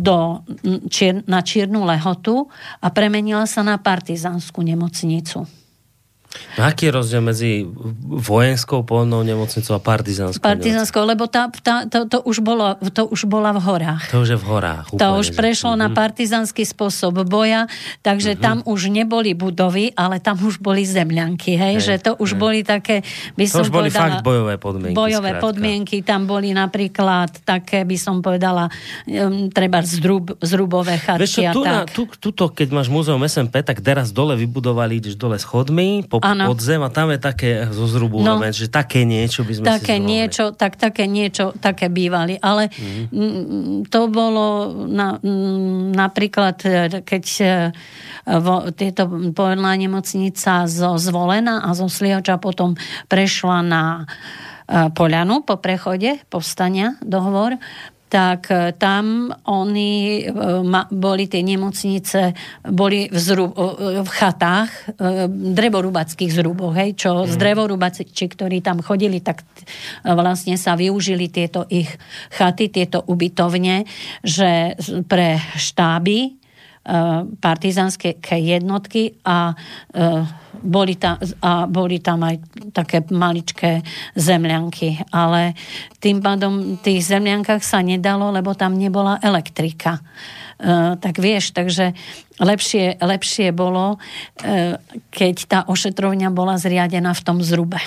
do, 0.03 0.45
čier, 0.88 1.25
na 1.25 1.41
Čiernu 1.41 1.84
lehotu 1.84 2.47
a 2.80 2.88
premenila 2.93 3.49
sa 3.49 3.65
na 3.65 3.82
partizánsku 3.82 4.61
nemocnicu. 4.61 5.59
No 6.57 6.61
aký 6.67 6.89
je 6.89 6.93
rozdiel 6.93 7.23
medzi 7.25 7.65
vojenskou 8.05 8.86
polnou 8.86 9.25
nemocnicou 9.25 9.73
a 9.73 9.82
partizánskou? 9.82 10.43
Partizánskou, 10.43 11.01
lebo 11.01 11.25
tá, 11.25 11.49
tá, 11.49 11.89
to, 11.89 12.05
to, 12.05 12.21
už 12.21 12.45
bolo, 12.45 12.77
to 12.93 13.09
už 13.09 13.25
bola 13.25 13.49
v 13.57 13.59
horách. 13.65 14.03
To 14.13 14.21
už 14.21 14.38
je 14.38 14.39
v 14.39 14.45
horách. 14.45 14.86
Úplne, 14.93 15.01
to 15.01 15.07
už 15.17 15.27
prešlo 15.34 15.73
mm-hmm. 15.73 15.84
na 15.84 15.89
mhm. 15.89 15.97
partizánsky 15.97 16.61
spôsob 16.69 17.25
boja, 17.25 17.65
takže 18.05 18.38
mm-hmm. 18.38 18.45
tam 18.45 18.57
už 18.61 18.93
neboli 18.93 19.34
budovy, 19.34 19.89
ale 19.97 20.21
tam 20.21 20.38
už 20.38 20.61
boli 20.61 20.86
zemľanky, 20.86 21.57
hej, 21.57 21.75
hej 21.82 21.82
že 21.82 21.95
to 21.97 22.11
už 22.21 22.38
hej. 22.38 22.38
boli 22.38 22.59
také, 22.61 23.01
by 23.34 23.45
to 23.49 23.53
som 23.57 23.65
už 23.65 23.73
boli 23.73 23.89
povedala, 23.89 24.21
fakt 24.21 24.21
bojové 24.21 24.55
podmienky. 24.61 24.95
Bojové 24.95 25.32
skrátka. 25.34 25.45
podmienky, 25.49 25.97
tam 26.05 26.21
boli 26.30 26.53
napríklad 26.53 27.41
také, 27.41 27.89
by 27.89 27.97
som 27.97 28.21
povedala, 28.21 28.69
um, 29.09 29.49
treba 29.49 29.82
zrub, 29.82 30.38
zrubové 30.45 31.01
chatky 31.01 31.25
Vieš 31.25 31.34
čo, 31.34 31.41
tu, 31.57 31.61
tak. 31.65 31.73
Na, 31.73 31.80
tu, 31.89 32.03
tuto, 32.05 32.53
keď 32.53 32.67
máš 32.69 32.88
múzeum 32.91 33.21
SMP, 33.25 33.65
tak 33.65 33.82
teraz 33.82 34.13
dole 34.13 34.38
vybudovali, 34.38 35.01
ideš 35.01 35.17
dole 35.17 35.39
schodmi, 35.41 36.05
po 36.05 36.18
ano. 36.22 36.51
pod 36.51 36.59
zem 36.59 36.82
a 36.84 36.89
tam 36.91 37.11
je 37.11 37.20
také 37.20 37.67
zo 37.72 37.86
zrubu, 37.89 38.24
no, 38.24 38.39
že 38.51 38.72
také 38.72 39.03
niečo 39.03 39.43
by 39.43 39.53
sme 39.55 39.65
také 39.65 39.95
si 39.97 40.05
niečo, 40.05 40.43
tak 40.53 40.76
také 40.76 41.05
niečo, 41.05 41.51
také 41.57 41.88
bývali. 41.88 42.38
Ale 42.39 42.70
mm. 42.72 43.88
to 43.88 44.11
bolo 44.11 44.74
na, 44.88 45.20
napríklad, 45.93 46.57
e, 46.65 47.03
keď 47.03 47.26
e, 47.39 47.47
vo, 48.39 48.70
tieto 48.74 49.09
povedná 49.32 49.74
nemocnica 49.76 50.67
zo 50.70 50.95
Zvolena 50.99 51.65
a 51.65 51.74
zo 51.76 51.88
Sliača 51.88 52.38
potom 52.38 52.76
prešla 53.07 53.59
na 53.65 53.84
e, 53.99 54.93
Poľanu 54.93 55.43
po 55.43 55.57
prechode 55.57 56.22
povstania 56.30 56.95
dohovor, 57.01 57.57
tak 58.10 58.49
e, 58.49 58.74
tam 58.74 59.30
oni 59.45 60.26
e, 60.26 60.34
boli 60.89 61.30
tie 61.30 61.45
nemocnice, 61.45 62.34
boli 62.66 63.05
v, 63.05 63.20
zrub, 63.22 63.53
v 64.01 64.10
chatách, 64.10 64.97
e, 64.97 65.30
drevorúbackých 65.30 66.34
zruboch, 66.34 66.74
hej, 66.74 66.97
čo 66.97 67.24
mm. 67.24 67.30
z 67.30 67.36
drevorúbaci, 67.38 68.03
ktorí 68.10 68.66
tam 68.66 68.82
chodili, 68.82 69.22
tak 69.22 69.45
vlastne 70.01 70.57
sa 70.57 70.74
využili 70.74 71.30
tieto 71.30 71.70
ich 71.70 71.93
chaty, 72.34 72.74
tieto 72.74 73.05
ubytovne, 73.05 73.86
že 74.26 74.74
pre 75.05 75.38
štáby 75.55 76.39
partizánske 77.39 78.17
jednotky 78.39 79.19
a 79.27 79.53
boli 80.59 80.95
tam, 80.97 81.15
a 81.39 81.69
boli 81.69 82.01
tam 82.01 82.25
aj 82.25 82.36
také 82.73 83.05
maličké 83.07 83.86
zemľanky, 84.17 85.11
ale 85.13 85.55
tým 86.01 86.19
pádom 86.19 86.75
v 86.75 86.80
tých 86.84 87.05
zemľankách 87.07 87.63
sa 87.63 87.80
nedalo, 87.80 88.34
lebo 88.34 88.57
tam 88.57 88.75
nebola 88.75 89.21
elektrika. 89.23 89.99
Uh, 90.59 90.99
tak 90.99 91.23
vieš, 91.23 91.55
takže 91.55 91.95
lepšie, 92.36 92.99
lepšie 92.99 93.55
bolo, 93.55 93.95
keď 95.07 95.36
tá 95.47 95.59
ošetrovňa 95.63 96.27
bola 96.36 96.59
zriadená 96.59 97.15
v 97.15 97.23
tom 97.23 97.39
zrube. 97.39 97.80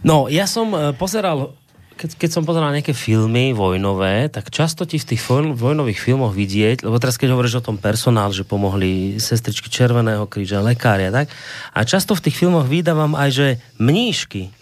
No, 0.00 0.32
ja 0.32 0.48
som 0.48 0.72
pozeral 0.96 1.52
keď, 1.96 2.10
keď 2.20 2.30
som 2.30 2.44
pozeral 2.44 2.76
nejaké 2.76 2.92
filmy 2.92 3.56
vojnové, 3.56 4.28
tak 4.28 4.52
často 4.52 4.84
ti 4.84 5.00
v 5.00 5.16
tých 5.16 5.24
vojnových 5.56 5.96
filmoch 5.96 6.36
vidieť, 6.36 6.84
lebo 6.84 7.00
teraz 7.00 7.16
keď 7.16 7.32
hovoríš 7.32 7.64
o 7.64 7.66
tom 7.72 7.80
personál, 7.80 8.36
že 8.36 8.44
pomohli 8.44 9.16
sestričky 9.16 9.72
Červeného 9.72 10.28
kríža, 10.28 10.60
lekária, 10.60 11.08
tak? 11.08 11.32
A 11.72 11.88
často 11.88 12.12
v 12.12 12.28
tých 12.28 12.36
filmoch 12.36 12.68
vydávam 12.68 13.16
aj, 13.16 13.30
že 13.32 13.46
mníšky. 13.80 14.52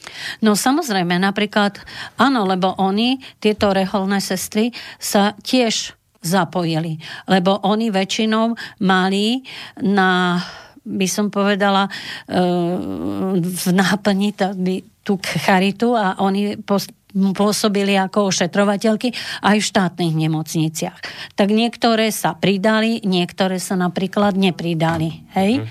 No 0.46 0.54
samozrejme, 0.54 1.18
napríklad, 1.18 1.82
áno, 2.14 2.46
lebo 2.46 2.78
oni, 2.78 3.18
tieto 3.42 3.74
reholné 3.74 4.22
sestry, 4.22 4.70
sa 5.02 5.34
tiež 5.42 5.98
zapojili. 6.22 7.02
Lebo 7.26 7.58
oni 7.66 7.90
väčšinou 7.90 8.54
mali 8.80 9.42
na 9.82 10.38
by 10.84 11.08
som 11.08 11.32
povedala, 11.32 11.88
e, 11.88 11.90
v 13.40 13.66
náplni 13.72 14.36
tú 15.00 15.16
charitu 15.20 15.96
a 15.96 16.20
oni 16.20 16.60
pôsobili 17.14 17.94
ako 17.94 18.34
ošetrovateľky 18.34 19.14
aj 19.46 19.56
v 19.62 19.68
štátnych 19.70 20.14
nemocniciach. 20.18 20.98
Tak 21.38 21.48
niektoré 21.54 22.10
sa 22.10 22.34
pridali, 22.34 22.98
niektoré 23.06 23.62
sa 23.62 23.78
napríklad 23.78 24.34
nepridali. 24.34 25.22
Hej? 25.38 25.62
Mm. 25.62 25.66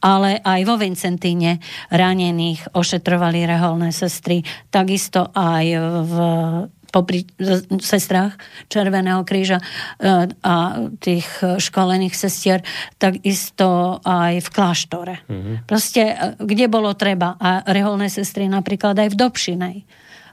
Ale 0.00 0.30
aj 0.40 0.60
vo 0.64 0.80
Vincentíne 0.80 1.60
ranených 1.92 2.72
ošetrovali 2.72 3.44
reholné 3.44 3.92
sestry, 3.92 4.40
takisto 4.72 5.28
aj 5.36 5.64
v 6.08 6.14
popri 6.90 7.22
sestrách 7.78 8.34
Červeného 8.66 9.22
kríža 9.22 9.62
e, 9.62 9.64
a 10.42 10.54
tých 10.98 11.28
školených 11.38 12.18
sestier, 12.18 12.66
takisto 12.98 14.02
aj 14.02 14.42
v 14.42 14.48
kláštore. 14.50 15.14
Mm-hmm. 15.30 15.56
Proste, 15.70 16.02
e, 16.02 16.14
kde 16.42 16.66
bolo 16.66 16.90
treba. 16.98 17.38
A 17.38 17.62
reholné 17.70 18.10
sestry 18.10 18.50
napríklad 18.50 18.98
aj 18.98 19.08
v 19.14 19.16
Dobšinej 19.20 19.76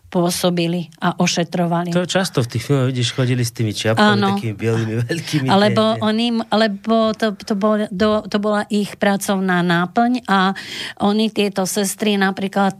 pôsobili 0.07 0.87
a 1.03 1.19
ošetrovali. 1.19 1.91
To 1.91 2.07
často 2.07 2.39
v 2.39 2.47
tých 2.47 2.63
filmoch 2.63 2.87
vidíš, 2.87 3.11
chodili 3.11 3.43
s 3.43 3.51
tými 3.51 3.75
čiapkami, 3.75 4.15
ano. 4.15 4.39
takými 4.39 4.55
bielými, 4.55 4.93
veľkými. 5.11 5.47
Alebo, 5.51 5.99
oni, 5.99 6.31
lebo 6.47 7.11
to, 7.11 7.35
to, 7.35 7.59
bol, 7.59 7.75
do, 7.91 8.23
to 8.23 8.37
bola 8.39 8.63
ich 8.71 8.95
pracovná 8.95 9.59
náplň 9.59 10.23
a 10.31 10.55
oni, 11.03 11.27
tieto 11.27 11.67
sestry 11.67 12.15
napríklad 12.15 12.79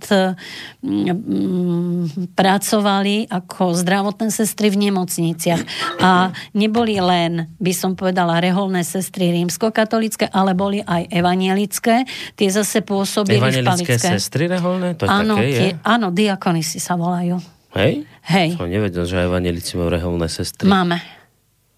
mm, 0.79 2.31
pracovali 2.31 3.27
ako 3.27 3.75
zdravotné 3.75 4.31
sestry 4.31 4.71
v 4.71 4.87
nemocniciach 4.87 5.61
a 5.99 6.31
neboli 6.55 6.95
len, 7.03 7.51
by 7.59 7.73
som 7.75 7.91
povedala, 7.93 8.39
reholné 8.39 8.87
sestry 8.87 9.35
rímskokatolické, 9.35 10.31
ale 10.31 10.55
boli 10.55 10.79
aj 10.79 11.11
evanielické. 11.11 12.07
Tie 12.39 12.47
zase 12.47 12.79
pôsobili 12.87 13.43
v 13.43 13.67
Palické. 13.67 13.99
sestry 13.99 14.47
reholné? 14.47 14.95
To 14.95 15.11
áno, 15.11 15.35
také, 15.35 15.51
tie, 15.51 15.69
je? 15.75 15.83
áno, 15.83 16.07
diakonisi 16.15 16.79
sa 16.79 16.95
volajú 16.95 17.26
volajú. 17.27 17.55
Hej? 17.75 17.93
Hej. 18.25 18.47
Som 18.55 18.71
nevedel, 18.71 19.03
že 19.05 19.15
aj 19.21 19.27
vanilici 19.29 19.75
majú 19.75 19.91
reholné 19.91 20.27
sestry. 20.31 20.65
Máme. 20.65 20.97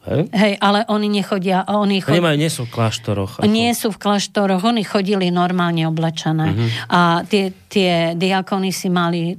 Hej? 0.07 0.31
Hej, 0.31 0.53
ale 0.63 0.87
oni 0.87 1.11
nechodia... 1.11 1.67
Oni, 1.67 1.99
chod... 1.99 2.15
oni 2.15 2.23
majú, 2.23 2.37
nie 2.39 2.51
sú 2.53 2.63
v 2.63 2.71
kláštoroch. 2.71 3.43
Ako... 3.43 3.49
Nie 3.51 3.75
sú 3.75 3.91
v 3.91 3.99
kláštoroch, 3.99 4.63
oni 4.63 4.87
chodili 4.87 5.27
normálne 5.27 5.83
oblečené. 5.89 6.55
Uh-huh. 6.55 6.69
A 6.87 6.99
tie, 7.27 7.51
tie 7.67 8.15
diakony 8.15 8.71
si 8.71 8.87
mali 8.87 9.35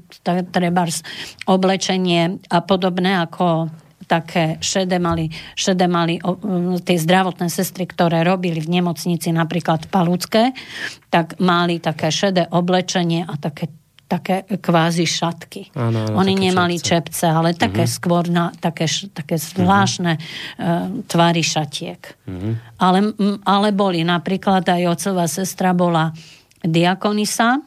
treba 0.52 0.84
oblečenie 1.48 2.44
a 2.52 2.60
podobné 2.60 3.16
ako 3.24 3.72
také 4.04 4.58
šede 4.58 4.98
mali, 4.98 5.30
šede 5.54 5.86
mali 5.86 6.18
tie 6.82 6.98
zdravotné 6.98 7.46
sestry, 7.46 7.86
ktoré 7.86 8.26
robili 8.26 8.58
v 8.58 8.82
nemocnici 8.82 9.30
napríklad 9.30 9.86
v 9.86 9.88
Palucké, 9.94 10.44
tak 11.14 11.38
mali 11.38 11.78
také 11.78 12.10
šedé 12.10 12.50
oblečenie 12.50 13.22
a 13.22 13.38
také 13.38 13.70
také 14.10 14.42
kvázi 14.42 15.06
šatky. 15.06 15.70
Áno, 15.78 16.10
áno, 16.10 16.18
Oni 16.18 16.34
nemali 16.34 16.82
čepce, 16.82 17.22
čepce 17.22 17.26
ale 17.30 17.54
uh-huh. 17.54 17.62
také 17.62 17.86
skôr 17.86 18.26
na 18.26 18.50
také, 18.58 18.90
také 19.14 19.38
zvláštne 19.38 20.18
uh-huh. 20.18 20.98
uh, 20.98 21.06
tvary 21.06 21.46
šatiek. 21.46 22.02
Uh-huh. 22.26 22.58
Ale, 22.82 23.14
ale 23.46 23.68
boli 23.70 24.02
napríklad 24.02 24.66
aj 24.66 24.82
otcová 24.98 25.30
sestra 25.30 25.70
bola 25.70 26.10
diakonisa 26.66 27.62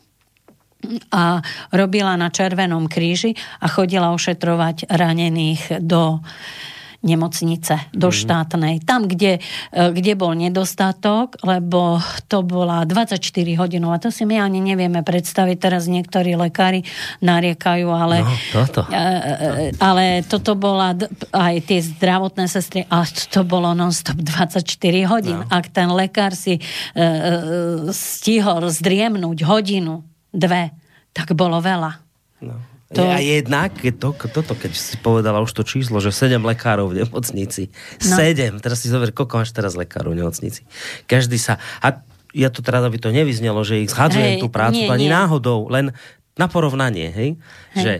a 1.15 1.39
robila 1.71 2.19
na 2.19 2.27
Červenom 2.27 2.91
kríži 2.91 3.31
a 3.63 3.71
chodila 3.71 4.11
ošetrovať 4.11 4.91
ranených 4.91 5.79
do 5.79 6.19
nemocnice 7.03 7.91
do 7.91 8.09
mm. 8.09 8.15
štátnej. 8.15 8.75
Tam, 8.87 9.05
kde, 9.05 9.37
e, 9.69 9.81
kde 9.91 10.15
bol 10.15 10.31
nedostatok, 10.33 11.35
lebo 11.43 11.99
to 12.31 12.41
bola 12.41 12.87
24 12.87 13.19
hodinová. 13.59 13.99
To 13.99 14.09
si 14.09 14.23
my 14.23 14.39
ani 14.39 14.63
nevieme 14.63 15.03
predstaviť. 15.03 15.57
Teraz 15.59 15.91
niektorí 15.91 16.39
lekári 16.39 16.87
nariekajú, 17.19 17.87
ale, 17.91 18.23
no, 18.23 18.31
toto. 18.55 18.87
E, 18.87 18.95
e, 18.95 19.75
ale 19.77 20.23
toto 20.23 20.55
bola 20.55 20.95
aj 21.35 21.55
tie 21.67 21.83
zdravotné 21.83 22.47
sestry, 22.47 22.87
a 22.87 23.03
to 23.05 23.43
bolo 23.43 23.75
non-stop 23.75 24.17
24 24.17 24.63
hodín. 25.11 25.43
No. 25.43 25.47
Ak 25.51 25.69
ten 25.69 25.91
lekár 25.91 26.33
si 26.33 26.57
stihol 27.91 28.63
zdriemnúť 28.71 29.43
hodinu, 29.43 30.07
dve, 30.31 30.71
tak 31.11 31.35
bolo 31.35 31.59
veľa. 31.59 31.91
No. 32.41 32.72
To... 32.93 33.03
A 33.09 33.17
jednak, 33.19 33.73
keď 33.73 33.93
to, 33.97 34.09
toto, 34.29 34.53
keď 34.53 34.71
si 34.73 34.95
povedala 35.01 35.41
už 35.41 35.51
to 35.53 35.65
číslo, 35.65 35.97
že 35.97 36.13
7 36.13 36.37
lekárov 36.39 36.93
v 36.93 37.05
nemocnici. 37.05 37.73
No. 38.05 38.17
7. 38.17 38.61
Teraz 38.61 38.85
si 38.85 38.87
zober, 38.93 39.09
koľko 39.09 39.41
máš 39.41 39.51
teraz 39.51 39.73
lekárov 39.73 40.13
v 40.13 40.25
nemocnici. 40.25 40.61
Každý 41.09 41.41
sa... 41.41 41.57
A 41.81 42.05
ja 42.33 42.49
to 42.49 42.65
teda, 42.65 42.81
aby 42.81 42.97
to 42.97 43.13
nevyznelo, 43.13 43.61
že 43.61 43.85
ich 43.85 43.93
zhadzujem 43.93 44.37
hey, 44.37 44.41
tú 44.41 44.49
prácu, 44.49 44.81
nie, 44.81 44.89
ani 44.89 45.05
nie. 45.05 45.13
náhodou, 45.13 45.69
len 45.69 45.93
na 46.33 46.49
porovnanie, 46.49 47.13
hej? 47.13 47.29
hej. 47.77 47.81
Že 47.85 47.93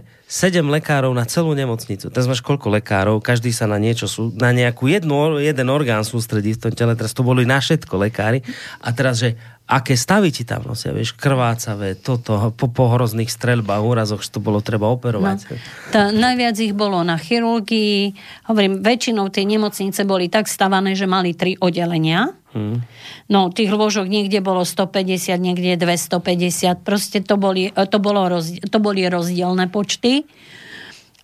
7 0.65 0.65
lekárov 0.65 1.13
na 1.13 1.29
celú 1.29 1.53
nemocnicu. 1.53 2.09
Teraz 2.09 2.25
máš 2.25 2.41
koľko 2.41 2.73
lekárov, 2.73 3.21
každý 3.21 3.53
sa 3.53 3.69
na 3.69 3.77
niečo, 3.77 4.09
sú, 4.09 4.33
na 4.33 4.49
nejakú 4.49 4.89
jednu, 4.89 5.37
jeden 5.37 5.69
orgán 5.69 6.01
sústredí 6.01 6.57
v 6.57 6.61
tom 6.65 6.73
tele. 6.73 6.97
Teraz 6.97 7.13
to 7.13 7.21
boli 7.21 7.45
na 7.45 7.61
všetko 7.61 7.93
lekári. 8.01 8.41
A 8.81 8.89
teraz, 8.89 9.21
že 9.21 9.37
aké 9.63 9.95
stavy 9.95 10.29
ti 10.29 10.43
tam 10.43 10.67
nosia, 10.67 10.91
vieš, 10.91 11.15
krvácavé, 11.15 11.95
toto, 11.95 12.51
po, 12.53 12.67
po 12.67 12.91
hrozných 12.91 13.31
streľbách, 13.31 13.81
úrazoch, 13.81 14.21
že 14.21 14.35
to 14.35 14.43
bolo 14.43 14.59
treba 14.59 14.91
operovať. 14.91 15.37
No, 15.47 15.55
tá, 15.89 16.01
najviac 16.11 16.55
ich 16.59 16.75
bolo 16.75 16.99
na 17.01 17.15
chirurgii. 17.15 18.13
Hovorím, 18.51 18.83
väčšinou 18.83 19.31
tie 19.31 19.47
nemocnice 19.47 20.03
boli 20.03 20.27
tak 20.27 20.51
stavané, 20.51 20.93
že 20.93 21.07
mali 21.07 21.31
tri 21.31 21.55
oddelenia 21.57 22.43
Hmm. 22.53 22.85
No, 23.33 23.49
tých 23.49 23.73
lôžok 23.73 24.05
niekde 24.05 24.37
bolo 24.37 24.61
150, 24.61 25.41
niekde 25.41 25.73
250. 25.73 26.85
Proste 26.85 27.25
to 27.25 27.35
boli, 27.35 27.73
to 27.73 27.97
bolo 27.97 28.29
rozdiel, 28.29 28.61
to 28.69 28.77
boli 28.77 29.09
rozdielne 29.09 29.73
počty. 29.73 30.29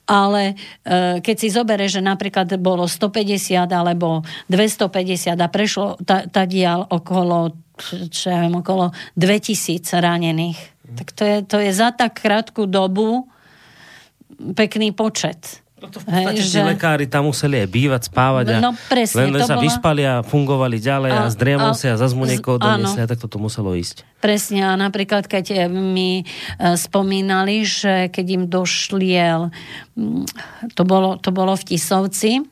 Ale 0.09 0.57
e, 0.81 1.21
keď 1.21 1.35
si 1.37 1.53
zobere, 1.53 1.85
že 1.85 2.01
napríklad 2.01 2.49
bolo 2.57 2.89
150 2.89 3.69
alebo 3.69 4.25
250 4.49 5.37
a 5.37 5.47
prešlo 5.53 6.01
dial 6.49 6.89
okolo, 6.89 7.53
čo 8.11 8.25
ja 8.29 8.43
viem, 8.43 8.55
okolo 8.55 8.91
2000 9.15 9.81
ranených, 9.99 10.59
hmm. 10.59 10.95
tak 10.99 11.07
to 11.15 11.23
je, 11.25 11.37
to 11.47 11.57
je 11.59 11.71
za 11.73 11.95
tak 11.95 12.19
krátku 12.19 12.67
dobu 12.69 13.27
pekný 14.55 14.95
počet. 14.95 15.63
No 15.79 15.87
to 15.87 16.03
v 16.03 16.11
podstate 16.11 16.43
že... 16.43 16.59
lekári 16.59 17.05
tam 17.07 17.31
museli 17.31 17.63
aj 17.63 17.69
bývať, 17.71 18.01
spávať 18.11 18.45
a 18.51 18.57
no, 18.59 18.75
presne, 18.91 19.31
len, 19.31 19.39
len 19.39 19.47
sa 19.47 19.55
bola... 19.55 19.63
vyspali 19.63 20.03
a 20.03 20.19
fungovali 20.19 20.75
ďalej 20.75 21.11
a, 21.15 21.19
a 21.23 21.31
zdriemol 21.31 21.71
si 21.71 21.87
a 21.87 21.95
zase 21.95 22.19
mu 22.19 22.27
niekoho 22.27 22.59
donesli 22.59 22.99
a 22.99 23.07
tak 23.07 23.23
to 23.23 23.39
muselo 23.39 23.71
ísť. 23.71 24.03
Presne 24.19 24.67
a 24.67 24.75
napríklad 24.75 25.31
keď 25.31 25.45
eh, 25.55 25.59
mi 25.71 26.27
uh, 26.27 26.75
spomínali, 26.75 27.63
že 27.63 28.11
keď 28.11 28.25
im 28.27 28.43
došliel, 28.51 29.55
mm, 29.95 30.27
to 30.75 30.83
bolo, 30.83 31.15
to 31.15 31.31
bolo 31.31 31.55
v 31.55 31.63
Tisovci, 31.63 32.43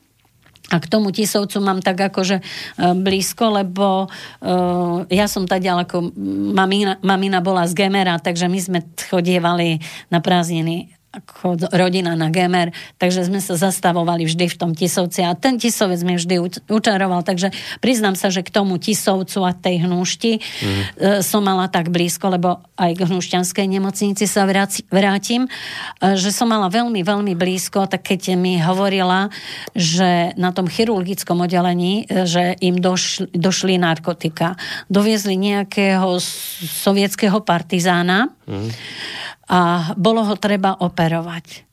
a 0.68 0.76
k 0.76 0.86
tomu 0.86 1.08
Tisovcu 1.08 1.64
mám 1.64 1.80
tak 1.80 2.12
akože 2.12 2.44
uh, 2.44 2.92
blízko, 2.92 3.56
lebo 3.56 4.04
uh, 4.08 5.08
ja 5.08 5.24
som 5.24 5.48
tady 5.48 5.64
ako 5.68 6.12
mamina, 6.52 7.00
mamina 7.00 7.40
bola 7.40 7.64
z 7.64 7.72
Gemera, 7.72 8.20
takže 8.20 8.52
my 8.52 8.58
sme 8.60 8.78
chodievali 9.08 9.80
na 10.12 10.20
prázdniny 10.20 10.97
ako 11.18 11.58
rodina 11.74 12.14
na 12.14 12.30
Gemer, 12.30 12.70
takže 12.96 13.26
sme 13.26 13.42
sa 13.42 13.58
zastavovali 13.58 14.22
vždy 14.24 14.46
v 14.46 14.56
tom 14.58 14.72
Tisovci 14.72 15.26
a 15.26 15.34
ten 15.34 15.58
Tisovec 15.58 16.00
mi 16.06 16.14
vždy 16.14 16.66
učaroval, 16.70 17.26
takže 17.26 17.50
priznám 17.82 18.14
sa, 18.14 18.30
že 18.30 18.46
k 18.46 18.54
tomu 18.54 18.78
Tisovcu 18.78 19.42
a 19.42 19.50
tej 19.50 19.82
hnúšti 19.84 20.38
mm. 20.38 21.22
som 21.26 21.42
mala 21.42 21.66
tak 21.66 21.90
blízko, 21.90 22.30
lebo 22.30 22.62
aj 22.78 22.94
k 22.94 23.04
hnušťanskej 23.10 23.66
nemocnici 23.66 24.24
sa 24.30 24.46
vrátim, 24.46 25.46
e, 25.46 26.14
že 26.14 26.30
som 26.30 26.46
mala 26.46 26.70
veľmi, 26.70 27.02
veľmi 27.02 27.34
blízko, 27.34 27.90
tak 27.90 28.14
keď 28.14 28.38
mi 28.38 28.62
hovorila, 28.62 29.34
že 29.74 30.32
na 30.38 30.54
tom 30.54 30.70
chirurgickom 30.70 31.42
oddelení, 31.42 32.06
e, 32.06 32.24
že 32.24 32.54
im 32.62 32.78
došli, 32.78 33.34
došli 33.34 33.74
narkotika, 33.82 34.54
doviezli 34.86 35.34
nejakého 35.34 36.22
sovietského 36.62 37.42
partizána, 37.42 38.30
mm 38.46 38.70
a 39.48 39.92
bolo 39.96 40.24
ho 40.24 40.34
treba 40.36 40.76
operovať. 40.78 41.68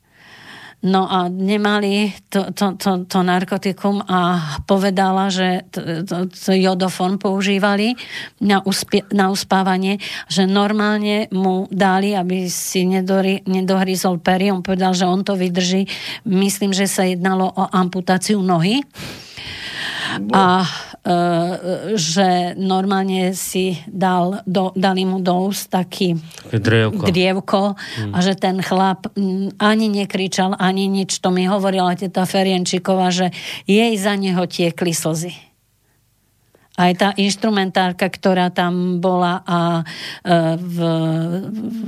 No 0.86 1.08
a 1.08 1.26
nemali 1.32 2.12
to, 2.28 2.52
to, 2.52 2.76
to, 2.78 3.08
to 3.08 3.18
narkotikum 3.24 4.04
a 4.06 4.38
povedala, 4.68 5.32
že 5.32 5.66
to, 5.72 6.04
to, 6.04 6.16
to 6.28 6.52
jodofon 6.52 7.16
používali 7.16 7.96
na, 8.44 8.60
uspie, 8.60 9.02
na 9.10 9.32
uspávanie, 9.32 9.98
že 10.28 10.44
normálne 10.44 11.32
mu 11.32 11.64
dali, 11.72 12.12
aby 12.12 12.46
si 12.52 12.84
nedori, 12.84 13.40
nedohryzol 13.48 14.20
pery. 14.20 14.52
On 14.52 14.60
povedal, 14.60 14.92
že 14.92 15.08
on 15.08 15.24
to 15.24 15.34
vydrží. 15.34 15.88
Myslím, 16.28 16.76
že 16.76 16.86
sa 16.86 17.08
jednalo 17.08 17.50
o 17.50 17.64
amputáciu 17.72 18.38
nohy. 18.44 18.84
A 20.36 20.62
e, 20.62 20.66
že 21.94 22.58
normálne 22.58 23.30
si 23.30 23.78
dal, 23.86 24.42
do, 24.42 24.74
dali 24.74 25.06
mu 25.06 25.22
do 25.22 25.46
úst 25.46 25.70
taký 25.70 26.18
drievko, 26.50 27.04
drievko 27.06 27.62
hmm. 27.78 28.12
a 28.12 28.18
že 28.18 28.34
ten 28.34 28.58
chlap 28.58 29.06
ani 29.62 29.86
nekričal, 29.86 30.58
ani 30.58 30.90
nič. 30.90 31.22
To 31.22 31.30
mi 31.30 31.46
hovorila 31.46 31.94
teta 31.94 32.26
Ferienčiková, 32.26 33.14
že 33.14 33.30
jej 33.70 33.94
za 33.94 34.18
neho 34.18 34.42
tiekli 34.50 34.90
slzy 34.90 35.55
aj 36.76 36.92
tá 36.96 37.08
instrumentárka, 37.16 38.12
ktorá 38.12 38.52
tam 38.52 39.00
bola 39.00 39.40
a 39.48 39.60
e, 39.80 40.54
v, 40.60 40.76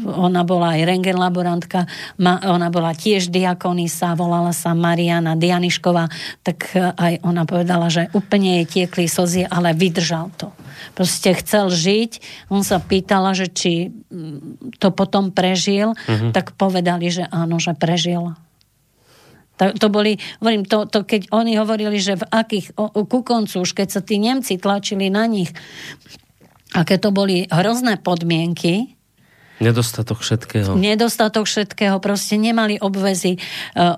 ona 0.09 0.43
bola 0.49 0.75
aj 0.75 0.81
rengen 0.89 1.21
laborantka, 1.21 1.85
ona 2.25 2.69
bola 2.73 2.97
tiež 2.97 3.29
diakonisa, 3.29 4.17
volala 4.17 4.57
sa 4.57 4.73
Mariana 4.73 5.37
Dianišková, 5.37 6.09
tak 6.41 6.73
aj 6.75 7.21
ona 7.21 7.45
povedala, 7.45 7.93
že 7.93 8.09
úplne 8.17 8.65
jej 8.65 8.67
tiekli 8.67 9.05
slzy, 9.05 9.45
ale 9.45 9.77
vydržal 9.77 10.33
to. 10.41 10.49
Proste 10.97 11.37
chcel 11.37 11.69
žiť, 11.69 12.19
on 12.49 12.65
sa 12.65 12.81
pýtala, 12.81 13.37
že 13.37 13.53
či 13.53 13.93
to 14.81 14.89
potom 14.91 15.31
prežil, 15.31 15.93
uh-huh. 15.93 16.33
tak 16.33 16.57
povedali, 16.57 17.13
že 17.13 17.29
áno, 17.29 17.61
že 17.61 17.77
prežil. 17.77 18.35
To, 19.59 19.75
to 19.75 19.87
boli, 19.91 20.17
hovorím, 20.41 20.65
to, 20.65 20.87
to, 20.87 21.03
keď 21.05 21.35
oni 21.35 21.59
hovorili, 21.59 21.99
že 21.99 22.19
v 22.19 22.25
akých, 22.31 22.79
o, 22.79 23.05
ku 23.05 23.21
koncu, 23.27 23.67
už 23.67 23.75
keď 23.75 23.89
sa 23.91 24.01
tí 24.01 24.17
Nemci 24.23 24.57
tlačili 24.57 25.11
na 25.11 25.27
nich, 25.27 25.51
aké 26.73 26.97
to 26.97 27.11
boli 27.11 27.45
hrozné 27.51 27.99
podmienky, 27.99 28.99
Nedostatok 29.59 30.23
všetkého. 30.23 30.79
Nedostatok 30.79 31.43
všetkého, 31.43 31.99
proste 31.99 32.39
nemali 32.39 32.79
obvezy. 32.79 33.35
E, 33.35 33.39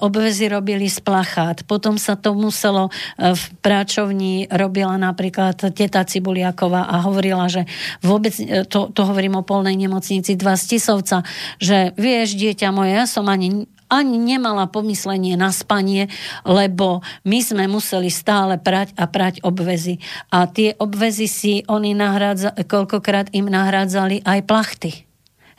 obvezy 0.00 0.48
robili 0.48 0.88
z 0.88 1.04
plachát. 1.04 1.68
Potom 1.68 2.00
sa 2.00 2.16
to 2.16 2.32
muselo, 2.32 2.88
e, 3.20 3.36
v 3.36 3.44
práčovni 3.60 4.48
robila 4.48 4.96
napríklad 4.96 5.60
teta 5.76 6.00
Cibuliaková 6.08 6.88
a 6.88 7.04
hovorila, 7.04 7.44
že 7.52 7.68
vôbec, 8.00 8.32
e, 8.40 8.64
to, 8.64 8.88
to 8.88 9.04
hovorím 9.04 9.36
o 9.36 9.44
polnej 9.44 9.76
nemocnici 9.76 10.32
dva 10.32 10.56
z 10.56 10.76
Tisovca, 10.76 11.28
že 11.60 11.92
vieš, 12.00 12.40
dieťa 12.40 12.72
moje, 12.72 12.96
ja 12.96 13.04
som 13.04 13.28
ani, 13.28 13.68
ani 13.90 14.16
nemala 14.16 14.70
pomyslenie 14.70 15.34
na 15.34 15.50
spanie, 15.50 16.06
lebo 16.46 17.02
my 17.26 17.38
sme 17.42 17.66
museli 17.66 18.08
stále 18.08 18.56
prať 18.56 18.94
a 18.94 19.10
prať 19.10 19.42
obvezy. 19.42 19.98
A 20.30 20.46
tie 20.46 20.78
obvezy 20.78 21.26
si 21.26 21.54
oni 21.66 21.92
nahrádza, 21.92 22.54
koľkokrát 22.64 23.34
im 23.34 23.50
nahrádzali 23.50 24.22
aj 24.22 24.40
plachty. 24.46 25.09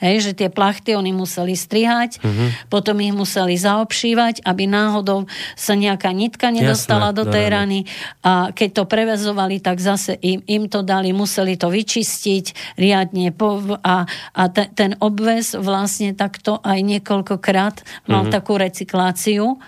Hej, 0.01 0.15
že 0.25 0.31
tie 0.33 0.49
plachty 0.49 0.97
oni 0.97 1.13
museli 1.13 1.53
strihať, 1.53 2.17
uh-huh. 2.17 2.67
potom 2.73 2.97
ich 2.99 3.13
museli 3.13 3.53
zaobšívať, 3.53 4.41
aby 4.41 4.65
náhodou 4.65 5.29
sa 5.53 5.77
nejaká 5.77 6.09
nitka 6.09 6.49
nedostala 6.49 7.13
Jasné, 7.13 7.17
do 7.21 7.23
tej 7.29 7.45
rany. 7.53 7.79
A 8.25 8.49
keď 8.49 8.81
to 8.81 8.83
prevezovali, 8.89 9.61
tak 9.61 9.77
zase 9.77 10.17
im, 10.25 10.41
im 10.49 10.65
to 10.65 10.81
dali, 10.81 11.13
museli 11.13 11.53
to 11.53 11.69
vyčistiť 11.69 12.75
riadne. 12.81 13.29
Po, 13.29 13.61
a 13.85 14.01
a 14.33 14.47
te, 14.49 14.65
ten 14.73 14.97
obvez 14.97 15.53
vlastne 15.53 16.15
takto 16.17 16.57
aj 16.63 16.79
niekoľkokrát 16.81 18.07
mal 18.09 18.25
uh-huh. 18.25 18.33
takú 18.33 18.57
recykláciu. 18.57 19.61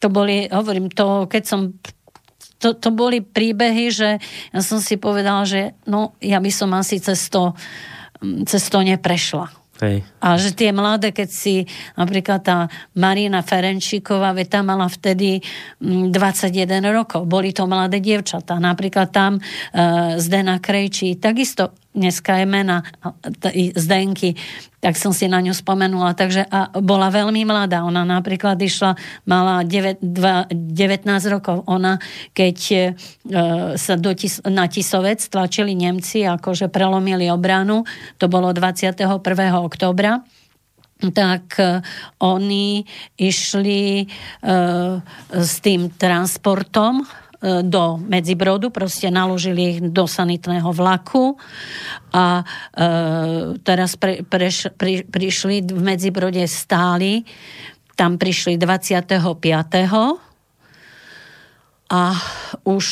To 0.00 0.08
boli, 0.08 0.48
hovorím, 0.48 0.88
to, 0.88 1.28
keď 1.28 1.42
som 1.44 1.60
to, 2.56 2.72
to 2.72 2.88
boli 2.88 3.20
príbehy, 3.20 3.92
že 3.92 4.16
ja 4.52 4.60
som 4.64 4.80
si 4.80 4.96
povedala, 4.96 5.44
že 5.44 5.76
no, 5.84 6.16
ja 6.24 6.40
by 6.40 6.48
som 6.48 6.72
asi 6.72 6.96
cez 6.96 7.28
to, 7.28 7.52
cez 8.48 8.64
to 8.72 8.80
neprešla. 8.80 9.52
Hej. 9.80 10.08
A 10.24 10.40
že 10.40 10.56
tie 10.56 10.72
mladé, 10.72 11.12
keď 11.12 11.28
si 11.28 11.68
napríklad 12.00 12.40
tá 12.40 12.58
Marina 12.96 13.44
Ferenčíková, 13.44 14.32
veď 14.32 14.48
tá 14.48 14.60
mala 14.64 14.88
vtedy 14.88 15.44
21 15.80 16.10
mm, 16.80 16.86
rokov, 16.96 17.28
boli 17.28 17.52
to 17.52 17.68
mladé 17.68 18.00
dievčatá. 18.00 18.56
Napríklad 18.56 19.12
tam 19.12 19.36
uh, 19.36 20.16
Zdena 20.16 20.58
Krejčí, 20.58 21.20
takisto 21.20 21.76
dneska 21.96 22.36
je 22.38 22.46
mena 22.46 22.84
Zdenky, 23.74 24.36
tak 24.84 25.00
som 25.00 25.10
si 25.16 25.26
na 25.26 25.40
ňu 25.40 25.56
spomenula. 25.56 26.12
Takže 26.12 26.46
a 26.46 26.70
bola 26.78 27.08
veľmi 27.08 27.42
mladá. 27.48 27.82
Ona 27.82 28.04
napríklad 28.04 28.60
išla, 28.60 28.94
mala 29.24 29.64
9, 29.64 29.98
2, 30.04 30.52
19 30.52 31.32
rokov. 31.32 31.64
Ona, 31.66 31.98
keď 32.36 32.58
e, 32.70 32.78
sa 33.74 33.94
do 33.96 34.12
tis, 34.12 34.38
na 34.44 34.68
Tisovec 34.68 35.24
tlačili 35.26 35.72
Nemci, 35.74 36.22
akože 36.22 36.68
prelomili 36.68 37.32
obranu, 37.32 37.82
to 38.20 38.28
bolo 38.28 38.52
21. 38.52 39.00
oktobra, 39.56 40.20
tak 40.96 41.60
uh, 41.60 41.84
oni 42.24 42.80
išli 43.20 44.08
uh, 44.08 44.96
s 45.28 45.60
tým 45.60 45.92
transportom 45.92 47.04
e, 47.04 47.06
do 47.42 48.00
Medzibrodu, 48.00 48.72
proste 48.72 49.12
naložili 49.12 49.76
ich 49.76 49.78
do 49.84 50.08
sanitného 50.08 50.72
vlaku 50.72 51.36
a 52.12 52.40
e, 52.40 52.44
teraz 53.60 54.00
pre, 54.00 54.24
preš, 54.24 54.72
pri, 54.72 55.04
prišli 55.04 55.68
v 55.68 55.80
Medzibrode 55.84 56.40
stáli, 56.48 57.28
tam 57.92 58.16
prišli 58.16 58.56
25 58.56 59.20
a 61.86 62.02
už 62.66 62.86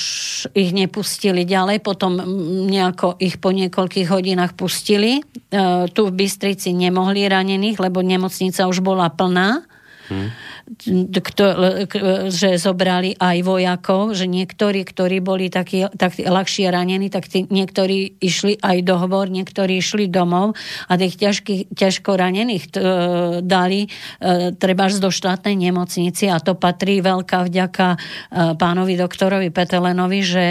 ich 0.55 0.71
nepustili 0.71 1.43
ďalej, 1.43 1.83
potom 1.83 2.15
nejako 2.71 3.19
ich 3.19 3.43
po 3.43 3.51
niekoľkých 3.51 4.07
hodinách 4.07 4.55
pustili. 4.55 5.19
E, 5.19 5.23
tu 5.91 6.07
v 6.07 6.13
Bystrici 6.15 6.71
nemohli 6.71 7.27
ranených, 7.27 7.81
lebo 7.81 8.05
nemocnica 8.05 8.69
už 8.69 8.85
bola 8.85 9.09
plná. 9.11 9.67
Hmm 10.13 10.44
kto, 11.12 11.45
že 12.33 12.57
zobrali 12.57 13.12
aj 13.21 13.37
vojakov, 13.45 14.17
že 14.17 14.25
niektorí, 14.25 14.89
ktorí 14.89 15.21
boli 15.21 15.53
takí, 15.53 15.85
tak 15.93 16.17
ľahšie 16.17 16.73
ranení, 16.73 17.12
tak 17.12 17.29
tí, 17.29 17.45
niektorí 17.45 18.17
išli 18.17 18.57
aj 18.65 18.81
do 18.81 18.97
hovor, 18.97 19.29
niektorí 19.29 19.77
išli 19.77 20.09
domov 20.09 20.57
a 20.89 20.97
tých 20.97 21.21
ťažkých, 21.21 21.62
ťažko 21.77 22.11
ranených 22.17 22.65
t, 22.73 22.77
e, 22.81 22.85
dali 23.45 23.85
e, 23.85 23.89
treba 24.57 24.89
do 24.89 25.12
štátnej 25.12 25.57
nemocnici 25.57 26.29
a 26.33 26.41
to 26.41 26.57
patrí 26.57 27.05
veľká 27.05 27.45
vďaka 27.45 27.87
e, 27.93 27.99
pánovi 28.57 28.95
doktorovi 28.97 29.49
Petelenovi, 29.53 30.21
že 30.25 30.47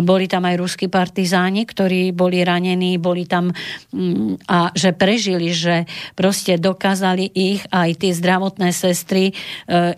boli 0.00 0.24
tam 0.24 0.48
aj 0.48 0.56
ruskí 0.56 0.86
partizáni, 0.88 1.68
ktorí 1.68 2.16
boli 2.16 2.40
ranení, 2.40 2.96
boli 2.96 3.28
tam 3.28 3.52
mm, 3.92 4.48
a 4.48 4.72
že 4.72 4.96
prežili, 4.96 5.52
že 5.52 5.84
proste 6.16 6.56
dokázali 6.56 7.28
ich 7.32 7.60
aj 7.68 8.00
tie 8.00 8.12
zdravotné 8.16 8.72
sestry 8.72 9.32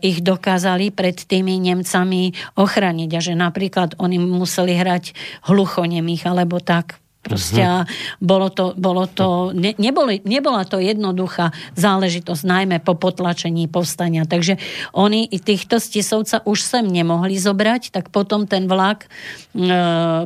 ich 0.02 0.18
dokázali 0.20 0.90
pred 0.92 1.16
tými 1.16 1.58
Nemcami 1.58 2.34
ochraniť 2.58 3.10
a 3.16 3.20
že 3.20 3.34
napríklad 3.38 3.96
oni 3.98 4.18
museli 4.20 4.76
hrať 4.76 5.14
hluchonemých 5.48 6.28
alebo 6.28 6.58
tak. 6.60 7.02
Proste 7.22 7.62
uh-huh. 7.62 7.86
bolo 8.18 8.50
to, 8.50 8.74
bolo 8.74 9.06
to 9.06 9.54
ne, 9.54 9.78
neboli, 9.78 10.18
nebola 10.26 10.66
to 10.66 10.82
jednoduchá 10.82 11.54
záležitosť, 11.78 12.42
najmä 12.42 12.82
po 12.82 12.98
potlačení 12.98 13.70
povstania. 13.70 14.26
Takže 14.26 14.58
oni 14.90 15.30
i 15.30 15.38
týchto 15.38 15.78
stisovca 15.78 16.42
už 16.42 16.58
sem 16.58 16.82
nemohli 16.82 17.38
zobrať, 17.38 17.94
tak 17.94 18.10
potom 18.10 18.50
ten 18.50 18.66
vlak 18.66 19.06
e, 19.06 19.08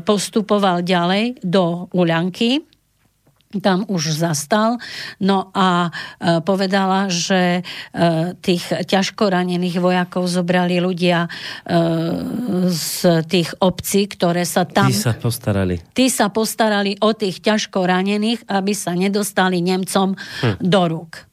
postupoval 0.08 0.80
ďalej 0.80 1.44
do 1.44 1.92
Uľanky, 1.92 2.64
tam 3.60 3.84
už 3.88 4.16
zastal. 4.16 4.78
No 5.20 5.50
a 5.52 5.88
e, 5.88 6.40
povedala, 6.40 7.10
že 7.10 7.60
e, 7.60 7.62
tých 8.40 8.64
ťažko 8.86 9.28
ranených 9.28 9.76
vojakov 9.82 10.30
zobrali 10.30 10.78
ľudia 10.78 11.26
e, 11.26 11.30
z 12.70 13.22
tých 13.26 13.50
obcí, 13.60 14.06
ktoré 14.08 14.46
sa 14.46 14.64
tam... 14.64 14.88
Tí 14.88 14.96
sa 14.96 15.12
postarali. 15.12 15.76
Tí 15.92 16.06
sa 16.08 16.30
postarali 16.30 16.96
o 17.02 17.10
tých 17.12 17.42
ťažko 17.42 17.82
ranených, 17.82 18.46
aby 18.48 18.72
sa 18.72 18.94
nedostali 18.94 19.60
Nemcom 19.60 20.14
hm. 20.14 20.56
do 20.62 20.82
rúk. 20.86 21.25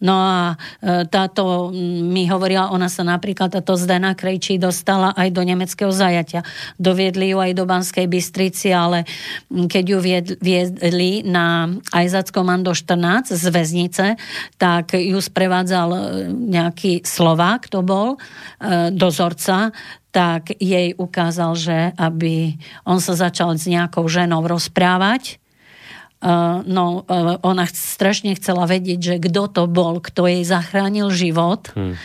No 0.00 0.16
a 0.16 0.56
e, 0.80 1.04
táto 1.04 1.68
mi 1.76 2.24
hovorila, 2.24 2.72
ona 2.72 2.88
sa 2.88 3.04
napríklad, 3.04 3.52
táto 3.52 3.76
Zdena 3.76 4.16
Krejčí 4.16 4.56
dostala 4.56 5.12
aj 5.12 5.28
do 5.28 5.44
nemeckého 5.44 5.92
zajatia. 5.92 6.40
Doviedli 6.80 7.36
ju 7.36 7.38
aj 7.38 7.52
do 7.52 7.64
Banskej 7.68 8.08
Bystrici, 8.08 8.72
ale 8.72 9.04
keď 9.52 9.84
ju 9.84 9.98
viedli 10.40 11.20
na 11.20 11.68
Ajzackomando 11.92 12.72
14 12.72 13.36
z 13.36 13.46
väznice, 13.52 14.06
tak 14.56 14.96
ju 14.96 15.20
sprevádzal 15.20 15.88
e, 15.92 16.00
nejaký 16.32 17.04
Slovák, 17.04 17.68
to 17.68 17.84
bol, 17.84 18.16
e, 18.16 18.88
dozorca, 18.96 19.68
tak 20.10 20.56
jej 20.58 20.96
ukázal, 20.98 21.54
že 21.54 21.78
aby 21.94 22.58
on 22.82 22.98
sa 22.98 23.14
začal 23.14 23.54
s 23.54 23.68
nejakou 23.68 24.08
ženou 24.10 24.42
rozprávať, 24.42 25.38
no, 26.68 26.84
uh, 27.08 27.40
ona 27.40 27.64
strašne 27.64 28.36
chcela 28.36 28.68
vedieť, 28.68 29.00
že 29.00 29.14
kto 29.16 29.48
to 29.48 29.62
bol, 29.64 30.04
kto 30.04 30.28
jej 30.28 30.44
zachránil 30.44 31.08
život. 31.08 31.72
Hmm. 31.72 31.96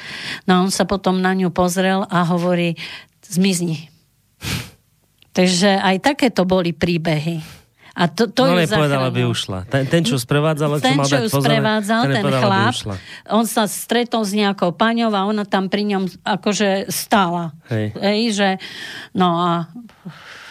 No 0.47 0.68
on 0.68 0.72
sa 0.72 0.88
potom 0.88 1.20
na 1.20 1.36
ňu 1.36 1.51
pozrel 1.51 2.07
a 2.07 2.24
hovorí, 2.24 2.80
zmizni. 3.28 3.91
Takže 5.36 5.84
aj 5.84 5.99
takéto 5.99 6.47
boli 6.47 6.72
príbehy. 6.72 7.43
A 7.95 8.11
to, 8.11 8.28
to 8.28 8.43
no, 8.43 8.59
ju 8.59 8.68
povedala, 8.68 9.07
aby 9.07 9.24
ušla. 9.24 9.63
Ten, 9.72 9.88
ten 9.88 10.03
čo 10.03 10.20
sprevádzal, 10.20 10.84
ten, 10.84 10.99
čo 10.99 11.16
ju 11.16 11.32
sprevádzal, 11.32 12.01
ten, 12.11 12.16
ten 12.20 12.28
chlap, 12.28 12.76
on 13.32 13.47
sa 13.47 13.72
stretol 13.72 14.28
s 14.28 14.36
nejakou 14.36 14.76
paňou 14.76 15.16
a 15.16 15.24
ona 15.24 15.47
tam 15.47 15.72
pri 15.72 15.95
ňom 15.95 16.03
akože 16.28 16.91
stála. 16.91 17.55
Hej. 17.72 17.95
Hej, 17.95 18.22
že, 18.36 18.49
no 19.16 19.39
a 19.39 19.51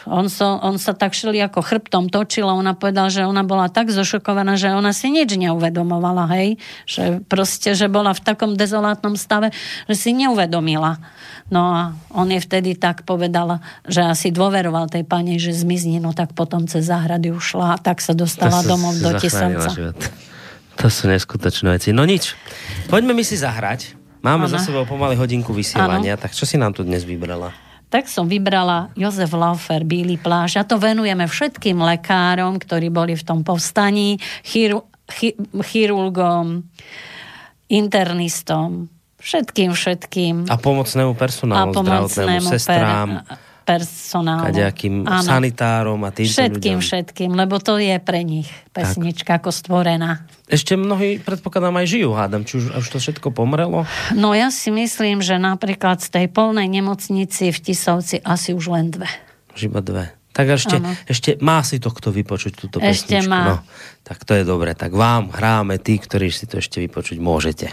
on, 0.07 0.28
so, 0.28 0.61
on 0.61 0.76
sa 0.76 0.92
tak 0.92 1.16
šli 1.16 1.40
ako 1.40 1.64
chrbtom 1.64 2.12
točil 2.12 2.48
a 2.48 2.55
ona 2.57 2.76
povedala, 2.76 3.09
že 3.09 3.24
ona 3.24 3.42
bola 3.44 3.72
tak 3.72 3.88
zošokovaná, 3.88 4.57
že 4.61 4.72
ona 4.72 4.92
si 4.92 5.09
nič 5.09 5.36
neuvedomovala, 5.36 6.28
hej. 6.36 6.61
Že 6.84 7.24
proste, 7.24 7.72
že 7.72 7.88
bola 7.88 8.12
v 8.12 8.20
takom 8.20 8.57
dezolátnom 8.57 9.16
stave, 9.16 9.50
že 9.88 9.96
si 9.96 10.11
neuvedomila. 10.12 11.00
No 11.48 11.61
a 11.72 11.80
on 12.12 12.28
je 12.32 12.40
vtedy 12.40 12.76
tak 12.76 13.05
povedal, 13.05 13.61
že 13.84 14.05
asi 14.05 14.32
dôveroval 14.32 14.88
tej 14.88 15.05
pani, 15.05 15.36
že 15.36 15.52
zmizni, 15.52 16.00
no 16.00 16.16
tak 16.16 16.32
potom 16.32 16.64
cez 16.64 16.88
záhrady 16.88 17.32
ušla 17.32 17.76
a 17.76 17.80
tak 17.80 18.00
sa 18.00 18.16
dostala 18.16 18.64
to 18.64 18.74
domov 18.74 18.96
do 19.00 19.12
Tisovca. 19.16 19.92
To 20.74 20.86
sú 20.90 21.07
neskutočné 21.07 21.78
veci. 21.78 21.94
No 21.94 22.02
nič, 22.02 22.34
poďme 22.90 23.14
mi 23.14 23.22
si 23.22 23.38
zahrať. 23.38 23.94
Máme 24.24 24.48
ano. 24.48 24.57
za 24.57 24.59
sebou 24.59 24.88
pomaly 24.88 25.20
hodinku 25.20 25.52
vysielania, 25.52 26.16
ano. 26.16 26.22
tak 26.24 26.32
čo 26.32 26.48
si 26.48 26.57
nám 26.57 26.72
tu 26.72 26.80
dnes 26.80 27.05
vybrala? 27.05 27.52
Tak 27.95 28.11
som 28.11 28.26
vybrala 28.26 28.90
Jozef 28.99 29.30
Laufer, 29.30 29.86
Bílý 29.86 30.18
pláž. 30.18 30.59
A 30.59 30.66
to 30.66 30.82
venujeme 30.82 31.30
všetkým 31.30 31.78
lekárom, 31.78 32.59
ktorí 32.59 32.90
boli 32.90 33.14
v 33.14 33.22
tom 33.22 33.47
povstaní, 33.47 34.18
chiru, 34.42 34.82
chi, 35.07 35.38
chirurgom, 35.62 36.66
internistom, 37.70 38.90
všetkým, 39.22 39.70
všetkým. 39.78 40.34
A 40.51 40.59
pomocnému 40.59 41.14
personálu, 41.14 41.70
a 41.70 41.76
pomocnému 41.78 42.51
sestrám. 42.51 43.22
Per, 43.22 43.53
personálu. 43.64 44.52
Kaďakým 44.52 45.08
sanitárom 45.08 45.98
a 46.04 46.12
tým 46.12 46.28
Všetkým, 46.28 46.78
ľuďom. 46.78 46.84
všetkým, 46.84 47.30
lebo 47.32 47.56
to 47.58 47.80
je 47.80 47.96
pre 47.98 48.20
nich 48.22 48.46
pesnička 48.76 49.36
tak. 49.36 49.38
ako 49.42 49.50
stvorená. 49.50 50.28
Ešte 50.44 50.76
mnohí, 50.76 51.18
predpokladám, 51.24 51.80
aj 51.80 51.86
žijú, 51.88 52.12
hádam. 52.12 52.44
Či 52.44 52.60
už, 52.60 52.64
už 52.84 52.86
to 52.92 52.98
všetko 53.00 53.32
pomrelo? 53.32 53.88
No 54.12 54.36
ja 54.36 54.52
si 54.52 54.68
myslím, 54.68 55.24
že 55.24 55.40
napríklad 55.40 56.04
z 56.04 56.12
tej 56.12 56.26
polnej 56.28 56.68
nemocnici 56.68 57.48
v 57.48 57.58
Tisovci 57.58 58.20
asi 58.20 58.52
už 58.52 58.68
len 58.68 58.92
dve. 58.92 59.08
Už 59.56 59.72
iba 59.72 59.80
dve. 59.80 60.12
Tak 60.34 60.50
ešte, 60.50 60.82
ešte 61.06 61.30
má 61.38 61.62
si 61.62 61.78
to 61.78 61.94
kto 61.94 62.10
vypočuť 62.10 62.52
túto 62.58 62.76
ešte 62.82 63.22
pesničku. 63.22 63.30
Má. 63.30 63.42
No, 63.46 63.56
tak 64.02 64.26
to 64.26 64.34
je 64.34 64.42
dobre. 64.42 64.74
Tak 64.74 64.90
vám 64.90 65.30
hráme 65.30 65.78
tí, 65.78 65.94
ktorí 65.96 66.28
si 66.34 66.50
to 66.50 66.58
ešte 66.58 66.82
vypočuť 66.82 67.22
môžete. 67.22 67.66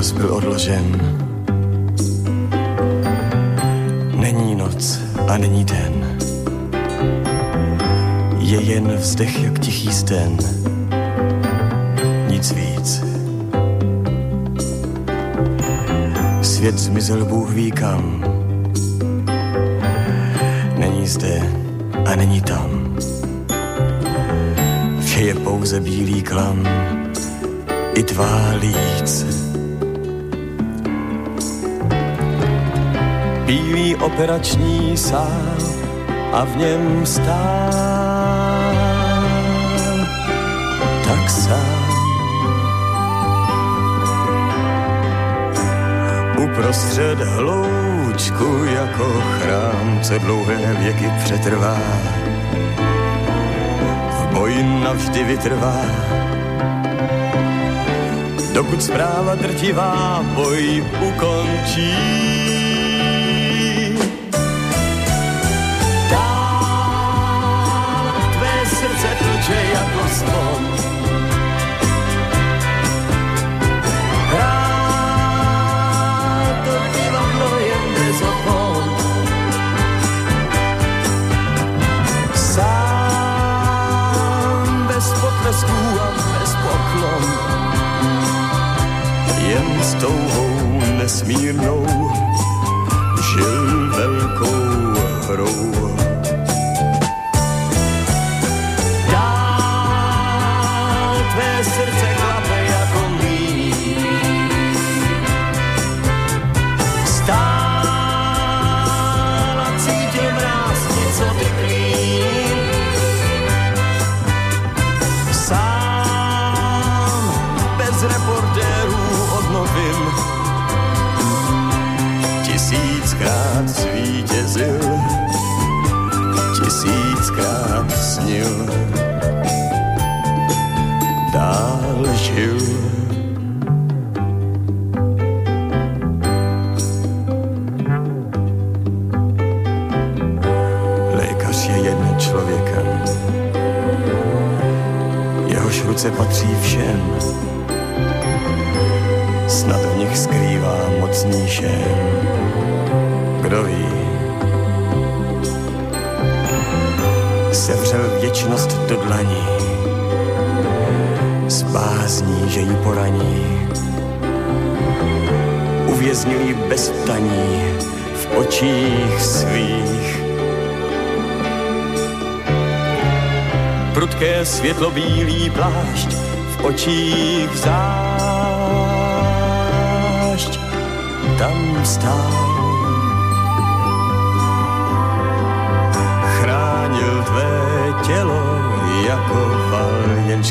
Čas 0.00 0.12
byl 0.12 0.34
odložen. 0.34 1.16
Není 4.16 4.54
noc 4.54 5.00
a 5.28 5.38
není 5.38 5.64
den. 5.64 6.18
Je 8.38 8.60
jen 8.60 8.96
vzdech 8.96 9.42
jak 9.42 9.58
tichý 9.58 9.92
sten. 9.92 10.36
Nic 12.28 12.52
víc. 12.52 13.04
Svět 16.42 16.78
zmizel 16.78 17.24
Bůh 17.24 17.50
ví 17.50 17.72
kam. 17.72 18.24
Není 20.76 21.06
zde 21.06 21.52
a 22.06 22.16
není 22.16 22.40
tam. 22.40 22.96
Vše 25.00 25.20
je 25.20 25.34
pouze 25.34 25.80
bílý 25.80 26.22
klam 26.22 26.68
i 27.94 28.02
tvá 28.02 28.50
líc 28.60 29.49
bílý 33.50 33.96
operační 33.96 34.96
sál 34.96 35.58
a 36.32 36.44
v 36.44 36.56
něm 36.56 37.06
stál 37.06 38.72
tak 41.08 41.30
sám. 41.30 41.90
Uprostřed 46.38 47.18
hloučku 47.18 48.64
jako 48.64 49.20
chrám, 49.20 50.00
co 50.02 50.18
dlouhé 50.18 50.74
věky 50.74 51.10
přetrvá, 51.24 51.78
v 54.10 54.34
boji 54.34 54.62
navždy 54.62 55.24
vytrvá. 55.24 55.80
Dokud 58.54 58.82
zpráva 58.82 59.34
drtivá 59.34 60.24
boj 60.34 60.84
ukončí, 61.08 62.59
this. 70.22 70.69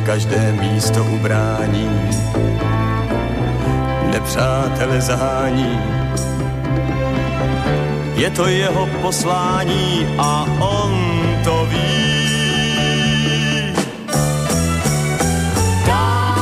Každé 0.10 0.51
místo 0.51 1.03
ubrání. 1.05 1.89
Nepřátele 4.12 5.01
zahání, 5.01 5.80
je 8.16 8.30
to 8.30 8.47
jeho 8.47 8.89
poslání 9.01 10.16
a 10.18 10.45
on 10.60 10.93
to 11.43 11.66
ví. 11.66 12.10
Dál 15.88 16.34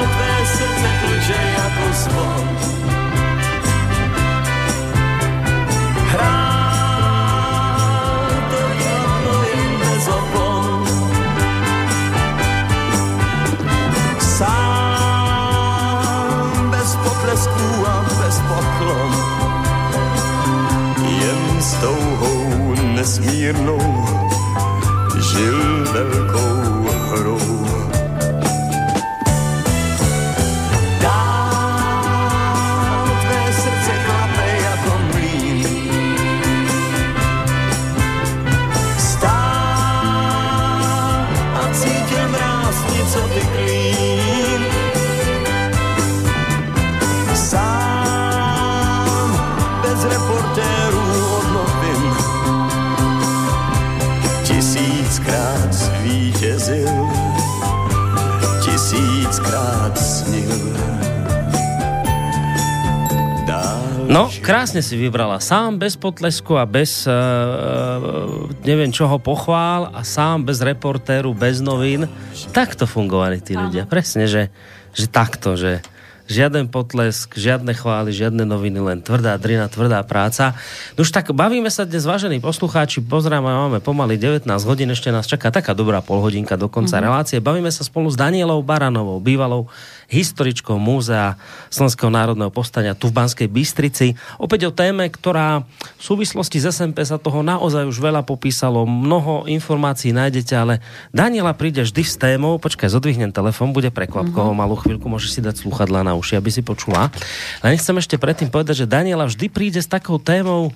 tvé 0.00 0.46
srdce 0.46 0.88
jako 1.56 1.92
zvon. 1.92 2.75
Poklon. 18.78 19.12
Jen 21.20 21.62
s 21.62 21.72
touhou 21.80 22.74
nesmírnou 22.94 23.80
žil 25.20 25.84
velkou 25.92 26.84
hrou. 27.10 27.45
No, 64.16 64.32
krásne 64.40 64.80
si 64.80 64.96
vybrala. 64.96 65.44
Sám 65.44 65.76
bez 65.76 65.92
potlesku 65.92 66.56
a 66.56 66.64
bez 66.64 67.04
uh, 67.04 68.48
neviem 68.64 68.88
čoho 68.88 69.20
pochvál 69.20 69.92
a 69.92 70.00
sám 70.08 70.40
bez 70.40 70.64
reportéru, 70.64 71.36
bez 71.36 71.60
novín. 71.60 72.08
Takto 72.48 72.88
fungovali 72.88 73.44
tí 73.44 73.52
ľudia. 73.52 73.84
Presne, 73.84 74.24
že, 74.24 74.48
že 74.96 75.04
takto, 75.04 75.52
že 75.60 75.84
žiaden 76.32 76.72
potlesk, 76.72 77.36
žiadne 77.36 77.76
chvály, 77.76 78.08
žiadne 78.08 78.48
noviny, 78.48 78.80
len 78.80 78.98
tvrdá 79.04 79.36
drina, 79.36 79.68
tvrdá 79.68 80.00
práca. 80.00 80.56
No 80.96 81.04
už 81.04 81.12
tak 81.12 81.28
bavíme 81.36 81.68
sa 81.68 81.84
dnes, 81.84 82.08
vážení 82.08 82.40
poslucháči, 82.40 83.04
pozrám, 83.04 83.44
máme 83.44 83.84
pomaly 83.84 84.16
19 84.16 84.48
hodín, 84.64 84.90
ešte 84.90 85.12
nás 85.12 85.28
čaká 85.28 85.52
taká 85.52 85.76
dobrá 85.76 86.00
polhodinka 86.00 86.58
do 86.58 86.72
konca 86.72 86.96
mm-hmm. 86.96 87.04
relácie. 87.04 87.36
Bavíme 87.38 87.68
sa 87.68 87.84
spolu 87.84 88.08
s 88.08 88.16
Danielou 88.18 88.64
Baranovou, 88.64 89.20
bývalou 89.20 89.68
historičkou 90.06 90.78
Múzea 90.78 91.34
Slovenského 91.70 92.10
národného 92.10 92.50
povstania 92.50 92.94
tu 92.94 93.10
v 93.10 93.16
Banskej 93.18 93.48
Bystrici. 93.50 94.14
Opäť 94.38 94.70
o 94.70 94.72
téme, 94.74 95.10
ktorá 95.10 95.66
v 95.98 96.02
súvislosti 96.02 96.62
s 96.62 96.70
SMP 96.74 97.02
sa 97.02 97.18
toho 97.18 97.42
naozaj 97.42 97.86
už 97.86 97.98
veľa 97.98 98.22
popísalo, 98.22 98.86
mnoho 98.86 99.50
informácií 99.50 100.14
nájdete, 100.14 100.54
ale 100.54 100.78
Daniela 101.10 101.54
príde 101.54 101.82
vždy 101.82 102.02
s 102.06 102.14
témou, 102.18 102.58
počkaj, 102.62 102.90
zodvihnem 102.90 103.34
telefon, 103.34 103.74
bude 103.74 103.90
prekvapkovo, 103.90 104.54
mm-hmm. 104.54 104.62
malú 104.62 104.76
chvíľku 104.78 105.06
môžeš 105.10 105.30
si 105.38 105.40
dať 105.42 105.66
sluchadla 105.66 106.06
na 106.06 106.14
uši, 106.14 106.38
aby 106.38 106.50
si 106.54 106.62
počula. 106.62 107.10
Len 107.66 107.74
chcem 107.74 107.98
ešte 107.98 108.16
predtým 108.16 108.48
povedať, 108.48 108.86
že 108.86 108.90
Daniela 108.90 109.26
vždy 109.26 109.46
príde 109.50 109.80
s 109.82 109.90
takou 109.90 110.22
témou 110.22 110.70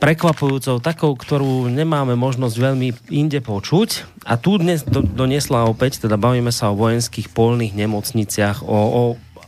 prekvapujúcou, 0.00 0.80
takou, 0.80 1.12
ktorú 1.14 1.68
nemáme 1.68 2.16
možnosť 2.16 2.54
veľmi 2.56 2.88
inde 3.12 3.38
počuť. 3.38 4.08
A 4.26 4.40
tu 4.40 4.56
dnes 4.56 4.82
do, 4.82 5.04
doniesla 5.04 5.68
opäť, 5.68 6.02
teda 6.02 6.16
bavíme 6.18 6.50
sa 6.50 6.72
o 6.72 6.78
vojenských 6.78 7.30
polných 7.30 7.76
nemocniciach, 7.76 8.64
o, 8.64 8.76
o 8.76 9.02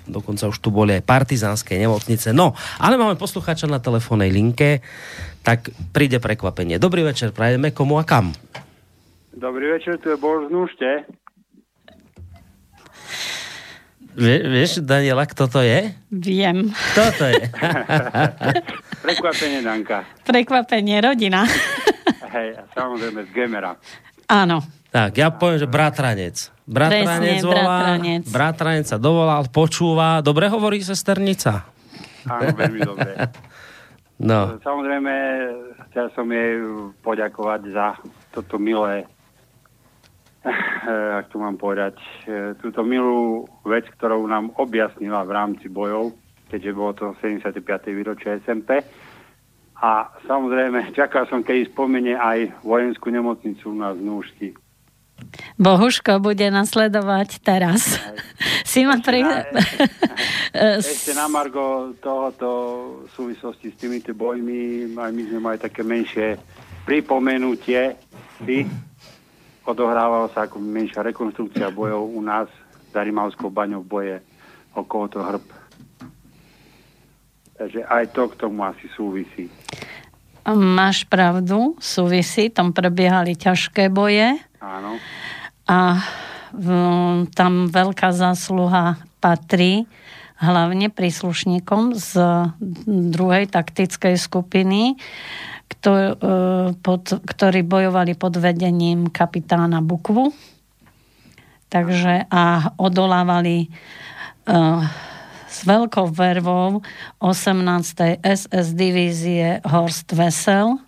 dokonca 0.05 0.53
už 0.53 0.61
tu 0.61 0.69
boli 0.69 1.01
aj 1.01 1.09
partizánske 1.09 1.81
nemocnice. 1.81 2.37
No, 2.37 2.53
ale 2.77 3.01
máme 3.01 3.17
poslucháča 3.17 3.65
na 3.65 3.81
telefónnej 3.81 4.29
linke, 4.29 4.85
tak 5.41 5.73
príde 5.93 6.21
prekvapenie. 6.21 6.77
Dobrý 6.77 7.05
večer, 7.05 7.33
prajeme 7.33 7.73
komu 7.73 7.97
a 8.01 8.05
kam? 8.05 8.37
Dobrý 9.35 9.75
večer, 9.75 9.99
tu 9.99 10.13
je 10.13 10.17
z 10.21 10.49
Núšte. 10.53 10.91
Vie, 14.15 14.39
vieš, 14.47 14.79
Daniela, 14.79 15.27
kto 15.27 15.51
to 15.51 15.59
je? 15.59 15.91
Viem. 16.09 16.71
Kto 16.71 17.03
to 17.19 17.25
je? 17.35 17.43
Prekvapenie 19.05 19.59
Danka. 19.59 20.07
Prekvapenie, 20.23 21.03
rodina. 21.03 21.43
Hej, 22.35 22.59
a 22.59 22.63
samozrejme 22.75 23.27
z 23.27 23.31
Gemera. 23.35 23.75
Áno. 24.31 24.63
tak, 24.95 25.19
ja 25.19 25.35
poviem, 25.35 25.59
že 25.61 25.69
bratranec. 25.69 26.37
Bratranec 26.65 27.43
Presne, 27.43 27.45
volá, 27.45 27.77
bratranec. 27.99 28.23
bratranec 28.31 28.87
sa 28.87 28.99
dovolal, 28.99 29.43
počúva. 29.51 30.23
Dobre 30.23 30.47
hovorí 30.47 30.79
sesternica? 30.81 31.67
Áno, 32.25 32.55
veľmi 32.55 32.81
dobre. 32.81 33.13
No, 34.15 34.63
Samozrejme, 34.63 35.13
chcel 35.91 36.07
som 36.15 36.31
jej 36.31 36.63
poďakovať 37.03 37.61
za 37.75 37.99
toto 38.31 38.63
milé, 38.63 39.11
ak 40.45 41.33
to 41.33 41.41
mám 41.41 41.57
povedať, 41.57 41.97
eh, 42.29 42.53
túto 42.61 42.85
milú 42.85 43.49
vec, 43.65 43.89
ktorou 43.97 44.29
nám 44.29 44.53
objasnila 44.61 45.25
v 45.25 45.33
rámci 45.33 45.67
bojov, 45.73 46.13
keďže 46.53 46.77
bolo 46.77 46.93
to 46.93 47.07
75. 47.25 47.97
výročie 47.97 48.45
SMP. 48.45 48.85
A 49.81 50.13
samozrejme, 50.29 50.91
čakal 51.01 51.25
som, 51.33 51.41
keď 51.41 51.73
spomenie 51.73 52.15
aj 52.15 52.61
vojenskú 52.61 53.09
nemocnicu 53.09 53.73
u 53.73 53.77
nás 53.77 53.97
v 53.97 54.05
Núšti. 54.05 54.49
Bohuško 55.57 56.19
bude 56.21 56.45
nasledovať 56.51 57.41
teraz. 57.41 57.83
Si 58.65 58.83
ma 58.83 58.99
pri... 58.99 59.23
Ešte 60.83 61.15
na 61.15 61.31
Margo 61.31 61.95
tohoto 62.03 62.51
v 63.07 63.09
súvislosti 63.15 63.71
s 63.71 63.79
týmito 63.79 64.11
bojmi, 64.11 64.91
aj 64.99 65.13
my 65.15 65.23
sme 65.31 65.39
mali 65.39 65.57
také 65.63 65.87
menšie 65.87 66.35
pripomenutie. 66.83 67.95
Ty, 68.43 68.57
odohrávalo 69.65 70.29
sa 70.33 70.45
ako 70.45 70.61
menšia 70.61 71.05
rekonstrukcia 71.05 71.73
bojov 71.73 72.05
u 72.15 72.21
nás 72.21 72.49
za 72.93 73.01
Rimavskou 73.03 73.51
baňou 73.51 73.83
boje 73.83 74.21
okolo 74.77 75.05
to 75.09 75.19
hrb. 75.25 75.45
Takže 77.55 77.87
aj 77.87 78.05
to 78.13 78.29
k 78.31 78.35
tomu 78.39 78.67
asi 78.67 78.87
súvisí. 78.93 79.47
Máš 80.53 81.09
pravdu, 81.09 81.73
súvisí, 81.81 82.53
tam 82.53 82.77
prebiehali 82.77 83.33
ťažké 83.33 83.89
boje. 83.89 84.37
Áno. 84.61 85.01
A 85.65 86.05
v, 86.53 86.69
tam 87.33 87.73
veľká 87.73 88.13
zásluha 88.13 89.01
patrí 89.25 89.89
hlavne 90.37 90.93
príslušníkom 90.93 91.97
z 91.97 92.13
druhej 92.85 93.49
taktickej 93.49 94.21
skupiny, 94.21 95.01
ktor, 95.69 96.01
e, 96.01 96.15
pod, 96.79 97.21
ktorí 97.25 97.65
bojovali 97.65 98.17
pod 98.17 98.37
vedením 98.39 99.09
kapitána 99.09 99.81
Bukvu. 99.81 100.33
Takže 101.73 102.31
a 102.31 102.71
odolávali 102.79 103.67
uh, 104.47 104.87
s 105.51 105.67
veľkou 105.67 106.07
vervou 106.15 106.87
18. 107.19 108.23
SS 108.23 108.79
divízie 108.79 109.59
Horst 109.67 110.15
Wessel, 110.15 110.79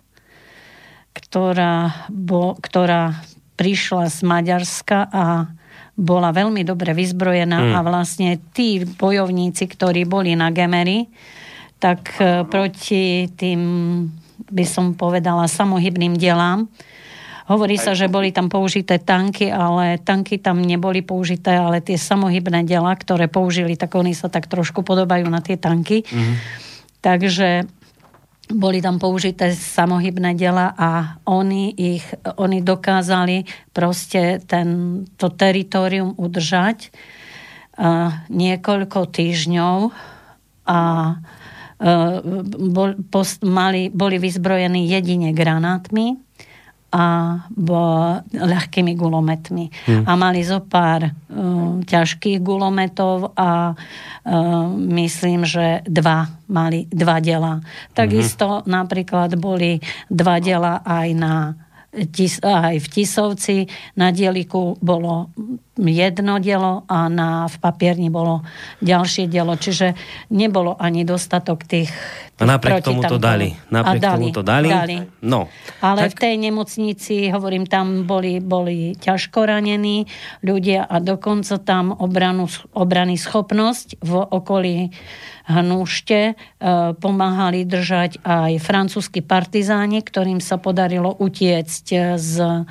ktorá, 1.11 2.07
bo, 2.07 2.55
ktorá 2.55 3.19
prišla 3.59 4.07
z 4.07 4.19
Maďarska 4.23 5.11
a 5.11 5.51
bola 5.97 6.29
veľmi 6.29 6.61
dobre 6.61 6.93
vyzbrojená 6.93 7.57
mm. 7.57 7.71
a 7.73 7.79
vlastne 7.81 8.37
tí 8.53 8.85
bojovníci, 8.85 9.65
ktorí 9.65 10.05
boli 10.05 10.37
na 10.37 10.53
Gemery, 10.53 11.09
tak 11.81 12.21
e, 12.21 12.45
proti 12.45 13.25
tým, 13.33 13.61
by 14.47 14.65
som 14.65 14.93
povedala, 14.93 15.49
samohybným 15.49 16.15
delám, 16.15 16.69
Hovorí 17.47 17.79
sa, 17.79 17.95
že 17.95 18.11
boli 18.11 18.35
tam 18.35 18.51
použité 18.51 18.99
tanky, 18.99 19.47
ale 19.47 20.03
tanky 20.03 20.35
tam 20.35 20.59
neboli 20.59 20.99
použité, 20.99 21.55
ale 21.55 21.79
tie 21.79 21.95
samohybné 21.95 22.67
dela, 22.67 22.91
ktoré 22.91 23.31
použili, 23.31 23.79
tak 23.79 23.95
oni 23.95 24.11
sa 24.11 24.27
tak 24.27 24.51
trošku 24.51 24.83
podobajú 24.83 25.31
na 25.31 25.39
tie 25.39 25.55
tanky. 25.55 26.03
Mm-hmm. 26.03 26.35
Takže 26.99 27.63
boli 28.51 28.83
tam 28.83 28.99
použité 28.99 29.55
samohybné 29.55 30.35
dela 30.35 30.75
a 30.75 31.23
oni, 31.23 31.71
ich, 31.71 32.03
oni 32.35 32.59
dokázali 32.59 33.47
proste 33.71 34.43
ten, 34.43 35.03
to 35.15 35.31
teritorium 35.31 36.19
udržať 36.19 36.91
uh, 37.79 38.27
niekoľko 38.27 39.07
týždňov 39.07 39.77
a 40.67 40.79
uh, 41.15 41.36
bol, 42.73 42.97
post, 43.13 43.45
mali, 43.45 43.93
boli 43.93 44.17
vyzbrojení 44.17 44.89
jedine 44.89 45.29
granátmi 45.29 46.17
a 46.87 47.05
bo, 47.51 48.15
ľahkými 48.31 48.95
gulometmi. 48.95 49.69
Hmm. 49.85 50.03
A 50.07 50.11
mali 50.15 50.41
zo 50.41 50.63
pár 50.63 51.11
uh, 51.11 51.83
ťažkých 51.83 52.39
gulometov 52.39 53.35
a 53.35 53.75
uh, 53.75 54.65
myslím, 54.73 55.43
že 55.43 55.83
dva 55.85 56.31
mali 56.47 56.87
dva 56.87 57.19
dela. 57.19 57.59
Takisto 57.91 58.63
hmm. 58.63 58.71
napríklad 58.71 59.35
boli 59.35 59.83
dva 60.07 60.39
dela 60.39 60.79
aj 60.81 61.07
na 61.13 61.33
aj 62.45 62.75
v 62.77 62.87
Tisovci. 62.87 63.57
Na 63.97 64.13
dieliku 64.13 64.77
bolo 64.77 65.33
jedno 65.77 66.37
dielo 66.37 66.85
a 66.85 67.09
na, 67.09 67.49
v 67.49 67.57
papierni 67.57 68.09
bolo 68.13 68.45
ďalšie 68.81 69.25
dielo. 69.25 69.57
Čiže 69.57 69.97
nebolo 70.33 70.77
ani 70.77 71.05
dostatok 71.05 71.65
tých, 71.65 71.89
A 72.37 72.45
napriek 72.45 72.85
tomu 72.85 73.01
to 73.01 73.17
dali. 73.17 73.57
Napriek 73.73 74.01
dali, 74.01 74.13
tomu 74.13 74.27
to 74.29 74.41
dali. 74.45 74.69
dali. 74.69 74.97
No. 75.25 75.49
Ale 75.81 76.05
tak... 76.05 76.09
v 76.13 76.15
tej 76.21 76.35
nemocnici, 76.37 77.33
hovorím, 77.33 77.65
tam 77.65 78.05
boli, 78.05 78.37
boli 78.37 78.93
ťažko 78.93 79.49
ranení 79.49 80.05
ľudia 80.45 80.85
a 80.85 81.01
dokonca 81.01 81.57
tam 81.57 81.89
obranu, 81.97 82.45
obrany 82.77 83.17
schopnosť 83.17 83.97
v 84.05 84.13
okolí 84.21 84.93
Hnúšte 85.47 86.19
e, 86.27 86.33
pomáhali 86.99 87.63
držať 87.63 88.19
aj 88.19 88.59
francúzski 88.59 89.23
partizáni, 89.23 90.03
ktorým 90.03 90.43
sa 90.43 90.59
podarilo 90.59 91.15
utiecť 91.17 91.85
z 92.19 92.35
e, 92.43 92.67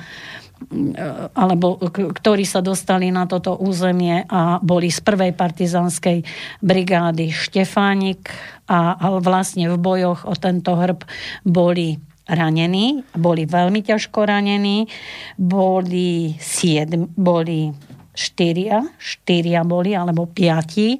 alebo 1.33 1.81
ktorí 1.91 2.45
sa 2.45 2.61
dostali 2.61 3.09
na 3.09 3.25
toto 3.25 3.57
územie 3.57 4.29
a 4.29 4.61
boli 4.61 4.93
z 4.93 5.01
prvej 5.01 5.33
partizánskej 5.33 6.21
brigády 6.61 7.33
Štefánik 7.33 8.29
a 8.67 8.99
vlastne 9.23 9.71
v 9.71 9.77
bojoch 9.79 10.27
o 10.27 10.35
tento 10.35 10.75
hrb 10.75 11.07
boli 11.47 11.95
ranení, 12.27 13.07
boli 13.15 13.47
veľmi 13.47 13.79
ťažko 13.79 14.27
ranení, 14.27 14.91
boli 15.39 16.35
siedm, 16.35 17.07
boli 17.15 17.71
štyria, 18.11 18.83
štyria 18.99 19.63
boli, 19.63 19.95
alebo 19.95 20.27
piati. 20.27 20.99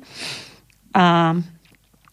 A 0.95 1.35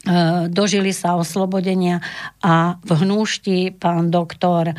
E, 0.04 0.12
dožili 0.52 0.92
sa 0.92 1.16
oslobodenia 1.16 2.04
a 2.44 2.76
v 2.84 2.90
hnúšti 2.92 3.72
pán 3.72 4.12
doktor 4.12 4.68
e, 4.68 4.74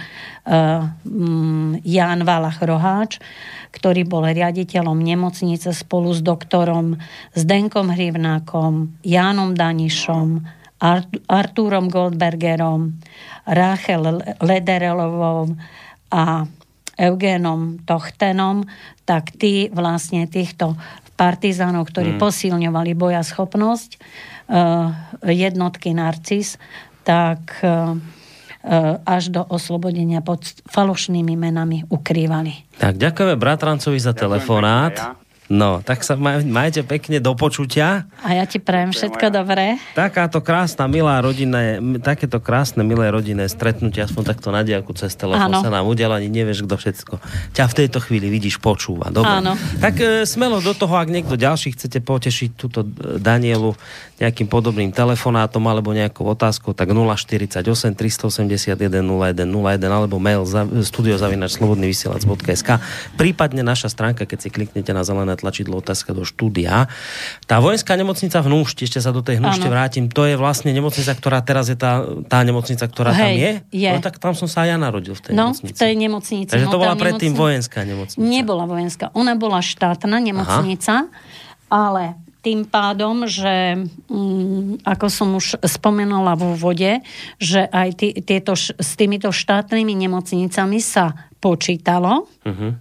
mm, 0.46 1.82
Jan 1.82 2.22
Valach 2.22 2.62
Roháč, 2.62 3.18
ktorý 3.74 4.06
bol 4.06 4.22
riaditeľom 4.22 4.94
nemocnice 4.94 5.74
spolu 5.74 6.14
s 6.14 6.22
doktorom 6.22 7.02
Zdenkom 7.34 7.90
Hrivnákom, 7.90 9.02
Jánom 9.02 9.58
Danišom, 9.58 10.46
Artúrom 11.26 11.90
Goldbergerom, 11.90 12.94
Rachel 13.50 14.22
Lederelovou 14.42 15.56
a 16.14 16.46
Eugénom 16.96 17.82
Tochtenom, 17.84 18.64
tak 19.04 19.36
tí 19.36 19.68
vlastne 19.74 20.30
týchto 20.30 20.78
partizánov, 21.16 21.88
ktorí 21.92 22.16
hmm. 22.16 22.22
posilňovali 22.22 22.92
boja 22.96 23.24
schopnosť, 23.24 24.00
Eh, 24.46 24.90
jednotky 25.26 25.98
Narcis, 25.98 26.62
tak 27.02 27.66
eh, 27.66 27.98
eh, 28.62 28.94
až 29.02 29.34
do 29.34 29.42
oslobodenia 29.42 30.22
pod 30.22 30.46
falošnými 30.70 31.34
menami 31.34 31.82
ukrývali. 31.90 32.78
Tak 32.78 32.94
ďakujeme 33.02 33.34
bratrancovi 33.42 33.98
za 33.98 34.14
telefonát. 34.14 35.18
No, 35.46 35.86
tak 35.86 36.02
sa 36.02 36.18
maj, 36.18 36.42
majte 36.42 36.82
pekne 36.82 37.22
do 37.22 37.38
počutia. 37.38 38.10
A 38.26 38.34
ja 38.34 38.50
ti 38.50 38.58
prajem 38.58 38.90
všetko 38.90 39.30
dobré. 39.30 39.78
Takáto 39.94 40.42
krásna, 40.42 40.90
milá 40.90 41.22
rodinné, 41.22 41.78
takéto 42.02 42.42
krásne, 42.42 42.82
milé 42.82 43.14
rodinné 43.14 43.46
stretnutie, 43.46 44.02
aspoň 44.02 44.24
takto 44.34 44.50
na 44.50 44.66
diaku 44.66 44.98
cez 44.98 45.14
telefón 45.14 45.54
sa 45.54 45.70
nám 45.70 45.86
udiela, 45.86 46.18
ani 46.18 46.34
nevieš, 46.34 46.66
kto 46.66 46.76
všetko 46.82 47.16
ťa 47.54 47.66
v 47.70 47.74
tejto 47.78 48.00
chvíli 48.02 48.28
vidíš, 48.28 48.58
počúva. 48.58 49.14
Dobre. 49.14 49.30
Áno. 49.30 49.54
Tak 49.80 49.96
e, 50.02 50.26
smelo 50.26 50.60
do 50.60 50.74
toho, 50.74 50.98
ak 50.98 51.14
niekto 51.14 51.38
ďalší 51.38 51.78
chcete 51.78 52.02
potešiť 52.02 52.50
túto 52.58 52.82
e, 52.84 53.22
Danielu 53.22 53.78
nejakým 54.16 54.48
podobným 54.48 54.96
telefonátom 54.96 55.62
alebo 55.68 55.92
nejakou 55.92 56.24
otázkou, 56.32 56.72
tak 56.72 56.90
048 56.90 57.62
381 57.94 59.04
0101 59.04 59.84
alebo 59.92 60.18
mail 60.18 60.48
studiozavinačslobodnyvysielac.sk 60.82 62.70
prípadne 63.20 63.62
naša 63.62 63.92
stránka, 63.92 64.24
keď 64.24 64.40
si 64.40 64.50
kliknete 64.50 64.96
na 64.96 65.04
zelené 65.04 65.35
tlačidlo 65.36 65.80
otázka 65.80 66.12
do 66.12 66.24
štúdia. 66.24 66.92
Tá 67.46 67.60
vojenská 67.60 67.96
nemocnica 67.96 68.42
v 68.42 68.48
Núšti, 68.52 68.88
ešte 68.88 69.00
sa 69.00 69.16
do 69.16 69.22
tej 69.22 69.40
Núšte 69.40 69.68
vrátim, 69.68 70.10
to 70.12 70.26
je 70.28 70.36
vlastne 70.36 70.72
nemocnica, 70.72 71.12
ktorá 71.16 71.40
teraz 71.44 71.72
je 71.72 71.78
tá, 71.78 72.04
tá 72.28 72.42
nemocnica, 72.42 72.84
ktorá 72.88 73.12
Hej, 73.14 73.20
tam 73.20 73.32
je? 73.36 73.52
je. 73.72 73.92
No 73.92 74.00
tak 74.02 74.16
tam 74.18 74.34
som 74.34 74.48
sa 74.50 74.66
aj 74.66 74.70
ja 74.74 74.78
narodil 74.80 75.14
v 75.14 75.22
tej 75.22 75.34
no, 75.36 75.52
nemocnici. 75.52 75.72
v 75.72 75.78
tej 75.78 75.94
nemocnici. 75.96 76.52
Takže 76.52 76.68
to 76.68 76.78
no, 76.80 76.84
bola 76.84 76.96
predtým 76.96 77.32
nemocnica... 77.32 77.44
vojenská 77.44 77.80
nemocnica. 77.84 78.20
Nebola 78.20 78.64
vojenská, 78.66 79.06
ona 79.14 79.34
bola 79.38 79.60
štátna 79.62 80.18
nemocnica, 80.20 80.94
Aha. 81.06 81.12
ale 81.70 82.04
tým 82.46 82.62
pádom, 82.70 83.26
že 83.26 83.74
mm, 84.06 84.86
ako 84.86 85.06
som 85.10 85.34
už 85.34 85.66
spomenula 85.66 86.38
v 86.38 86.54
úvode, 86.54 86.92
že 87.42 87.66
aj 87.66 87.90
tý, 87.98 88.08
tieto, 88.22 88.54
s 88.54 88.92
týmito 88.94 89.34
štátnymi 89.34 89.98
nemocnicami 89.98 90.78
sa 90.78 91.26
počítalo. 91.42 92.30
Uh-huh 92.46 92.78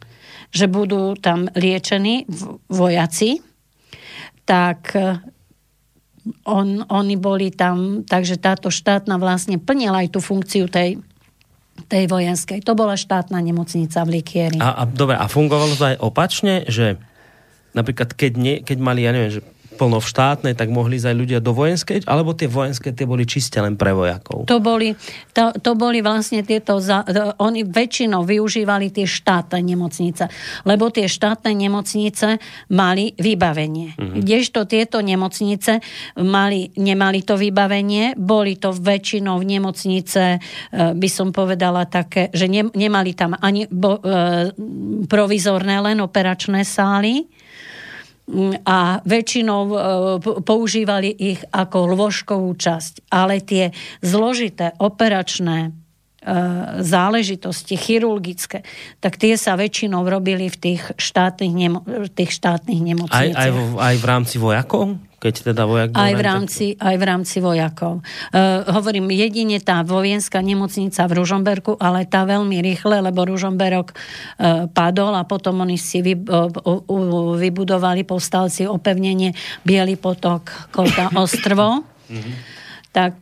že 0.55 0.71
budú 0.71 1.19
tam 1.19 1.51
liečení 1.59 2.31
vojaci, 2.71 3.43
tak 4.47 4.95
eh, 4.95 5.19
on, 6.47 6.87
oni 6.87 7.17
boli 7.19 7.51
tam, 7.51 8.07
takže 8.07 8.39
táto 8.39 8.71
štátna 8.71 9.19
vlastne 9.19 9.59
plnila 9.59 10.07
aj 10.07 10.15
tú 10.15 10.21
funkciu 10.23 10.71
tej, 10.71 11.03
tej 11.91 12.05
vojenskej. 12.07 12.63
To 12.65 12.79
bola 12.79 12.95
štátna 12.95 13.43
nemocnica 13.43 14.07
v 14.07 14.23
Likieri. 14.23 14.63
A, 14.63 14.73
a, 14.73 14.83
dobre, 14.87 15.19
a 15.19 15.27
fungovalo 15.27 15.75
to 15.75 15.85
aj 15.91 15.97
opačne, 16.01 16.65
že 16.71 16.97
napríklad 17.75 18.15
keď, 18.15 18.33
nie, 18.39 18.57
keď 18.63 18.79
mali, 18.79 19.05
ja 19.05 19.13
neviem, 19.13 19.37
že 19.37 19.43
plno 19.75 19.99
v 19.99 20.07
štátnej, 20.07 20.55
tak 20.55 20.70
mohli 20.70 20.97
ísť 20.97 21.09
aj 21.11 21.16
ľudia 21.16 21.39
do 21.43 21.53
vojenskej, 21.53 22.07
alebo 22.07 22.33
tie 22.33 22.47
vojenské 22.47 22.95
tie 22.95 23.05
boli 23.05 23.27
čiste 23.27 23.59
len 23.59 23.75
pre 23.75 23.91
vojakov? 23.91 24.47
To 24.47 24.62
boli, 24.62 24.95
to, 25.35 25.51
to 25.59 25.75
boli 25.75 26.01
vlastne 26.01 26.47
tieto, 26.47 26.79
za, 26.79 27.03
oni 27.43 27.66
väčšinou 27.66 28.22
využívali 28.22 28.95
tie 28.95 29.05
štátne 29.05 29.61
nemocnice, 29.61 30.31
lebo 30.64 30.89
tie 30.89 31.11
štátne 31.11 31.51
nemocnice 31.53 32.39
mali 32.70 33.12
vybavenie. 33.18 33.99
Mm-hmm. 33.99 34.20
Kdežto 34.22 34.64
tieto 34.70 35.03
nemocnice 35.03 35.83
mali, 36.22 36.70
nemali 36.79 37.20
to 37.27 37.35
vybavenie, 37.35 38.14
boli 38.14 38.57
to 38.57 38.70
väčšinou 38.70 39.43
v 39.43 39.59
nemocnice, 39.59 40.22
e, 40.35 40.39
by 40.95 41.09
som 41.11 41.35
povedala 41.35 41.85
také, 41.91 42.31
že 42.31 42.47
ne, 42.47 42.70
nemali 42.70 43.12
tam 43.12 43.35
ani 43.35 43.66
bo, 43.66 43.99
e, 43.99 44.55
provizorné 45.11 45.83
len 45.83 45.99
operačné 46.01 46.62
sály, 46.62 47.27
a 48.64 49.05
väčšinou 49.05 49.62
e, 49.68 49.77
používali 50.41 51.12
ich 51.12 51.45
ako 51.53 51.93
lôžkovú 51.93 52.57
časť. 52.57 53.12
Ale 53.12 53.45
tie 53.45 53.77
zložité 54.01 54.72
operačné 54.81 55.84
záležitosti 56.81 57.77
chirurgické, 57.77 58.64
tak 58.99 59.20
tie 59.20 59.37
sa 59.37 59.61
väčšinou 59.61 60.09
robili 60.09 60.49
v 60.49 60.57
tých 60.57 60.83
štátnych, 60.97 61.53
nemo, 61.53 61.85
tých 62.16 62.33
štátnych 62.33 62.81
nemocniciach. 62.81 63.37
Aj, 63.37 63.49
aj, 63.49 63.51
v, 63.53 63.61
aj 63.77 63.95
v 64.01 64.05
rámci 64.05 64.37
vojakov? 64.41 64.97
keď 65.25 65.57
teda 65.57 65.64
vojak 65.64 65.89
aj 65.97 66.12
v 66.12 66.20
rámci, 66.20 66.66
aj 66.77 66.97
v 67.01 67.05
rámci 67.09 67.41
vojakov. 67.41 68.05
Uh, 68.29 68.61
hovorím, 68.77 69.09
jedine 69.09 69.57
tá 69.57 69.81
vojenská 69.81 70.45
nemocnica 70.45 71.01
v 71.09 71.16
Ružomberku, 71.16 71.81
ale 71.81 72.05
tá 72.05 72.29
veľmi 72.29 72.61
rýchle, 72.61 73.01
lebo 73.01 73.25
Ružomberok 73.25 73.97
uh, 73.97 74.68
padol 74.68 75.16
a 75.16 75.25
potom 75.25 75.64
oni 75.64 75.81
si 75.81 76.05
vy, 76.05 76.29
uh, 76.29 76.53
uh, 76.53 77.41
vybudovali 77.41 78.05
povstalci 78.05 78.68
opevnenie 78.68 79.33
Bielý 79.64 79.97
potok, 79.97 80.68
Kota 80.68 81.09
Ostrovo. 81.16 81.81
Mm-hmm. 82.12 82.53
Tak 82.95 83.16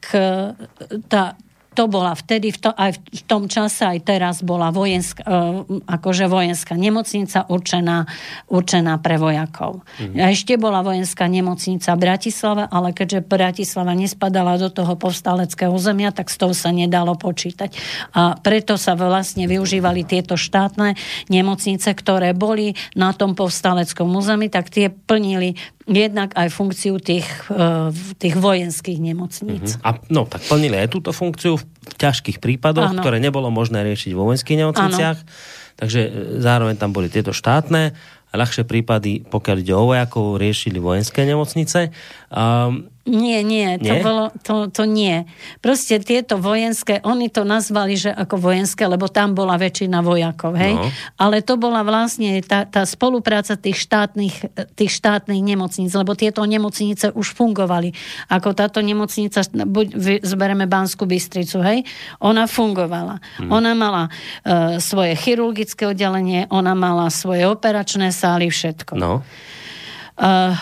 tá, 1.09 1.32
to 1.72 1.88
bola 1.88 2.12
vtedy, 2.12 2.52
v 2.52 2.58
to, 2.60 2.70
aj 2.72 3.00
v 3.00 3.22
tom 3.24 3.48
čase, 3.48 3.88
aj 3.88 3.98
teraz 4.04 4.44
bola 4.44 4.68
vojenská, 4.68 5.24
e, 5.24 5.80
akože 5.88 6.28
vojenská 6.28 6.76
nemocnica 6.76 7.48
určená, 7.48 8.04
určená 8.52 9.00
pre 9.00 9.16
vojakov. 9.16 9.80
Mm-hmm. 9.80 10.20
A 10.20 10.24
ešte 10.32 10.60
bola 10.60 10.84
vojenská 10.84 11.24
nemocnica 11.26 11.96
v 11.96 12.02
Bratislave, 12.04 12.62
ale 12.68 12.92
keďže 12.92 13.24
Bratislava 13.24 13.96
nespadala 13.96 14.60
do 14.60 14.68
toho 14.68 14.94
povstaleckého 15.00 15.72
územia, 15.72 16.12
tak 16.12 16.28
s 16.28 16.36
toho 16.36 16.52
sa 16.52 16.68
nedalo 16.70 17.16
počítať. 17.16 17.72
A 18.12 18.36
preto 18.36 18.76
sa 18.76 18.92
vlastne 18.92 19.48
využívali 19.48 20.04
tieto 20.04 20.36
štátne 20.36 20.94
nemocnice, 21.32 21.88
ktoré 21.96 22.36
boli 22.36 22.76
na 22.92 23.16
tom 23.16 23.32
povstaleckom 23.32 24.12
území, 24.12 24.52
tak 24.52 24.68
tie 24.68 24.92
plnili 24.92 25.56
jednak 25.89 26.30
aj 26.39 26.49
funkciu 26.53 27.03
tých, 27.03 27.26
eh, 27.51 27.91
tých 28.18 28.35
vojenských 28.39 28.99
nemocníc. 29.03 29.78
Uh-huh. 29.78 29.87
A, 29.87 29.99
no, 30.12 30.28
tak 30.28 30.45
plnili 30.47 30.78
aj 30.78 30.89
túto 30.93 31.11
funkciu 31.11 31.59
v 31.59 31.64
ťažkých 31.99 32.39
prípadoch, 32.39 32.95
ano. 32.95 33.01
ktoré 33.03 33.18
nebolo 33.18 33.51
možné 33.51 33.83
riešiť 33.83 34.12
vo 34.14 34.30
vojenských 34.30 34.59
nemocniciach. 34.62 35.18
Ano. 35.18 35.30
Takže 35.78 36.01
eh, 36.07 36.11
zároveň 36.39 36.78
tam 36.78 36.95
boli 36.95 37.11
tieto 37.11 37.35
štátne 37.35 37.97
a 38.33 38.35
ľahšie 38.41 38.64
prípady, 38.64 39.28
pokiaľ 39.28 39.57
ide 39.61 39.74
o 39.76 39.93
vojakov, 39.93 40.41
riešili 40.41 40.80
vojenské 40.80 41.28
nemocnice. 41.28 41.93
Um, 42.33 42.91
nie, 43.03 43.42
nie, 43.42 43.82
to, 43.82 43.90
nie? 43.90 43.98
Bolo, 43.98 44.30
to, 44.46 44.70
to 44.70 44.86
nie. 44.86 45.26
Proste 45.59 45.98
tieto 45.98 46.38
vojenské, 46.38 47.03
oni 47.03 47.34
to 47.34 47.42
nazvali, 47.42 47.98
že 47.98 48.14
ako 48.14 48.38
vojenské, 48.38 48.86
lebo 48.86 49.11
tam 49.11 49.34
bola 49.34 49.59
väčšina 49.59 50.07
vojakov, 50.07 50.55
hej? 50.55 50.78
No. 50.78 50.86
Ale 51.18 51.42
to 51.42 51.59
bola 51.59 51.82
vlastne 51.82 52.38
tá, 52.46 52.62
tá 52.62 52.86
spolupráca 52.86 53.59
tých 53.59 53.82
štátnych, 53.82 54.55
tých 54.78 54.92
štátnych 54.94 55.42
nemocníc, 55.42 55.90
lebo 55.98 56.14
tieto 56.14 56.46
nemocnice 56.46 57.11
už 57.11 57.34
fungovali. 57.34 57.90
Ako 58.30 58.55
táto 58.55 58.78
nemocnica, 58.78 59.42
buď 59.50 60.22
zbereme 60.22 60.70
Banskú 60.70 61.03
Bystricu, 61.03 61.59
hej? 61.59 61.82
Ona 62.22 62.46
fungovala. 62.46 63.18
Hmm. 63.42 63.50
Ona 63.50 63.74
mala 63.74 64.05
uh, 64.07 64.78
svoje 64.78 65.18
chirurgické 65.18 65.90
oddelenie, 65.90 66.46
ona 66.55 66.78
mala 66.78 67.11
svoje 67.11 67.50
operačné 67.50 68.14
sály, 68.14 68.46
všetko. 68.46 68.94
No. 68.94 69.26
Uh, 70.22 70.54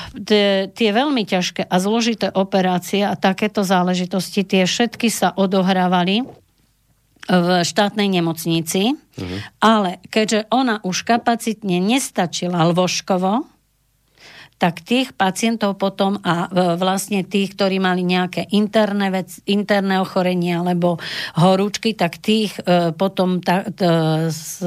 tie, 0.72 0.88
veľmi 0.88 1.28
ťažké 1.28 1.68
a 1.68 1.76
zložité 1.76 2.32
operácie 2.32 3.04
a 3.04 3.12
takéto 3.12 3.60
záležitosti, 3.60 4.40
tie 4.40 4.64
všetky 4.64 5.12
sa 5.12 5.36
odohrávali 5.36 6.24
v 7.28 7.48
štátnej 7.60 8.08
nemocnici, 8.08 8.96
uh-huh. 8.96 9.38
ale 9.60 10.00
keďže 10.08 10.48
ona 10.48 10.80
už 10.80 11.04
kapacitne 11.04 11.76
nestačila 11.76 12.64
lvožkovo, 12.72 13.44
tak 14.60 14.84
tých 14.84 15.16
pacientov 15.16 15.80
potom 15.80 16.20
a 16.20 16.52
vlastne 16.76 17.24
tých, 17.24 17.56
ktorí 17.56 17.80
mali 17.80 18.04
nejaké 18.04 18.44
interné, 18.52 19.08
vec, 19.08 19.40
interné 19.48 19.96
ochorenie 20.04 20.60
alebo 20.60 21.00
horúčky, 21.32 21.96
tak 21.96 22.20
tých 22.20 22.60
potom 23.00 23.40
ta, 23.40 23.64
t, 23.64 23.80
z, 24.28 24.60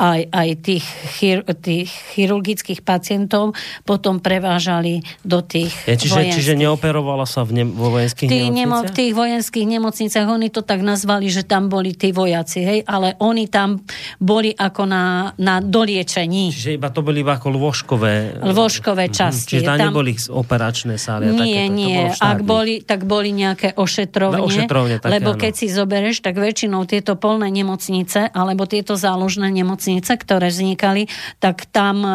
aj, 0.00 0.20
aj 0.32 0.48
tých, 0.64 0.86
chir, 1.20 1.44
tých 1.60 1.92
chirurgických 2.16 2.80
pacientov 2.80 3.52
potom 3.84 4.16
prevážali 4.16 5.04
do 5.20 5.44
tých 5.44 5.68
ja, 5.84 6.00
čiže, 6.00 6.16
vojenských. 6.16 6.36
Čiže 6.40 6.54
neoperovala 6.56 7.28
sa 7.28 7.44
v 7.44 7.60
ne, 7.60 7.64
vo 7.68 7.92
vojenských 7.92 8.28
Tí, 8.32 8.48
nemocniciach? 8.48 8.56
Nemo, 8.56 8.78
v 8.80 8.92
tých 8.96 9.12
vojenských 9.12 9.66
nemocniciach, 9.68 10.26
oni 10.26 10.48
to 10.48 10.64
tak 10.64 10.80
nazvali, 10.80 11.28
že 11.28 11.44
tam 11.44 11.68
boli 11.68 11.92
tí 11.92 12.16
vojaci, 12.16 12.58
hej, 12.64 12.80
ale 12.88 13.20
oni 13.20 13.44
tam 13.52 13.84
boli 14.16 14.56
ako 14.56 14.88
na, 14.88 15.36
na 15.36 15.60
doliečení. 15.60 16.48
Čiže 16.48 16.80
iba 16.80 16.88
to 16.88 17.04
boli 17.04 17.20
iba 17.20 17.36
ako 17.36 17.48
lôžkové... 17.52 18.40
Lôžkové 18.40 19.12
mhm. 19.12 19.12
časti. 19.12 19.60
Čiže 19.60 19.68
tam, 19.68 19.76
tam 19.76 19.92
neboli 19.92 20.16
operačné 20.16 20.96
sály? 20.96 21.28
Nie, 21.28 21.68
takéto, 21.68 21.76
nie. 21.76 22.00
Ak 22.16 22.40
boli, 22.40 22.80
tak 22.80 23.04
boli 23.04 23.36
nejaké 23.36 23.76
ošetrovne. 23.76 24.40
ošetrovne 24.40 24.96
také, 24.96 25.12
lebo 25.12 25.36
áno. 25.36 25.40
keď 25.40 25.52
si 25.52 25.68
zoberieš, 25.68 26.24
tak 26.24 26.40
väčšinou 26.40 26.88
tieto 26.88 27.20
polné 27.20 27.52
nemocnice 27.52 28.32
alebo 28.32 28.64
tieto 28.64 28.96
záložné 28.96 29.52
nemocnice 29.52 29.89
nemocnice, 29.90 30.12
ktoré 30.22 30.48
vznikali, 30.48 31.10
tak 31.42 31.66
tam 31.74 32.06
e, 32.06 32.12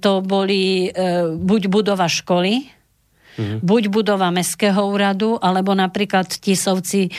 to 0.00 0.24
boli 0.24 0.88
e, 0.88 1.36
buď 1.36 1.62
budova 1.68 2.08
školy, 2.08 2.76
Mm-hmm. 3.36 3.60
Buď 3.60 3.82
budova 3.92 4.32
Mestského 4.32 4.80
úradu, 4.88 5.36
alebo 5.36 5.76
napríklad 5.76 6.24
v 6.24 6.40
Tisovci 6.40 7.12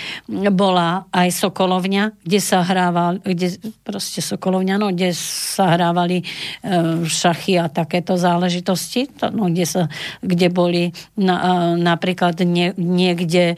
bola 0.50 1.06
aj 1.14 1.30
Sokolovňa, 1.30 2.26
kde 2.26 2.40
sa 2.42 2.66
hrával, 2.66 3.22
kde 3.22 3.62
proste 3.86 4.26
Sokolovňa, 4.26 4.82
no, 4.82 4.90
kde 4.90 5.14
sa 5.14 5.78
hrávali 5.78 6.26
e, 6.26 7.06
šachy 7.06 7.62
a 7.62 7.70
takéto 7.70 8.18
záležitosti, 8.18 9.14
to, 9.14 9.30
no, 9.30 9.46
kde, 9.54 9.70
sa, 9.70 9.94
kde 10.26 10.50
boli 10.50 10.90
na, 11.14 11.78
napríklad 11.78 12.42
nie, 12.50 12.74
niekde 12.82 13.54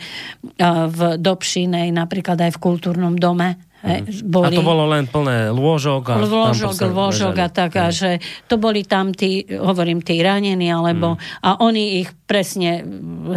v 0.67 0.99
Dobšinej, 1.15 1.95
napríklad 1.95 2.43
aj 2.43 2.59
v 2.59 2.61
kultúrnom 2.61 3.15
dome 3.15 3.55
Hej, 3.79 4.27
boli, 4.27 4.51
a 4.51 4.59
to 4.59 4.63
bolo 4.65 4.91
len 4.91 5.07
plné 5.07 5.55
lôžok? 5.55 6.03
A 6.11 6.15
lôžok, 6.19 6.75
lôžok 6.91 7.35
a 7.39 7.47
tak, 7.47 7.79
a 7.79 7.87
že 7.95 8.19
to 8.51 8.59
boli 8.59 8.83
tam 8.83 9.15
tí, 9.15 9.47
hovorím, 9.47 10.03
tí 10.03 10.19
ranení, 10.19 10.67
alebo, 10.67 11.15
mm. 11.15 11.19
a 11.47 11.49
oni 11.63 12.03
ich 12.03 12.11
presne, 12.27 12.83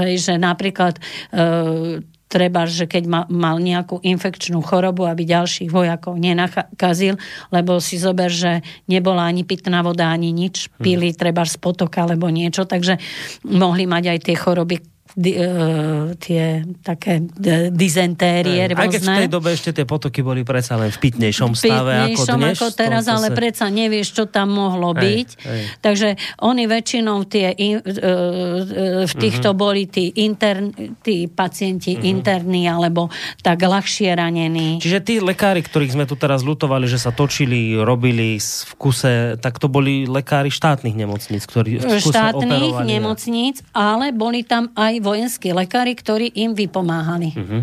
hej, 0.03 0.19
že 0.19 0.35
napríklad 0.43 0.99
e, 1.31 2.03
treba, 2.33 2.65
že 2.65 2.89
keď 2.89 3.05
ma, 3.05 3.21
mal 3.29 3.61
nejakú 3.61 4.01
infekčnú 4.01 4.65
chorobu, 4.65 5.05
aby 5.05 5.29
ďalších 5.29 5.69
vojakov 5.69 6.17
nenakazil, 6.17 7.21
lebo 7.53 7.77
si 7.77 8.01
zober, 8.01 8.33
že 8.33 8.65
nebola 8.89 9.29
ani 9.29 9.45
pitná 9.45 9.85
voda, 9.85 10.09
ani 10.09 10.33
nič, 10.33 10.73
mhm. 10.73 10.81
pili 10.81 11.09
treba 11.13 11.45
z 11.45 11.61
potoka 11.61 12.09
alebo 12.09 12.33
niečo, 12.33 12.65
takže 12.65 12.97
mohli 13.45 13.85
mať 13.85 14.05
aj 14.17 14.19
tie 14.25 14.37
choroby, 14.41 14.81
di, 15.13 15.37
uh, 15.37 16.17
tie 16.17 16.65
také 16.81 17.21
uh, 17.21 17.69
dizentérie 17.69 18.73
rôzne. 18.73 18.81
Aj 18.81 18.89
keď 18.89 19.03
v 19.05 19.19
tej 19.25 19.31
dobe 19.31 19.49
ešte 19.53 19.71
tie 19.77 19.85
potoky 19.85 20.25
boli 20.25 20.41
predsa 20.41 20.81
len 20.81 20.89
v 20.89 20.99
pitnejšom 20.99 21.53
stave 21.53 21.93
pitnejšom 22.09 22.39
ako 22.39 22.41
dnes. 22.41 22.57
ako 22.57 22.69
teraz, 22.73 23.05
ale 23.13 23.29
sa... 23.29 23.37
predsa 23.37 23.67
nevieš, 23.69 24.09
čo 24.17 24.25
tam 24.31 24.57
mohlo 24.57 24.97
hej, 24.97 25.03
byť. 25.05 25.29
Hej. 25.45 25.63
Takže 25.85 26.09
oni 26.41 26.65
väčšinou 26.65 27.19
tie, 27.29 27.53
uh, 27.53 27.81
uh, 27.85 29.05
v 29.05 29.15
týchto 29.21 29.53
uh-huh. 29.53 29.63
boli 29.63 29.85
tí, 29.91 30.09
intern, 30.25 30.73
tí 31.05 31.29
pacienti 31.29 31.93
uh-huh. 31.93 32.13
interní 32.13 32.65
alebo 32.65 33.13
tak 33.45 33.61
ľahšie 33.61 34.17
ranení. 34.17 34.81
Čiže 34.81 34.99
tí 35.05 35.15
lekári, 35.21 35.61
ktorých 35.61 35.93
sme 35.93 36.05
tu 36.09 36.17
teraz 36.17 36.41
lutovali, 36.41 36.89
že 36.89 36.97
sa 36.97 37.13
točili, 37.13 37.77
robili 37.77 38.41
v 38.41 38.73
kuse, 38.81 39.37
tak 39.37 39.61
to 39.61 39.69
boli 39.69 40.09
lekári 40.09 40.49
štátnych 40.49 40.97
nemocníc, 40.97 41.45
ktorí 41.45 41.83
v 41.83 42.01
kuse 42.01 42.13
Štátnych 42.13 42.87
nemocníc, 42.87 43.65
ale 43.75 44.15
boli 44.15 44.47
tam 44.47 44.71
aj 44.79 45.02
vojenskí 45.03 45.51
lekári, 45.51 45.99
ktorí 45.99 46.31
im 46.39 46.55
vypomáhali. 46.55 47.35
Uh-huh. 47.35 47.63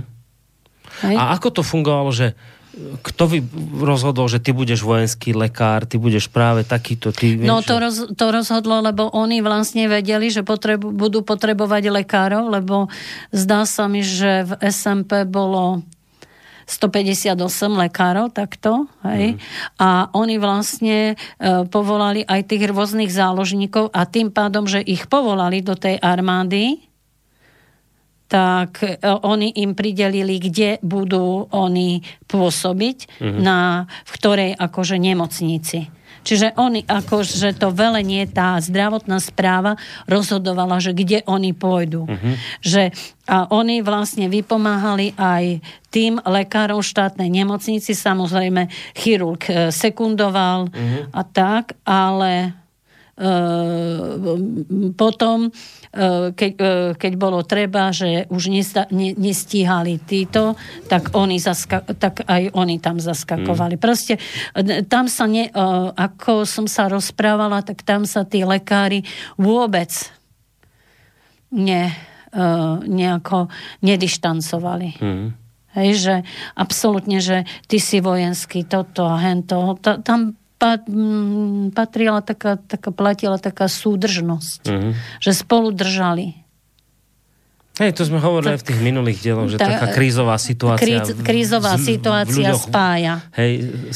A 1.15 1.33
ako 1.33 1.59
to 1.59 1.61
fungovalo, 1.63 2.11
že 2.11 2.35
kto 2.79 3.23
vy 3.27 3.39
rozhodol, 3.81 4.29
že 4.29 4.39
ty 4.39 4.53
budeš 4.53 4.85
vojenský 4.85 5.33
lekár, 5.35 5.89
ty 5.89 5.97
budeš 5.99 6.29
práve 6.29 6.63
takýto, 6.63 7.11
ty 7.11 7.35
vieš, 7.35 7.49
No 7.49 7.59
to, 7.65 7.75
roz, 7.81 8.13
to 8.13 8.25
rozhodlo, 8.29 8.79
lebo 8.79 9.09
oni 9.09 9.41
vlastne 9.43 9.89
vedeli, 9.89 10.31
že 10.31 10.45
potrebu, 10.45 10.93
budú 10.93 11.25
potrebovať 11.25 11.89
lekárov, 11.89 12.47
lebo 12.47 12.87
zdá 13.33 13.65
sa 13.65 13.89
mi, 13.91 14.05
že 14.05 14.47
v 14.47 14.51
SMP 14.69 15.25
bolo 15.25 15.83
158 16.69 17.33
lekárov 17.89 18.29
takto, 18.29 18.85
hej, 19.01 19.33
mm. 19.33 19.37
a 19.81 20.13
oni 20.13 20.37
vlastne 20.37 20.97
e, 21.09 21.65
povolali 21.65 22.21
aj 22.29 22.53
tých 22.53 22.69
rôznych 22.69 23.09
záložníkov 23.09 23.89
a 23.89 24.05
tým 24.05 24.29
pádom, 24.29 24.69
že 24.69 24.85
ich 24.85 25.09
povolali 25.09 25.65
do 25.65 25.73
tej 25.73 25.97
armády, 25.97 26.88
tak 28.29 28.85
e, 28.85 29.01
oni 29.03 29.49
im 29.57 29.73
pridelili, 29.73 30.37
kde 30.37 30.77
budú 30.85 31.49
oni 31.49 32.05
pôsobiť, 32.29 33.19
mm-hmm. 33.19 33.41
na, 33.41 33.89
v 34.05 34.11
ktorej 34.13 34.51
akože 34.53 35.01
nemocnici. 35.01 35.89
Čiže 36.23 36.53
oni, 36.59 36.83
akože 36.83 37.57
to 37.57 37.71
velenie, 37.71 38.27
tá 38.27 38.59
zdravotná 38.59 39.23
správa 39.23 39.79
rozhodovala, 40.05 40.83
že 40.83 40.91
kde 40.91 41.23
oni 41.25 41.55
pôjdu. 41.55 42.05
Uh-huh. 42.05 42.35
Že, 42.59 42.91
a 43.25 43.47
oni 43.49 43.79
vlastne 43.79 44.27
vypomáhali 44.27 45.15
aj 45.15 45.63
tým 45.89 46.19
lekárom 46.21 46.83
štátnej 46.83 47.31
nemocnici, 47.31 47.95
samozrejme 47.95 48.67
chirurg 48.93 49.41
e, 49.47 49.71
sekundoval 49.71 50.69
uh-huh. 50.69 51.09
a 51.15 51.21
tak, 51.23 51.79
ale 51.87 52.58
potom 54.95 55.51
Eh, 55.89 56.37
keď, 56.37 56.51
eh, 56.61 56.91
keď 56.93 57.13
bolo 57.17 57.41
treba, 57.41 57.89
že 57.89 58.29
už 58.29 58.53
nesta, 58.53 58.85
ne, 58.93 59.17
nestíhali 59.17 59.97
títo, 60.05 60.53
tak, 60.85 61.17
oni 61.17 61.41
zaska, 61.41 61.81
tak 61.97 62.29
aj 62.29 62.53
oni 62.53 62.77
tam 62.77 63.01
zaskakovali. 63.01 63.73
Hmm. 63.73 63.81
Proste 63.81 64.21
eh, 64.53 64.85
tam 64.85 65.09
sa, 65.09 65.25
ne, 65.25 65.49
ako 65.97 66.45
som 66.45 66.69
sa 66.69 66.93
rozprávala, 66.93 67.65
tak 67.65 67.81
tam 67.81 68.05
sa 68.05 68.21
tí 68.21 68.45
lekári 68.45 69.01
vôbec 69.33 69.89
ne, 71.49 71.89
nejako 72.85 73.49
nedištancovali. 73.81 75.01
Hmm. 75.01 75.33
Hej, 75.73 75.89
že 75.97 76.15
absolútne, 76.53 77.17
že 77.17 77.49
ty 77.65 77.81
si 77.81 77.97
vojenský, 77.97 78.69
toto 78.69 79.09
a 79.09 79.17
hento. 79.17 79.73
Tam 79.81 80.37
Mm, 80.37 80.48
patrila 81.73 82.19
taká, 82.19 82.59
taká, 82.59 82.91
platila 82.91 83.39
taká 83.39 83.71
súdržnosť. 83.71 84.61
Mm-hmm. 84.67 84.91
Že 85.23 85.31
spolu 85.31 85.71
držali. 85.71 86.35
Hej, 87.79 87.95
to 87.95 88.03
sme 88.03 88.19
hovorili 88.19 88.59
tak, 88.59 88.67
v 88.67 88.67
tých 88.75 88.81
minulých 88.83 89.23
dieloch, 89.23 89.47
že 89.47 89.55
tá, 89.55 89.71
taká 89.71 89.95
krízová 89.95 90.35
situácia... 90.35 90.99
Kríz, 90.99 91.15
krízová 91.23 91.79
z, 91.79 91.95
situácia 91.95 92.51
ľuďoch, 92.51 92.67
spája. 92.67 93.23
Hej, 93.39 93.51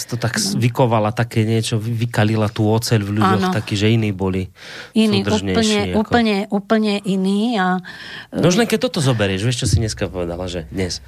to 0.08 0.16
tak 0.16 0.40
vykovala 0.40 1.12
také 1.12 1.44
niečo, 1.44 1.76
vykalila 1.84 2.48
tú 2.48 2.72
oceľ 2.72 3.04
v 3.04 3.12
ľuďoch, 3.20 3.52
ano. 3.52 3.52
taký, 3.52 3.76
že 3.76 3.92
iní 3.92 4.16
boli 4.16 4.48
Iní, 4.96 5.28
úplne, 5.28 5.92
ako... 5.92 6.00
úplne, 6.00 6.38
úplne 6.48 6.94
iní. 7.04 7.60
A... 7.60 7.84
No 8.32 8.48
len 8.56 8.72
keď 8.72 8.88
toto 8.88 9.04
zoberieš, 9.04 9.44
vieš, 9.44 9.68
čo 9.68 9.76
si 9.76 9.84
dneska 9.84 10.08
povedala, 10.08 10.48
že 10.48 10.64
dnes 10.72 11.04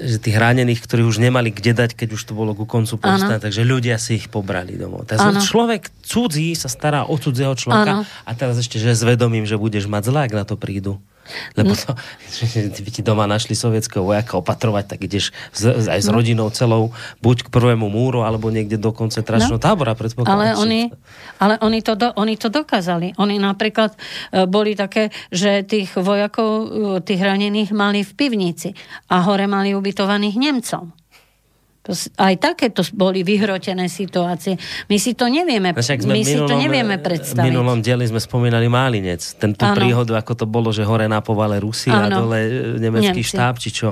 že 0.00 0.22
tých 0.22 0.38
hranených, 0.38 0.78
ktorí 0.78 1.02
už 1.02 1.18
nemali 1.18 1.50
kde 1.50 1.74
dať, 1.74 1.98
keď 1.98 2.14
už 2.14 2.22
to 2.22 2.32
bolo 2.38 2.54
ku 2.54 2.70
koncu 2.70 2.94
povstania, 3.02 3.42
takže 3.42 3.66
ľudia 3.66 3.98
si 3.98 4.22
ich 4.22 4.30
pobrali 4.30 4.78
domov. 4.78 5.10
Takže 5.10 5.42
človek 5.42 5.90
cudzí 6.06 6.54
sa 6.54 6.70
stará 6.70 7.02
o 7.02 7.18
cudzieho 7.18 7.50
človeka 7.58 8.02
ano. 8.02 8.06
a 8.06 8.30
teraz 8.38 8.62
ešte, 8.62 8.78
že 8.78 8.94
zvedomím, 8.94 9.50
že 9.50 9.58
budeš 9.58 9.90
mať 9.90 10.02
zlé, 10.06 10.20
ak 10.30 10.34
na 10.38 10.44
to 10.46 10.54
prídu. 10.54 11.02
Lebo 11.54 11.72
to, 11.74 11.94
by 12.84 12.90
ti 12.90 13.02
doma 13.02 13.24
našli 13.26 13.54
sovietského 13.58 14.04
vojaka 14.04 14.38
opatrovať, 14.38 14.96
tak 14.96 14.98
ideš 15.04 15.34
z, 15.54 15.88
aj 15.88 16.00
s 16.00 16.08
no. 16.08 16.16
rodinou 16.18 16.48
celou, 16.52 16.94
buď 17.24 17.46
k 17.46 17.52
prvému 17.52 17.86
múru, 17.90 18.22
alebo 18.22 18.48
niekde 18.52 18.76
do 18.76 18.90
koncentračného 18.94 19.58
no. 19.58 19.62
tábora, 19.62 19.96
Ale 20.26 20.54
oni, 20.56 20.90
ale 21.38 21.54
oni 21.60 21.80
to, 21.80 21.94
do, 21.96 22.08
oni 22.14 22.34
to 22.36 22.48
dokázali. 22.52 23.14
Oni 23.16 23.36
napríklad 23.40 23.94
e, 23.94 24.44
boli 24.46 24.76
také, 24.76 25.14
že 25.30 25.62
tých 25.66 25.94
vojakov, 25.96 26.50
e, 26.50 26.66
tých 27.04 27.20
ranených 27.20 27.70
mali 27.72 28.02
v 28.02 28.12
pivnici 28.14 28.74
a 29.10 29.24
hore 29.24 29.46
mali 29.50 29.74
ubytovaných 29.74 30.36
Nemcov. 30.36 31.00
Aj 32.16 32.34
takéto 32.38 32.80
boli 32.94 33.22
vyhrotené 33.22 33.86
situácie. 33.90 34.56
My 34.88 34.96
si 34.96 35.12
to 35.14 35.26
nevieme, 35.28 35.74
my 35.74 35.82
minulom, 35.82 36.24
si 36.24 36.36
to 36.38 36.54
nevieme 36.56 36.96
predstaviť. 36.98 37.46
V 37.46 37.50
minulom 37.50 37.78
dieli 37.84 38.06
sme 38.06 38.18
spomínali 38.22 38.66
Málinec. 38.70 39.22
Tento 39.38 39.64
ano. 39.66 39.76
príhodu, 39.76 40.12
ako 40.18 40.32
to 40.34 40.46
bolo, 40.48 40.70
že 40.70 40.86
hore 40.86 41.06
na 41.10 41.20
povale 41.20 41.60
Rusi 41.60 41.92
a 41.92 42.08
dole 42.08 42.38
e, 42.40 42.50
nemecký 42.82 43.22
Nemci. 43.22 43.30
štáb, 43.30 43.54
či 43.58 43.70
čo. 43.74 43.88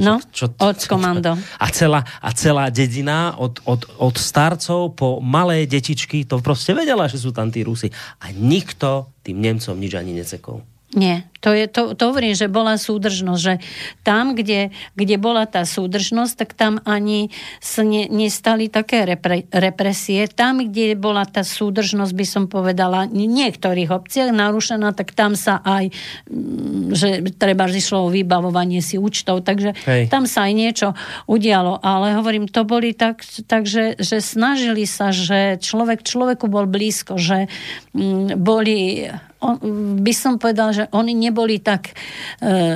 No, 0.00 0.18
čo, 0.32 0.48
čo, 0.50 0.64
od 0.64 0.78
komando. 0.88 1.36
A 1.60 1.66
celá, 1.68 2.00
a 2.24 2.30
celá 2.32 2.72
dedina 2.72 3.36
od, 3.36 3.60
od, 3.68 3.84
od 4.00 4.16
starcov 4.16 4.96
po 4.96 5.20
malé 5.20 5.68
detičky 5.68 6.24
to 6.24 6.40
proste 6.40 6.72
vedela, 6.72 7.06
že 7.06 7.20
sú 7.20 7.30
tam 7.30 7.52
tí 7.52 7.60
Rusi. 7.60 7.92
A 8.24 8.32
nikto 8.32 9.12
tým 9.20 9.38
Nemcom 9.38 9.76
nič 9.76 9.92
ani 9.94 10.16
necekol. 10.16 10.64
Nie, 10.90 11.30
to, 11.38 11.54
je, 11.54 11.70
to, 11.70 11.94
to 11.94 12.10
hovorím, 12.10 12.34
že 12.34 12.50
bola 12.50 12.74
súdržnosť, 12.74 13.40
že 13.40 13.54
tam, 14.02 14.34
kde, 14.34 14.74
kde 14.98 15.16
bola 15.22 15.46
tá 15.46 15.62
súdržnosť, 15.62 16.32
tak 16.34 16.50
tam 16.58 16.82
ani 16.82 17.30
sa 17.62 17.86
ne, 17.86 18.10
nestali 18.10 18.66
také 18.66 19.06
repre, 19.06 19.46
represie. 19.54 20.26
Tam, 20.26 20.58
kde 20.58 20.98
bola 20.98 21.22
tá 21.30 21.46
súdržnosť, 21.46 22.12
by 22.12 22.26
som 22.26 22.44
povedala, 22.50 23.06
v 23.06 23.22
niektorých 23.22 23.88
obciach 23.88 24.34
narušená, 24.34 24.90
tak 24.90 25.14
tam 25.14 25.38
sa 25.38 25.62
aj, 25.62 25.94
mm, 26.26 26.92
že 26.98 27.22
treba 27.38 27.70
išlo 27.70 28.10
o 28.10 28.12
vybavovanie 28.12 28.82
si 28.82 28.98
účtov, 28.98 29.46
takže 29.46 29.78
Hej. 29.86 30.10
tam 30.10 30.26
sa 30.26 30.50
aj 30.50 30.52
niečo 30.58 30.88
udialo. 31.30 31.78
Ale 31.86 32.18
hovorím, 32.18 32.50
to 32.50 32.66
boli 32.66 32.98
tak, 32.98 33.22
tak 33.46 33.64
že, 33.70 33.94
snažili 34.02 34.90
sa, 34.90 35.14
že 35.14 35.56
človek 35.62 36.02
človeku 36.02 36.50
bol 36.50 36.66
blízko, 36.66 37.14
že 37.14 37.46
mm, 37.94 38.34
boli 38.42 39.06
on, 39.40 39.56
by 40.00 40.12
som 40.12 40.36
povedal, 40.36 40.72
že 40.76 40.84
oni 40.92 41.16
neboli 41.16 41.60
tak 41.60 41.90
e, 41.90 41.94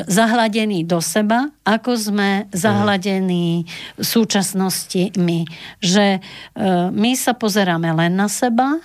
zahladení 0.09 0.85
do 0.89 0.99
seba, 1.05 1.53
ako 1.65 1.93
sme 1.97 2.49
zahladení 2.53 3.69
v 4.01 4.05
súčasnosti 4.05 5.13
my. 5.21 5.45
Že 5.85 6.07
e, 6.17 6.21
my 6.89 7.13
sa 7.17 7.37
pozeráme 7.37 7.93
len 7.93 8.17
na 8.17 8.33
seba, 8.33 8.81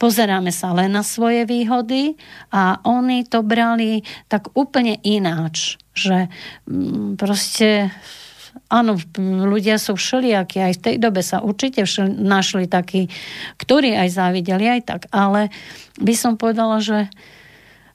pozeráme 0.00 0.54
sa 0.54 0.72
len 0.72 0.94
na 0.94 1.04
svoje 1.04 1.44
výhody 1.44 2.16
a 2.54 2.80
oni 2.86 3.26
to 3.26 3.44
brali 3.44 4.06
tak 4.30 4.48
úplne 4.56 4.96
ináč. 5.04 5.76
Že 5.92 6.32
mm, 6.64 7.18
proste 7.20 7.92
áno, 8.68 9.00
ľudia 9.48 9.80
sú 9.80 9.96
všelijakí, 9.96 10.60
aj 10.60 10.74
v 10.78 10.82
tej 10.84 10.96
dobe 11.00 11.24
sa 11.24 11.40
určite 11.40 11.84
všel, 11.88 12.12
našli 12.20 12.68
takí, 12.68 13.08
ktorí 13.56 13.96
aj 13.96 14.08
závideli, 14.12 14.64
aj 14.68 14.80
tak, 14.84 15.00
ale 15.12 15.48
by 15.98 16.14
som 16.14 16.36
povedala, 16.36 16.80
že 16.80 17.08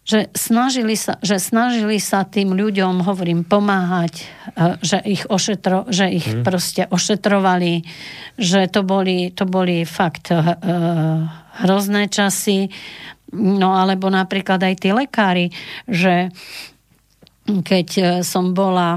že 0.04 0.28
snažili 0.36 1.00
sa, 1.00 1.16
že 1.24 1.40
snažili 1.40 1.96
sa 1.96 2.28
tým 2.28 2.52
ľuďom, 2.52 3.08
hovorím, 3.08 3.48
pomáhať, 3.48 4.20
e, 4.20 4.26
že 4.84 5.00
ich, 5.00 5.24
ošetro, 5.32 5.88
že 5.88 6.12
ich 6.12 6.28
hmm. 6.28 6.44
proste 6.44 6.84
ošetrovali, 6.92 7.88
že 8.36 8.68
to 8.68 8.84
boli, 8.84 9.32
to 9.32 9.48
boli 9.48 9.88
fakt 9.88 10.34
uh, 10.36 10.60
hrozné 11.64 12.12
časy. 12.12 12.68
No 13.32 13.80
alebo 13.80 14.12
napríklad 14.12 14.60
aj 14.60 14.76
tí 14.84 14.90
lekári, 14.92 15.56
že 15.88 16.36
keď 17.44 17.88
e, 18.00 18.04
som 18.24 18.56
bola, 18.56 18.96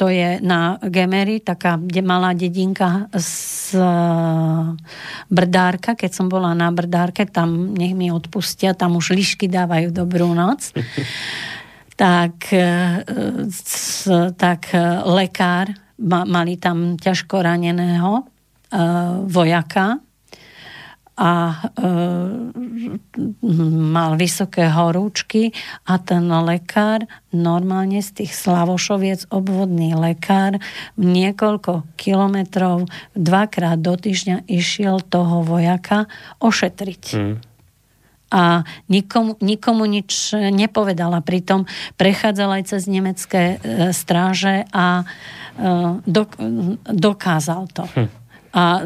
to 0.00 0.08
je 0.08 0.40
na 0.40 0.80
Gemery, 0.80 1.44
taká 1.44 1.76
malá 2.00 2.32
dedinka 2.32 3.12
z 3.12 3.76
e, 3.76 3.92
Brdárka, 5.28 5.92
keď 5.92 6.10
som 6.16 6.26
bola 6.32 6.56
na 6.56 6.72
Brdárke, 6.72 7.28
tam 7.28 7.76
nech 7.76 7.92
mi 7.92 8.08
odpustia, 8.08 8.72
tam 8.72 8.96
už 8.96 9.12
lišky 9.12 9.44
dávajú 9.44 9.92
dobrú 9.92 10.32
noc. 10.32 10.72
tak, 12.00 12.48
e, 12.48 13.04
tak 14.40 14.72
lekár, 15.04 15.76
mali 16.02 16.56
tam 16.56 16.96
ťažko 16.96 17.44
raneného 17.44 18.24
vojaka, 19.28 20.00
a 21.22 21.54
e, 21.54 21.88
mal 23.78 24.18
vysoké 24.18 24.66
horúčky 24.66 25.54
a 25.86 26.02
ten 26.02 26.26
lekár, 26.26 27.06
normálne 27.30 28.02
z 28.02 28.22
tých 28.22 28.34
Slavošoviec, 28.34 29.30
obvodný 29.30 29.94
lekár, 29.94 30.58
niekoľko 30.98 31.86
kilometrov, 31.94 32.90
dvakrát 33.14 33.78
do 33.78 33.94
týždňa 33.94 34.50
išiel 34.50 34.98
toho 35.06 35.46
vojaka 35.46 36.10
ošetriť. 36.42 37.04
Mm. 37.14 37.36
A 38.32 38.64
nikomu, 38.88 39.36
nikomu 39.44 39.84
nič 39.84 40.32
nepovedala. 40.34 41.20
Pritom 41.20 41.68
prechádzal 42.00 42.50
aj 42.58 42.62
cez 42.74 42.82
nemecké 42.90 43.60
e, 43.62 43.92
stráže 43.94 44.66
a 44.74 45.04
e, 45.54 46.00
dok, 46.02 46.34
dokázal 46.90 47.70
to. 47.70 47.86
Hm 47.94 48.21
a 48.52 48.84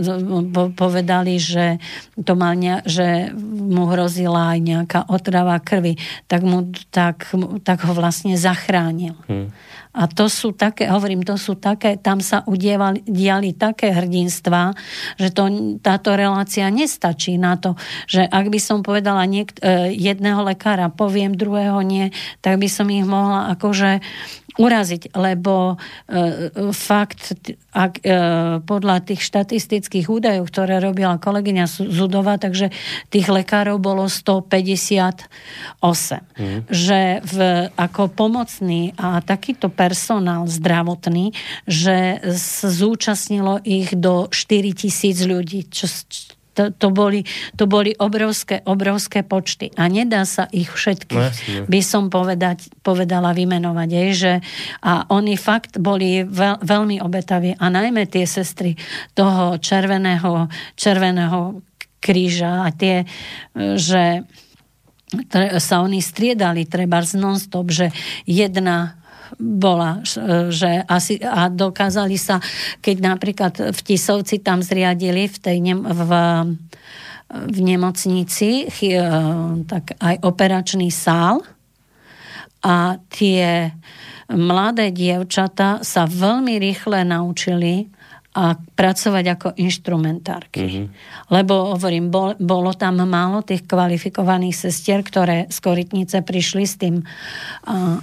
povedali, 0.78 1.42
že, 1.42 1.82
to 2.22 2.38
mal 2.38 2.54
ne, 2.54 2.80
že 2.86 3.34
mu 3.38 3.90
hrozila 3.90 4.54
aj 4.54 4.58
nejaká 4.62 5.00
otrava 5.10 5.58
krvi, 5.58 5.98
tak, 6.30 6.46
mu, 6.46 6.70
tak, 6.94 7.26
tak 7.66 7.82
ho 7.82 7.92
vlastne 7.92 8.38
zachránil. 8.38 9.18
Hmm. 9.26 9.50
A 9.96 10.04
to 10.04 10.28
sú 10.28 10.52
také, 10.52 10.92
hovorím, 10.92 11.24
to 11.24 11.40
sú 11.40 11.56
také, 11.56 11.96
tam 11.96 12.20
sa 12.20 12.44
udievali, 12.44 13.00
diali 13.08 13.56
také 13.56 13.88
hrdinstva, 13.96 14.76
že 15.16 15.32
to, 15.32 15.48
táto 15.80 16.12
relácia 16.12 16.68
nestačí 16.68 17.40
na 17.40 17.56
to, 17.56 17.80
že 18.04 18.28
ak 18.28 18.52
by 18.52 18.60
som 18.60 18.84
povedala 18.84 19.24
niekt, 19.24 19.56
e, 19.64 19.96
jedného 19.96 20.44
lekára, 20.44 20.92
poviem 20.92 21.32
druhého 21.32 21.80
nie, 21.80 22.12
tak 22.44 22.60
by 22.60 22.68
som 22.68 22.92
ich 22.92 23.08
mohla 23.08 23.56
akože 23.56 24.04
uraziť, 24.56 25.12
lebo 25.12 25.76
e, 25.76 26.72
fakt, 26.72 27.36
ak, 27.76 28.00
e, 28.00 28.16
podľa 28.64 28.96
tých 29.04 29.20
štatistických 29.20 30.08
údajov, 30.08 30.48
ktoré 30.48 30.80
robila 30.80 31.20
kolegyňa 31.20 31.64
Zudová, 31.68 32.40
takže 32.40 32.72
tých 33.12 33.28
lekárov 33.28 33.76
bolo 33.76 34.08
158. 34.08 35.28
Mm. 35.84 36.60
Že 36.68 37.00
v, 37.20 37.36
ako 37.76 38.08
pomocný 38.12 38.96
a 38.96 39.20
takýto 39.20 39.68
personál 39.68 40.48
zdravotný, 40.48 41.36
že 41.68 42.24
zúčastnilo 42.64 43.60
ich 43.62 43.92
do 43.92 44.28
4 44.32 44.72
tisíc 44.72 45.20
ľudí, 45.20 45.68
čo, 45.68 45.88
to, 46.56 46.72
to, 46.72 46.88
boli, 46.88 47.28
to 47.60 47.68
boli 47.68 47.92
obrovské, 48.00 48.64
obrovské 48.64 49.20
počty. 49.20 49.68
A 49.76 49.92
nedá 49.92 50.24
sa 50.24 50.48
ich 50.48 50.72
všetkých, 50.72 51.20
no, 51.20 51.68
by 51.68 51.80
som 51.84 52.08
povedať, 52.08 52.72
povedala 52.80 53.36
vymenovať. 53.36 53.88
Je, 53.92 54.06
že, 54.16 54.32
a 54.80 55.04
oni 55.12 55.36
fakt 55.36 55.76
boli 55.76 56.24
veľ, 56.24 56.64
veľmi 56.64 56.96
obetaví. 57.04 57.60
A 57.60 57.68
najmä 57.68 58.08
tie 58.08 58.24
sestry 58.24 58.72
toho 59.12 59.60
červeného, 59.60 60.48
červeného 60.80 61.60
kríža 62.00 62.64
a 62.64 62.72
tie, 62.72 63.04
že 63.76 64.24
sa 65.62 65.84
oni 65.84 66.02
striedali 66.02 66.66
treba 66.66 66.98
z 67.04 67.14
non-stop, 67.20 67.70
že 67.70 67.94
jedna 68.26 68.98
bola, 69.38 70.00
že 70.50 70.82
asi, 70.86 71.18
a 71.20 71.50
dokázali 71.50 72.14
sa, 72.14 72.38
keď 72.78 72.96
napríklad 73.02 73.54
v 73.74 73.80
Tisovci 73.82 74.40
tam 74.40 74.62
zriadili 74.62 75.26
v 75.26 75.36
tej 75.36 75.58
v, 75.74 76.10
v 77.30 77.58
nemocnici 77.58 78.70
tak 79.66 79.98
aj 79.98 80.16
operačný 80.22 80.88
sál 80.94 81.42
a 82.62 82.98
tie 83.10 83.74
mladé 84.30 84.90
dievčata 84.90 85.86
sa 85.86 86.02
veľmi 86.06 86.58
rýchle 86.58 87.06
naučili 87.06 87.90
a 88.36 88.52
pracovať 88.52 89.24
ako 89.32 89.48
inštrumentárky. 89.56 90.60
Mm-hmm. 90.60 90.86
Lebo, 91.32 91.72
hovorím, 91.72 92.12
bol, 92.12 92.36
bolo 92.36 92.76
tam 92.76 93.00
málo 93.00 93.40
tých 93.40 93.64
kvalifikovaných 93.64 94.68
sestier, 94.68 95.00
ktoré 95.00 95.48
z 95.48 95.56
Korytnice 95.64 96.20
prišli 96.20 96.64
s 96.68 96.76
tým 96.76 97.00
uh, 97.00 97.06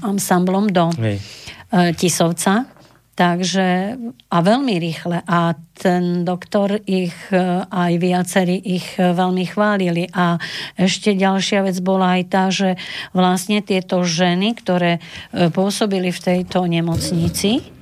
ansamblom 0.02 0.74
do 0.74 0.90
uh, 0.90 1.94
Tisovca. 1.94 2.66
Takže, 3.14 3.94
a 4.34 4.38
veľmi 4.42 4.74
rýchle. 4.82 5.22
A 5.30 5.54
ten 5.78 6.26
doktor 6.26 6.82
ich, 6.90 7.14
uh, 7.30 7.70
aj 7.70 7.94
viacerí 8.02 8.58
ich 8.58 8.98
uh, 8.98 9.14
veľmi 9.14 9.46
chválili. 9.46 10.10
A 10.18 10.42
ešte 10.74 11.14
ďalšia 11.14 11.62
vec 11.62 11.78
bola 11.86 12.18
aj 12.18 12.24
tá, 12.26 12.50
že 12.50 12.74
vlastne 13.14 13.62
tieto 13.62 14.02
ženy, 14.02 14.58
ktoré 14.58 14.98
uh, 14.98 15.54
pôsobili 15.54 16.10
v 16.10 16.20
tejto 16.26 16.66
nemocnici, 16.66 17.73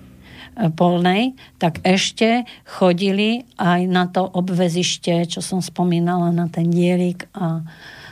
polnej, 0.69 1.33
tak 1.57 1.81
ešte 1.81 2.45
chodili 2.69 3.49
aj 3.57 3.81
na 3.89 4.05
to 4.05 4.21
obvezište, 4.21 5.25
čo 5.25 5.41
som 5.41 5.57
spomínala, 5.57 6.29
na 6.29 6.45
ten 6.45 6.69
dielik 6.69 7.25
a 7.33 7.65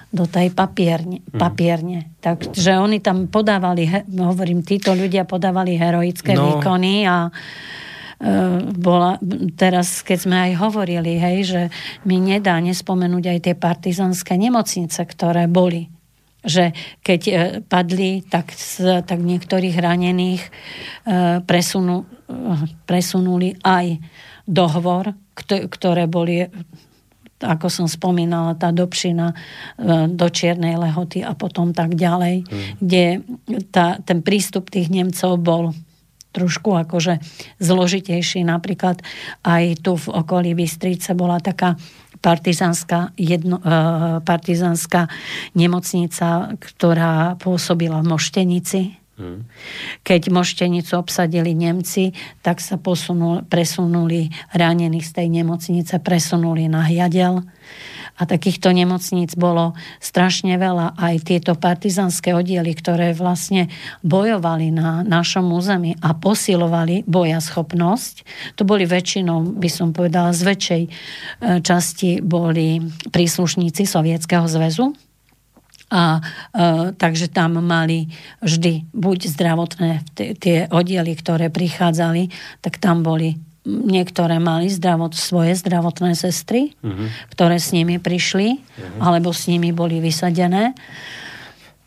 do 0.10 0.26
tej 0.26 0.50
papierne. 0.50 1.22
Mhm. 1.22 1.38
papierne. 1.38 2.00
Mm. 2.02 2.10
Takže 2.18 2.82
oni 2.82 2.98
tam 2.98 3.30
podávali, 3.30 3.86
hovorím, 4.10 4.66
títo 4.66 4.98
ľudia 4.98 5.30
podávali 5.30 5.78
heroické 5.78 6.34
no. 6.34 6.58
výkony 6.58 7.06
a 7.06 7.30
e, 7.30 7.32
bola, 8.74 9.22
teraz 9.54 10.02
keď 10.02 10.18
sme 10.18 10.38
aj 10.50 10.52
hovorili, 10.58 11.22
hej, 11.22 11.38
že 11.46 11.62
mi 12.10 12.18
nedá 12.18 12.58
nespomenúť 12.58 13.38
aj 13.38 13.40
tie 13.46 13.56
partizanské 13.56 14.34
nemocnice, 14.34 15.06
ktoré 15.06 15.46
boli 15.46 15.99
že 16.40 16.72
keď 17.04 17.22
e, 17.28 17.34
padli, 17.64 18.24
tak, 18.24 18.56
tak 18.80 19.20
niektorých 19.20 19.76
ranených 19.76 20.44
e, 20.44 20.50
presunú, 21.44 22.08
presunuli 22.88 23.60
aj 23.60 24.00
dohovor, 24.48 25.14
ktoré 25.46 26.08
boli 26.10 26.48
ako 27.40 27.72
som 27.72 27.88
spomínala, 27.88 28.60
tá 28.60 28.76
dobšina 28.76 29.32
e, 29.32 29.36
do 30.12 30.28
Čiernej 30.28 30.76
lehoty 30.76 31.24
a 31.24 31.32
potom 31.40 31.72
tak 31.72 31.96
ďalej, 31.96 32.44
hmm. 32.44 32.84
kde 32.84 33.24
tá, 33.72 33.96
ten 34.04 34.20
prístup 34.20 34.68
tých 34.68 34.92
Nemcov 34.92 35.40
bol 35.40 35.72
trošku 36.30 36.78
akože 36.78 37.18
zložitejší. 37.58 38.46
Napríklad 38.46 39.02
aj 39.42 39.82
tu 39.82 39.98
v 39.98 40.06
okolí 40.14 40.54
Bystrice 40.54 41.18
bola 41.18 41.42
taká 41.42 41.80
partizánska, 42.20 43.16
jedno, 43.16 43.60
uh, 43.60 44.20
partizánska 44.24 45.08
nemocnica, 45.56 46.56
ktorá 46.60 47.40
pôsobila 47.40 48.04
v 48.04 48.10
Moštenici. 48.12 48.82
Hmm. 49.20 49.44
Keď 50.08 50.32
Moštenicu 50.32 50.96
obsadili 50.96 51.52
Nemci, 51.52 52.16
tak 52.40 52.64
sa 52.64 52.80
posunul, 52.80 53.44
presunuli 53.44 54.32
ranení 54.56 55.04
z 55.04 55.12
tej 55.12 55.28
nemocnice, 55.28 56.00
presunuli 56.00 56.72
na 56.72 56.88
Hiadel 56.88 57.44
a 58.20 58.28
takýchto 58.28 58.76
nemocníc 58.76 59.34
bolo 59.40 59.80
strašne 60.04 60.60
veľa. 60.60 61.00
Aj 61.00 61.16
tieto 61.24 61.56
partizanské 61.56 62.36
oddiely, 62.36 62.76
ktoré 62.76 63.16
vlastne 63.16 63.72
bojovali 64.04 64.76
na 64.76 65.08
našom 65.08 65.48
území 65.56 65.96
a 66.04 66.12
posilovali 66.12 67.08
bojaschopnosť, 67.08 68.16
to 68.60 68.68
boli 68.68 68.84
väčšinou, 68.84 69.56
by 69.56 69.70
som 69.72 69.96
povedala, 69.96 70.36
z 70.36 70.42
väčšej 70.44 70.84
e, 70.84 70.90
časti 71.64 72.20
boli 72.20 72.84
príslušníci 73.10 73.88
Sovietskeho 73.88 74.46
zväzu, 74.46 74.92
a 75.90 76.22
e, 76.22 76.94
takže 76.94 77.34
tam 77.34 77.58
mali 77.66 78.14
vždy 78.46 78.94
buď 78.94 79.20
zdravotné 79.34 80.06
tie 80.38 80.70
oddiely, 80.70 81.18
ktoré 81.18 81.50
prichádzali, 81.50 82.30
tak 82.62 82.78
tam 82.78 83.02
boli 83.02 83.42
niektoré 83.70 84.42
mali 84.42 84.68
zdravot, 84.74 85.14
svoje 85.14 85.54
zdravotné 85.62 86.18
sestry, 86.18 86.74
uh-huh. 86.82 87.08
ktoré 87.32 87.62
s 87.62 87.70
nimi 87.72 88.02
prišli, 88.02 88.58
uh-huh. 88.58 89.06
alebo 89.06 89.30
s 89.30 89.46
nimi 89.46 89.70
boli 89.70 90.02
vysadené. 90.02 90.74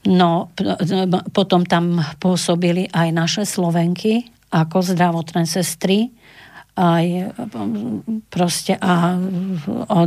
No, 0.03 0.51
potom 1.31 1.63
tam 1.63 2.03
pôsobili 2.19 2.91
aj 2.91 3.09
naše 3.15 3.43
Slovenky 3.47 4.27
ako 4.51 4.83
zdravotné 4.83 5.47
sestry 5.47 6.11
aj 6.73 7.37
proste 8.33 8.81
a, 8.81 9.21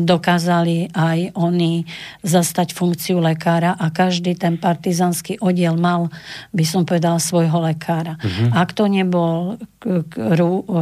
dokázali 0.02 0.90
aj 0.98 1.38
oni 1.38 1.86
zastať 2.26 2.74
funkciu 2.74 3.22
lekára 3.22 3.78
a 3.78 3.94
každý 3.94 4.34
ten 4.34 4.58
partizanský 4.58 5.38
oddiel 5.46 5.78
mal, 5.78 6.10
by 6.58 6.66
som 6.66 6.82
povedala, 6.82 7.22
svojho 7.22 7.62
lekára. 7.62 8.18
Mm-hmm. 8.18 8.50
Ak 8.50 8.74
to 8.74 8.90
nebol 8.90 9.62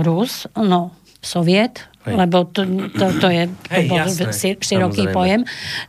Rus, 0.08 0.48
no, 0.56 0.96
Soviet, 1.20 1.84
Hej. 2.04 2.16
lebo 2.20 2.48
to, 2.48 2.64
to, 2.92 3.06
to 3.20 3.28
je 3.32 3.44
to 3.48 3.72
Hej, 3.72 3.88
bol 3.88 3.98
jasné, 4.04 4.56
široký 4.60 5.08
samozrejme. 5.08 5.16
pojem, 5.16 5.42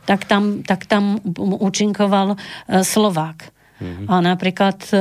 tak 0.07 0.23
tam, 0.27 0.63
tak 0.63 0.87
tam 0.87 1.19
účinkoval 1.39 2.35
e, 2.35 2.83
Slovák. 2.83 3.54
Mm-hmm. 3.75 4.07
A 4.07 4.15
napríklad 4.23 4.79
e, 4.87 4.99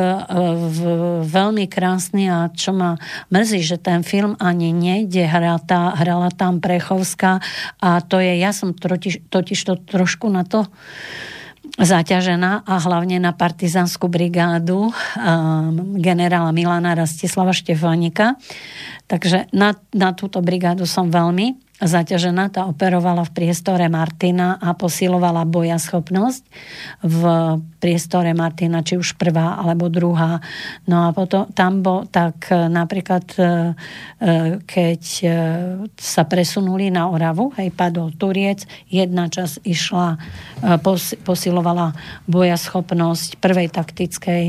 v, 0.66 0.78
veľmi 1.22 1.70
krásny 1.70 2.26
a 2.26 2.50
čo 2.50 2.74
ma 2.74 2.98
mrzí, 3.30 3.62
že 3.62 3.78
ten 3.78 4.02
film 4.02 4.34
ani 4.42 4.74
nejde, 4.74 5.30
hrala, 5.30 5.62
tá, 5.62 5.94
hrala 5.94 6.34
tam 6.34 6.58
Prechovská 6.58 7.38
a 7.78 8.02
to 8.02 8.18
je, 8.18 8.34
ja 8.34 8.50
som 8.50 8.74
totiž, 8.74 9.30
totiž 9.30 9.58
to 9.62 9.78
trošku 9.78 10.26
na 10.26 10.42
to 10.42 10.66
zaťažená 11.74 12.62
a 12.66 12.74
hlavne 12.78 13.18
na 13.18 13.34
partizanskú 13.34 14.06
brigádu 14.06 14.90
um, 14.90 14.92
generála 15.98 16.54
Milana 16.54 16.94
Rastislava 16.94 17.50
Štefánika. 17.50 18.38
Takže 19.10 19.50
na, 19.50 19.74
na 19.90 20.14
túto 20.14 20.38
brigádu 20.38 20.86
som 20.86 21.10
veľmi 21.10 21.63
zaťažená, 21.82 22.54
tá 22.54 22.70
operovala 22.70 23.26
v 23.26 23.34
priestore 23.34 23.90
Martina 23.90 24.54
a 24.62 24.78
posilovala 24.78 25.42
bojaschopnosť 25.42 26.42
v 27.02 27.22
priestore 27.82 28.30
Martina, 28.30 28.86
či 28.86 28.94
už 28.94 29.18
prvá 29.18 29.58
alebo 29.58 29.90
druhá. 29.90 30.38
No 30.86 31.04
a 31.04 31.08
potom 31.10 31.50
tam 31.50 31.82
bol 31.82 32.06
tak 32.06 32.46
e, 32.54 32.70
napríklad, 32.70 33.26
e, 33.34 33.42
e, 33.42 33.50
keď 34.62 35.02
sa 35.98 36.22
presunuli 36.30 36.94
na 36.94 37.10
Oravu, 37.10 37.50
hej, 37.58 37.74
padol 37.74 38.14
Turiec, 38.14 38.70
jedna 38.86 39.26
časť 39.26 39.66
išla, 39.66 40.16
posilovala 41.26 41.92
bojaschopnosť 42.30 43.42
prvej 43.42 43.68
taktickej 43.74 44.44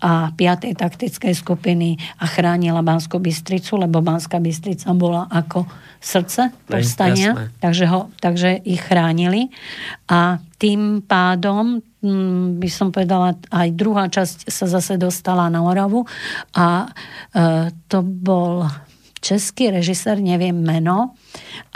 a 0.00 0.32
piatej 0.32 0.74
taktickej 0.74 1.34
skupiny 1.36 2.00
a 2.18 2.24
chránila 2.24 2.80
Banskú 2.80 3.20
Bystricu, 3.20 3.76
lebo 3.76 4.00
Banská 4.00 4.40
Bystrica 4.40 4.90
bola 4.96 5.28
ako 5.28 5.68
srdce 6.00 6.48
povstania, 6.64 7.52
takže, 7.60 7.84
ho, 7.86 8.08
takže 8.24 8.64
ich 8.64 8.80
chránili 8.80 9.52
a 10.08 10.40
tým 10.56 11.04
pádom 11.04 11.84
mm, 12.00 12.56
by 12.56 12.68
som 12.72 12.88
povedala, 12.88 13.36
aj 13.52 13.68
druhá 13.76 14.08
časť 14.08 14.48
sa 14.48 14.64
zase 14.64 14.96
dostala 14.96 15.52
na 15.52 15.60
Oravu 15.60 16.08
a 16.56 16.88
e, 16.88 17.68
to 17.92 18.00
bol 18.00 18.64
český 19.20 19.68
režisér, 19.68 20.16
neviem 20.24 20.56
meno, 20.56 21.12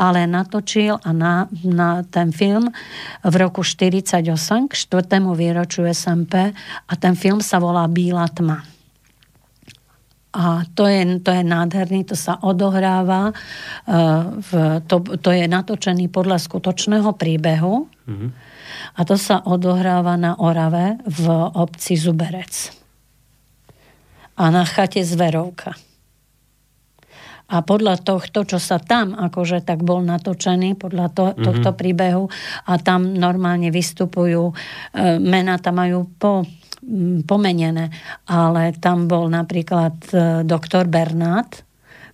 ale 0.01 0.25
natočil 0.25 0.97
a 1.05 1.11
na, 1.13 1.45
na 1.61 2.01
ten 2.09 2.33
film 2.33 2.73
v 3.21 3.35
roku 3.37 3.61
48 3.61 4.25
k 4.69 4.73
4. 4.73 5.21
výročiu 5.37 5.85
SMP 5.93 6.57
a 6.89 6.93
ten 6.97 7.13
film 7.13 7.45
sa 7.45 7.61
volá 7.61 7.85
Bílá 7.85 8.25
tma. 8.33 8.74
A 10.35 10.67
to 10.75 10.91
je, 10.91 11.23
to 11.23 11.31
je 11.31 11.43
nádherný, 11.47 12.03
to 12.11 12.19
sa 12.19 12.43
odohráva, 12.43 13.31
uh, 13.31 14.35
v, 14.43 14.83
to, 14.91 14.99
to 15.23 15.31
je 15.31 15.47
natočený 15.47 16.11
podľa 16.11 16.43
skutočného 16.43 17.15
príbehu 17.15 17.87
mm-hmm. 17.87 18.31
a 18.99 19.01
to 19.07 19.15
sa 19.15 19.47
odohráva 19.47 20.19
na 20.19 20.35
Orave 20.43 20.99
v 21.07 21.31
obci 21.55 21.95
Zuberec 21.95 22.75
a 24.35 24.51
na 24.51 24.67
chate 24.67 25.07
Zverovka. 25.07 25.79
A 27.45 27.61
podľa 27.61 28.01
tohto, 28.01 28.43
čo 28.49 28.59
sa 28.59 28.81
tam 28.81 29.13
akože 29.15 29.63
tak 29.63 29.85
bol 29.85 30.01
natočený, 30.03 30.75
podľa 30.75 31.07
to, 31.13 31.25
mm-hmm. 31.31 31.45
tohto 31.45 31.71
príbehu 31.77 32.25
a 32.67 32.73
tam 32.81 33.15
normálne 33.15 33.69
vystupujú, 33.69 34.51
e, 34.51 34.55
mená 35.21 35.61
tam 35.61 35.79
majú 35.79 36.09
po, 36.17 36.49
pomenené, 37.25 37.91
ale 38.29 38.77
tam 38.77 39.09
bol 39.09 39.33
napríklad 39.33 39.97
e, 40.13 40.17
doktor 40.45 40.89
Bernát, 40.89 41.65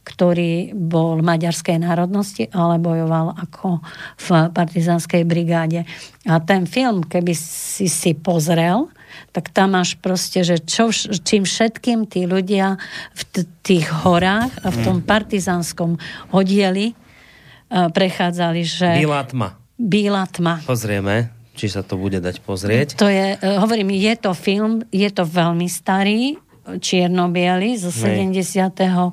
ktorý 0.01 0.73
bol 0.73 1.21
maďarskej 1.21 1.77
národnosti, 1.85 2.49
ale 2.51 2.81
bojoval 2.81 3.37
ako 3.37 3.85
v 4.17 4.29
partizánskej 4.51 5.23
brigáde. 5.29 5.85
A 6.25 6.41
ten 6.41 6.65
film, 6.65 7.05
keby 7.05 7.37
si 7.37 7.87
si 7.87 8.17
pozrel, 8.17 8.89
tak 9.31 9.53
tam 9.53 9.77
máš 9.77 9.99
proste, 10.01 10.41
že 10.43 10.63
čo, 10.63 10.91
čím 11.23 11.45
všetkým 11.45 12.09
tí 12.09 12.25
ľudia 12.25 12.81
v 13.13 13.23
t- 13.29 13.49
tých 13.63 13.87
horách 14.03 14.51
a 14.65 14.69
v 14.73 14.79
tom 14.83 14.99
mm. 15.03 15.07
partizánskom 15.07 15.91
oddieli 16.33 16.95
uh, 16.95 17.91
prechádzali, 17.93 18.63
že... 18.65 18.89
Bílá 19.05 19.23
tma. 19.29 19.49
Bílá 19.77 20.25
tma. 20.31 20.65
Pozrieme, 20.65 21.31
či 21.61 21.69
sa 21.69 21.85
to 21.85 22.01
bude 22.01 22.17
dať 22.25 22.41
pozrieť. 22.41 22.97
To 22.97 23.05
je, 23.05 23.37
uh, 23.37 23.61
hovorím, 23.61 23.93
je 23.93 24.17
to 24.17 24.33
film, 24.33 24.81
je 24.89 25.13
to 25.13 25.29
veľmi 25.29 25.69
starý, 25.69 26.41
čierno-biely 26.65 27.77
zo 27.77 27.93
70. 27.93 28.33
Uh, 28.81 29.13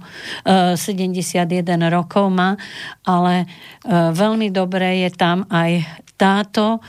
71 0.80 1.44
rokov 1.92 2.32
má, 2.32 2.56
ale 3.04 3.44
uh, 3.44 4.16
veľmi 4.16 4.48
dobré 4.48 5.04
je 5.04 5.12
tam 5.12 5.44
aj 5.52 5.84
táto 6.18 6.82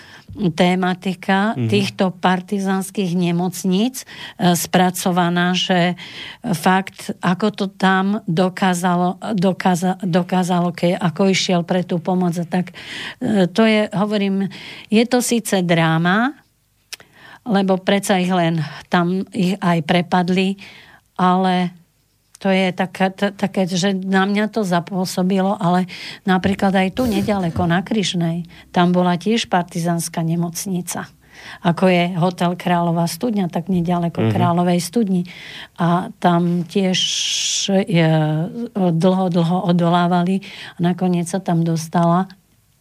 tématika 0.56 1.52
mm-hmm. 1.52 1.68
týchto 1.68 2.04
partizanských 2.14 3.12
nemocníc 3.16 4.04
e, 4.04 4.56
spracovaná, 4.56 5.52
že 5.52 5.98
fakt, 6.56 7.12
ako 7.20 7.46
to 7.52 7.66
tam 7.68 8.24
dokázalo, 8.24 9.20
dokáza, 9.34 10.00
dokázalo 10.00 10.72
keď, 10.72 11.00
ako 11.00 11.22
išiel 11.28 11.60
pre 11.64 11.84
tú 11.84 12.00
pomoc. 12.00 12.36
Tak 12.36 12.70
e, 12.70 13.48
to 13.50 13.68
je, 13.68 13.88
hovorím, 13.92 14.48
je 14.88 15.04
to 15.04 15.20
síce 15.20 15.60
dráma, 15.64 16.32
lebo 17.48 17.80
predsa 17.80 18.20
ich 18.20 18.30
len 18.30 18.60
tam 18.92 19.24
ich 19.32 19.56
aj 19.60 19.80
prepadli, 19.84 20.60
ale 21.16 21.77
to 22.38 22.48
je 22.54 22.70
také, 22.70 23.10
také, 23.14 23.66
že 23.66 23.94
na 23.94 24.22
mňa 24.22 24.54
to 24.54 24.62
zapôsobilo, 24.62 25.58
ale 25.58 25.90
napríklad 26.22 26.70
aj 26.70 26.94
tu 26.94 27.10
nedaleko 27.10 27.66
na 27.66 27.82
Kryžnej, 27.82 28.46
tam 28.70 28.94
bola 28.94 29.18
tiež 29.18 29.50
partizánska 29.50 30.22
nemocnica 30.22 31.10
ako 31.62 31.86
je 31.86 32.04
hotel 32.18 32.58
Kráľová 32.58 33.06
studňa, 33.06 33.50
tak 33.50 33.70
nedaleko 33.70 34.20
mm-hmm. 34.22 34.34
Kráľovej 34.34 34.80
studni. 34.82 35.22
A 35.78 36.10
tam 36.18 36.66
tiež 36.66 36.98
je, 37.70 38.10
dlho, 38.74 39.24
dlho 39.30 39.58
odolávali 39.70 40.42
a 40.76 40.78
nakoniec 40.82 41.30
sa 41.30 41.38
tam 41.38 41.62
dostala 41.62 42.26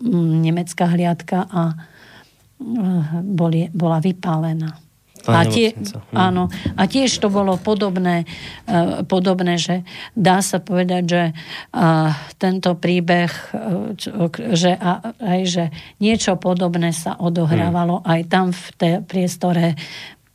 mm, 0.02 0.34
nemecká 0.42 0.90
hliadka 0.90 1.48
a 1.48 1.62
e, 1.74 1.76
boli, 3.22 3.70
bola 3.74 4.02
vypálená 4.02 4.87
a 5.28 5.44
tie, 5.46 5.76
hm. 5.76 6.16
áno, 6.16 6.48
a 6.80 6.84
tiež 6.88 7.12
to 7.20 7.28
bolo 7.28 7.60
podobné, 7.60 8.24
uh, 8.68 9.04
podobné, 9.04 9.60
že 9.60 9.84
dá 10.16 10.40
sa 10.40 10.64
povedať, 10.64 11.04
že 11.04 11.24
uh, 11.76 12.16
tento 12.40 12.80
príbeh, 12.80 13.32
uh, 13.54 13.94
že, 14.56 14.72
aj, 15.20 15.42
že 15.44 15.64
niečo 16.00 16.40
podobné 16.40 16.96
sa 16.96 17.20
odohrávalo 17.20 18.02
hmm. 18.02 18.08
aj 18.08 18.22
tam 18.32 18.46
v 18.56 18.66
tej 18.80 18.94
priestore 19.04 19.76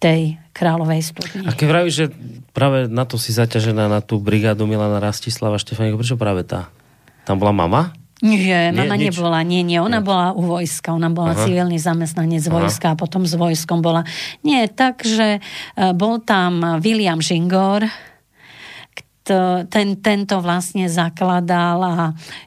tej 0.02 0.34
kráľovej 0.50 1.00
studne. 1.14 1.46
A 1.46 1.54
keď 1.54 1.66
vravíš, 1.70 1.94
že 1.94 2.06
práve 2.50 2.90
na 2.90 3.06
to 3.06 3.22
si 3.22 3.30
zaťažená 3.30 3.86
na 3.86 4.02
tú 4.02 4.18
brigádu 4.18 4.66
Milana 4.66 4.98
Rastislava 4.98 5.62
Štefánika, 5.62 5.94
prečo 5.94 6.18
práve 6.18 6.42
tá? 6.42 6.74
Tam 7.22 7.38
bola 7.38 7.54
mama? 7.54 7.94
Nie, 8.22 8.70
mama 8.70 8.94
nie, 8.94 9.10
nebola, 9.10 9.42
nie, 9.42 9.66
nie, 9.66 9.82
ona 9.82 9.98
nie. 9.98 10.06
bola 10.06 10.30
u 10.30 10.46
vojska, 10.46 10.94
ona 10.94 11.10
bola 11.10 11.34
Aha. 11.34 11.42
civilný 11.42 11.82
zamestnanec 11.82 12.46
Aha. 12.46 12.54
vojska 12.54 12.86
a 12.94 12.96
potom 12.96 13.26
s 13.26 13.34
vojskom 13.34 13.82
bola. 13.82 14.06
Nie, 14.46 14.70
takže 14.70 15.38
e, 15.38 15.90
bol 15.90 16.22
tam 16.22 16.78
William 16.78 17.18
Žingor, 17.18 17.90
to, 19.22 19.62
ten, 19.70 19.94
tento 20.02 20.42
vlastne 20.42 20.90
zakladal 20.90 21.78
a 21.78 21.94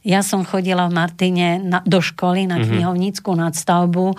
ja 0.03 0.19
som 0.19 0.43
chodila 0.43 0.91
v 0.91 0.95
Martine 0.99 1.47
na, 1.63 1.79
do 1.87 2.03
školy 2.03 2.43
na 2.51 2.59
mm-hmm. 2.59 2.67
knihovnícku 2.67 3.31
nadstavbu 3.31 4.11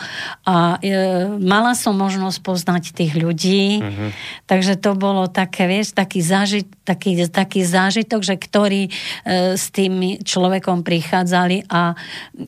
a 0.49 0.81
e, 0.81 0.97
mala 1.37 1.77
som 1.77 1.93
možnosť 2.01 2.39
poznať 2.41 2.97
tých 2.97 3.13
ľudí, 3.13 3.85
mm-hmm. 3.85 4.11
takže 4.49 4.81
to 4.81 4.97
bolo 4.97 5.29
také, 5.29 5.69
vieš, 5.69 5.93
taký, 5.93 6.25
zážit, 6.25 6.65
taký, 6.89 7.29
taký 7.29 7.61
zážitok, 7.61 8.25
že 8.25 8.41
ktorí 8.41 8.89
e, 8.89 8.91
s 9.61 9.69
tým 9.69 10.25
človekom 10.25 10.81
prichádzali 10.81 11.69
a 11.69 11.93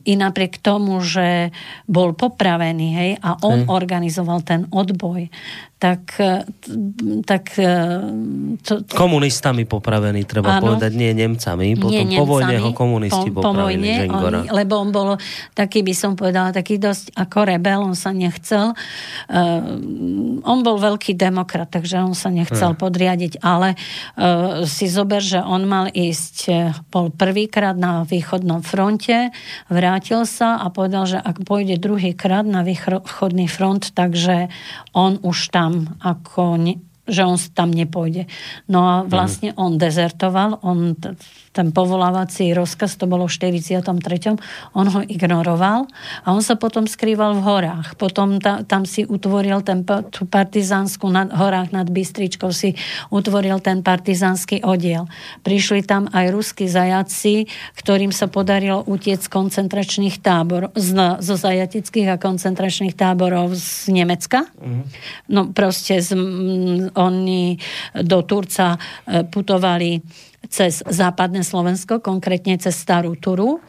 i 0.09 0.13
napriek 0.17 0.57
tomu, 0.57 1.05
že 1.05 1.53
bol 1.85 2.17
popravený, 2.17 2.87
hej, 2.97 3.11
a 3.21 3.37
on 3.45 3.65
mm. 3.65 3.69
organizoval 3.69 4.41
ten 4.41 4.65
odboj, 4.73 5.29
tak, 5.79 6.19
e, 6.19 6.43
tak 7.23 7.55
e, 7.55 7.71
to, 8.59 8.83
komunistami 8.91 9.63
popravený, 9.63 10.27
treba 10.27 10.59
áno, 10.59 10.75
povedať, 10.75 10.91
nie 10.91 11.15
Nemcami. 11.15 11.79
Potom 11.79 11.95
nie 11.95 12.03
Nemcami, 12.03 12.19
po 12.19 12.25
vojne 12.27 12.55
ho 12.59 12.69
komunisti 12.75 13.29
po, 13.31 13.39
popravili, 13.39 14.11
po 14.11 14.19
vojne, 14.19 14.43
on, 14.43 14.59
lebo 14.59 14.73
on 14.75 14.89
bol 14.91 15.09
taký, 15.55 15.79
by 15.79 15.95
som 15.95 16.19
povedala, 16.19 16.51
taký 16.51 16.75
dosť 16.75 17.15
ako 17.15 17.47
rebel, 17.47 17.79
on 17.79 17.95
sa 17.95 18.11
nechcel. 18.11 18.75
Uh, 19.31 20.43
on 20.43 20.67
bol 20.67 20.75
veľký 20.83 21.15
demokrat, 21.15 21.71
takže 21.71 22.03
on 22.03 22.11
sa 22.11 22.27
nechcel 22.27 22.75
hmm. 22.75 22.81
podriadiť, 22.83 23.33
ale 23.39 23.79
uh, 23.79 24.67
si 24.67 24.91
zober, 24.91 25.23
že 25.23 25.39
on 25.39 25.63
mal 25.63 25.87
ísť, 25.87 26.51
bol 26.91 27.07
prvýkrát 27.07 27.79
na 27.79 28.03
východnom 28.03 28.67
fronte, 28.67 29.31
vrátil 29.71 30.27
sa 30.27 30.59
a 30.59 30.67
povedal, 30.67 31.07
že 31.07 31.23
ak 31.23 31.47
pôjde 31.47 31.79
druhýkrát 31.79 32.43
na 32.43 32.67
východný 32.67 33.47
front, 33.47 33.95
takže 33.95 34.51
on 34.91 35.15
už 35.23 35.55
tam 35.55 35.68
tam 35.69 35.85
ako 36.01 36.57
ne, 36.57 36.73
že 37.05 37.21
on 37.21 37.37
tam 37.53 37.69
nepôjde. 37.69 38.25
No 38.69 38.79
a 38.89 38.95
vlastne 39.05 39.53
on 39.53 39.77
dezertoval, 39.77 40.61
on 40.65 40.97
ten 41.51 41.73
povolávací 41.73 42.53
rozkaz, 42.53 42.95
to 42.95 43.09
bolo 43.09 43.25
v 43.25 43.33
43. 43.33 44.37
On 44.77 44.85
ho 44.85 45.01
ignoroval 45.05 45.89
a 46.23 46.27
on 46.29 46.45
sa 46.45 46.53
potom 46.55 46.85
skrýval 46.85 47.41
v 47.41 47.45
horách. 47.45 47.97
Potom 47.97 48.37
ta, 48.37 48.61
tam 48.61 48.85
si 48.85 49.03
utvoril 49.05 49.65
ten, 49.65 49.81
tú 49.83 50.29
partizánsku 50.29 51.09
nad 51.09 51.33
horách 51.33 51.73
nad 51.73 51.89
Bystričkou 51.89 52.53
si 52.53 52.77
utvoril 53.09 53.57
ten 53.59 53.81
partizánsky 53.81 54.61
oddiel. 54.61 55.09
Prišli 55.41 55.81
tam 55.85 56.05
aj 56.13 56.25
ruskí 56.29 56.69
zajaci, 56.69 57.49
ktorým 57.77 58.13
sa 58.13 58.29
podarilo 58.29 58.85
utiec 58.85 59.25
z 59.25 59.29
koncentračných 59.29 60.21
tábor, 60.21 60.69
z, 60.77 61.17
zo 61.19 61.35
zajateckých 61.35 62.13
a 62.13 62.21
koncentračných 62.21 62.93
táborov 62.93 63.57
z 63.57 63.89
Nemecka. 63.89 64.45
Mm. 64.61 64.83
No 65.33 65.41
proste 65.49 65.97
z, 65.99 66.13
oni 66.93 67.57
do 67.97 68.19
Turca 68.21 68.77
e, 68.77 69.25
putovali 69.25 70.01
cez 70.47 70.79
západné 70.87 71.43
Slovensko, 71.43 71.99
konkrétne 71.99 72.55
cez 72.55 72.77
Starú 72.79 73.19
Turu. 73.19 73.59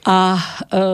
A, 0.00 0.40
e, 0.72 0.84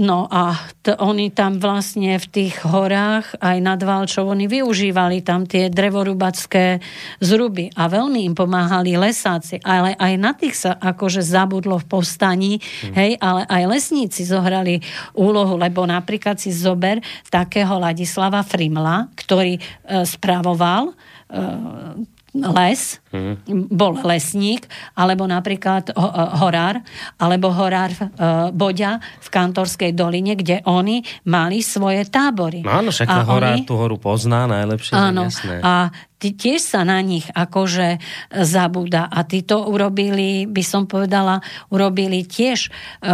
no 0.00 0.18
a 0.32 0.56
t- 0.80 0.96
oni 0.96 1.28
tam 1.28 1.60
vlastne 1.60 2.16
v 2.16 2.26
tých 2.32 2.64
horách 2.64 3.36
aj 3.36 3.56
nad 3.60 3.76
Valčou, 3.76 4.32
oni 4.32 4.48
využívali 4.48 5.20
tam 5.20 5.44
tie 5.44 5.68
drevorubacké 5.68 6.80
zruby 7.20 7.68
a 7.76 7.84
veľmi 7.84 8.24
im 8.24 8.32
pomáhali 8.32 8.96
lesáci, 8.96 9.60
ale 9.60 9.92
aj 9.92 10.12
na 10.16 10.32
tých 10.32 10.56
sa 10.56 10.72
akože 10.72 11.20
zabudlo 11.20 11.76
v 11.76 11.88
povstaní, 12.00 12.52
hmm. 12.56 12.94
hej, 12.96 13.10
ale 13.20 13.44
aj 13.44 13.62
lesníci 13.68 14.24
zohrali 14.24 14.80
úlohu, 15.12 15.60
lebo 15.60 15.84
napríklad 15.84 16.40
si 16.40 16.56
zober 16.56 17.04
takého 17.28 17.76
Ladislava 17.76 18.40
Frimla, 18.40 19.12
ktorý 19.12 19.60
e, 19.60 19.60
spravoval 20.00 20.96
e, 20.96 22.14
les, 22.42 22.80
mm. 23.12 23.34
bol 23.72 23.96
lesník, 24.04 24.68
alebo 24.98 25.24
napríklad 25.24 25.94
horár, 26.42 26.84
alebo 27.16 27.50
horár 27.52 27.92
uh, 27.94 28.52
Boďa 28.52 29.00
v 29.24 29.28
Kantorskej 29.32 29.90
doline, 29.96 30.36
kde 30.36 30.60
oni 30.68 31.00
mali 31.28 31.64
svoje 31.64 32.04
tábory. 32.06 32.66
Áno, 32.66 32.92
však 32.92 33.08
a 33.08 33.24
horár 33.24 33.56
oni, 33.56 33.64
tú 33.64 33.74
horu 33.80 33.96
pozná 33.96 34.44
najlepšie. 34.44 34.92
Áno, 34.92 35.32
jasné. 35.32 35.60
a 35.64 35.90
tiež 36.16 36.64
sa 36.64 36.80
na 36.80 36.96
nich 37.04 37.28
akože 37.28 38.00
zabúda. 38.32 39.04
A 39.12 39.20
tí 39.28 39.44
to 39.44 39.68
urobili, 39.68 40.48
by 40.48 40.64
som 40.64 40.88
povedala, 40.88 41.44
urobili 41.68 42.24
tiež 42.24 42.58
e, 42.66 42.70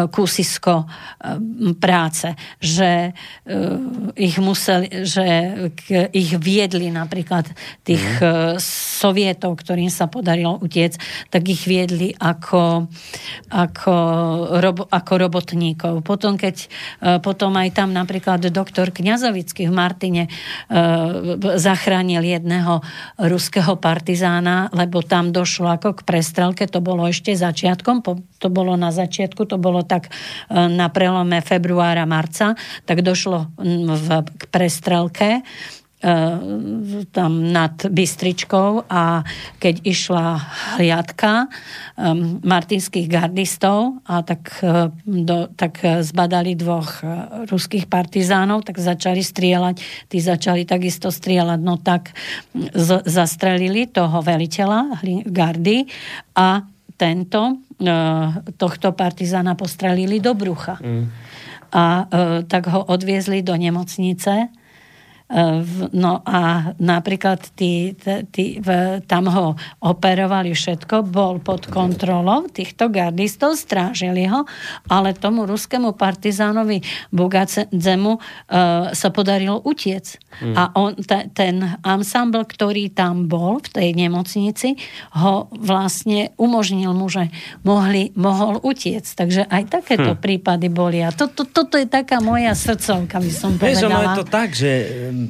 kúsisko 0.07 0.87
e, 0.87 0.87
práce, 1.83 2.39
že 2.63 3.11
e, 3.11 3.59
ich 4.15 4.39
museli, 4.39 5.03
že 5.03 5.25
ich 6.15 6.31
viedli 6.39 6.95
napríklad 6.95 7.51
tých 7.83 8.23
mm. 8.23 8.63
sovietov, 9.03 9.59
ktorým 9.59 9.91
sa 9.91 10.07
podarilo 10.07 10.63
utiec, 10.63 10.95
tak 11.35 11.43
ich 11.51 11.67
viedli 11.67 12.15
ako, 12.15 12.87
ako, 13.51 13.95
robo, 14.63 14.87
ako 14.87 15.13
robotníkov. 15.19 15.95
Potom, 16.07 16.39
keď 16.39 16.71
potom 17.25 17.57
aj 17.59 17.75
tam 17.75 17.91
napríklad 17.91 18.47
doktor 18.53 18.95
Kňazovický 18.95 19.67
v 19.67 19.75
Martine 19.75 20.23
zachránil 21.59 22.23
jedného 22.23 22.85
ruského 23.19 23.77
partizána, 23.77 24.71
lebo 24.73 25.05
tam 25.05 25.31
došlo 25.31 25.75
ako 25.75 26.01
k 26.01 26.07
prestrelke, 26.07 26.65
to 26.71 26.81
bolo 26.81 27.07
ešte 27.09 27.37
začiatkom, 27.37 28.03
to 28.39 28.49
bolo 28.49 28.75
na 28.79 28.91
začiatku, 28.95 29.45
to 29.47 29.57
bolo 29.61 29.85
tak 29.85 30.11
na 30.51 30.89
prelome 30.89 31.39
februára, 31.45 32.09
marca, 32.09 32.55
tak 32.87 33.05
došlo 33.05 33.53
v, 33.59 34.09
k 34.25 34.43
prestrelke. 34.51 35.31
E, 35.41 35.82
tam 37.15 37.33
nad 37.55 37.79
Bystričkou 37.79 38.91
a 38.91 39.23
keď 39.63 39.75
išla 39.87 40.27
hliadka 40.77 41.47
um, 41.47 42.43
martinských 42.43 43.07
gardistov 43.07 44.03
a 44.11 44.27
tak, 44.27 44.51
uh, 44.67 44.91
do, 45.07 45.47
tak 45.55 45.79
zbadali 46.03 46.59
dvoch 46.59 47.07
ruských 47.47 47.87
partizánov, 47.87 48.67
tak 48.67 48.83
začali 48.83 49.23
strieľať. 49.23 49.79
Tí 50.11 50.19
začali 50.19 50.67
takisto 50.67 51.15
strieľať, 51.15 51.61
no 51.63 51.79
tak 51.79 52.11
z, 52.55 53.07
zastrelili 53.07 53.87
toho 53.87 54.19
veliteľa 54.27 54.99
gardy 55.31 55.87
a 56.35 56.67
tento, 56.99 57.59
tohto 58.59 58.95
partizána 58.95 59.59
postrelili 59.59 60.23
do 60.23 60.39
brucha. 60.39 60.79
Mm. 60.79 61.11
A 61.73 62.07
tak 62.47 62.71
ho 62.71 62.87
odviezli 62.87 63.43
do 63.43 63.59
nemocnice 63.59 64.62
No 65.97 66.21
a 66.29 66.73
napríklad 66.77 67.57
tí, 67.57 67.97
tí, 68.29 68.61
tam 69.09 69.25
ho 69.33 69.57
operovali 69.81 70.53
všetko, 70.53 71.09
bol 71.09 71.41
pod 71.41 71.73
kontrolou 71.73 72.53
týchto 72.53 72.93
gardistov, 72.93 73.57
strážili 73.57 74.29
ho, 74.29 74.45
ale 74.93 75.17
tomu 75.17 75.49
ruskému 75.49 75.97
partizánovi 75.97 76.85
Bugadzemu 77.09 78.13
uh, 78.13 78.93
sa 78.93 79.09
podarilo 79.09 79.65
utiec. 79.65 80.21
Mm. 80.45 80.55
A 80.57 80.63
on, 80.77 81.01
te, 81.01 81.33
ten 81.33 81.65
ensemble, 81.81 82.45
ktorý 82.45 82.93
tam 82.93 83.25
bol 83.25 83.65
v 83.65 83.69
tej 83.73 83.89
nemocnici, 83.97 84.77
ho 85.17 85.49
vlastne 85.57 86.37
umožnil 86.37 86.93
mu, 86.93 87.09
že 87.09 87.33
mohli, 87.65 88.13
mohol 88.21 88.61
utiec. 88.61 89.09
Takže 89.09 89.49
aj 89.49 89.63
takéto 89.69 90.13
hm. 90.17 90.21
prípady 90.21 90.69
boli. 90.73 91.01
A 91.05 91.13
to, 91.13 91.29
to, 91.29 91.49
toto 91.49 91.77
je 91.77 91.89
taká 91.89 92.21
moja 92.21 92.53
srdcovka, 92.57 93.17
by 93.21 93.33
som 93.33 93.57
povedala. 93.57 93.73
Vieš, 93.73 94.05
je 94.05 94.19
to 94.21 94.27
tak, 94.29 94.51
že 94.53 94.71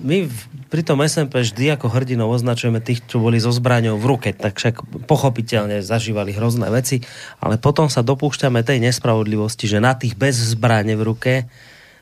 my 0.01 0.25
pri 0.73 0.83
tom 0.83 1.05
SMP 1.05 1.45
vždy 1.45 1.77
ako 1.77 1.93
hrdinov 1.93 2.33
označujeme 2.33 2.81
tých, 2.81 3.05
čo 3.05 3.21
boli 3.21 3.37
so 3.37 3.53
zbraňou 3.53 4.01
v 4.01 4.09
ruke, 4.09 4.31
tak 4.33 4.57
však 4.57 5.05
pochopiteľne 5.05 5.85
zažívali 5.85 6.33
hrozné 6.33 6.73
veci, 6.73 7.05
ale 7.45 7.61
potom 7.61 7.93
sa 7.93 8.01
dopúšťame 8.01 8.65
tej 8.65 8.81
nespravodlivosti, 8.81 9.69
že 9.69 9.85
na 9.85 9.93
tých 9.93 10.17
bez 10.17 10.41
zbrane 10.41 10.97
v 10.97 11.03
ruke 11.05 11.33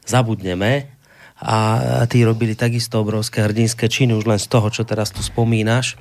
zabudneme 0.07 0.87
a 1.41 1.57
tí 2.07 2.21
robili 2.23 2.53
takisto 2.55 3.01
obrovské 3.01 3.43
hrdinské 3.43 3.89
činy 3.89 4.15
už 4.15 4.29
len 4.29 4.39
z 4.39 4.47
toho, 4.47 4.69
čo 4.69 4.87
teraz 4.87 5.11
tu 5.11 5.25
spomínaš. 5.25 5.97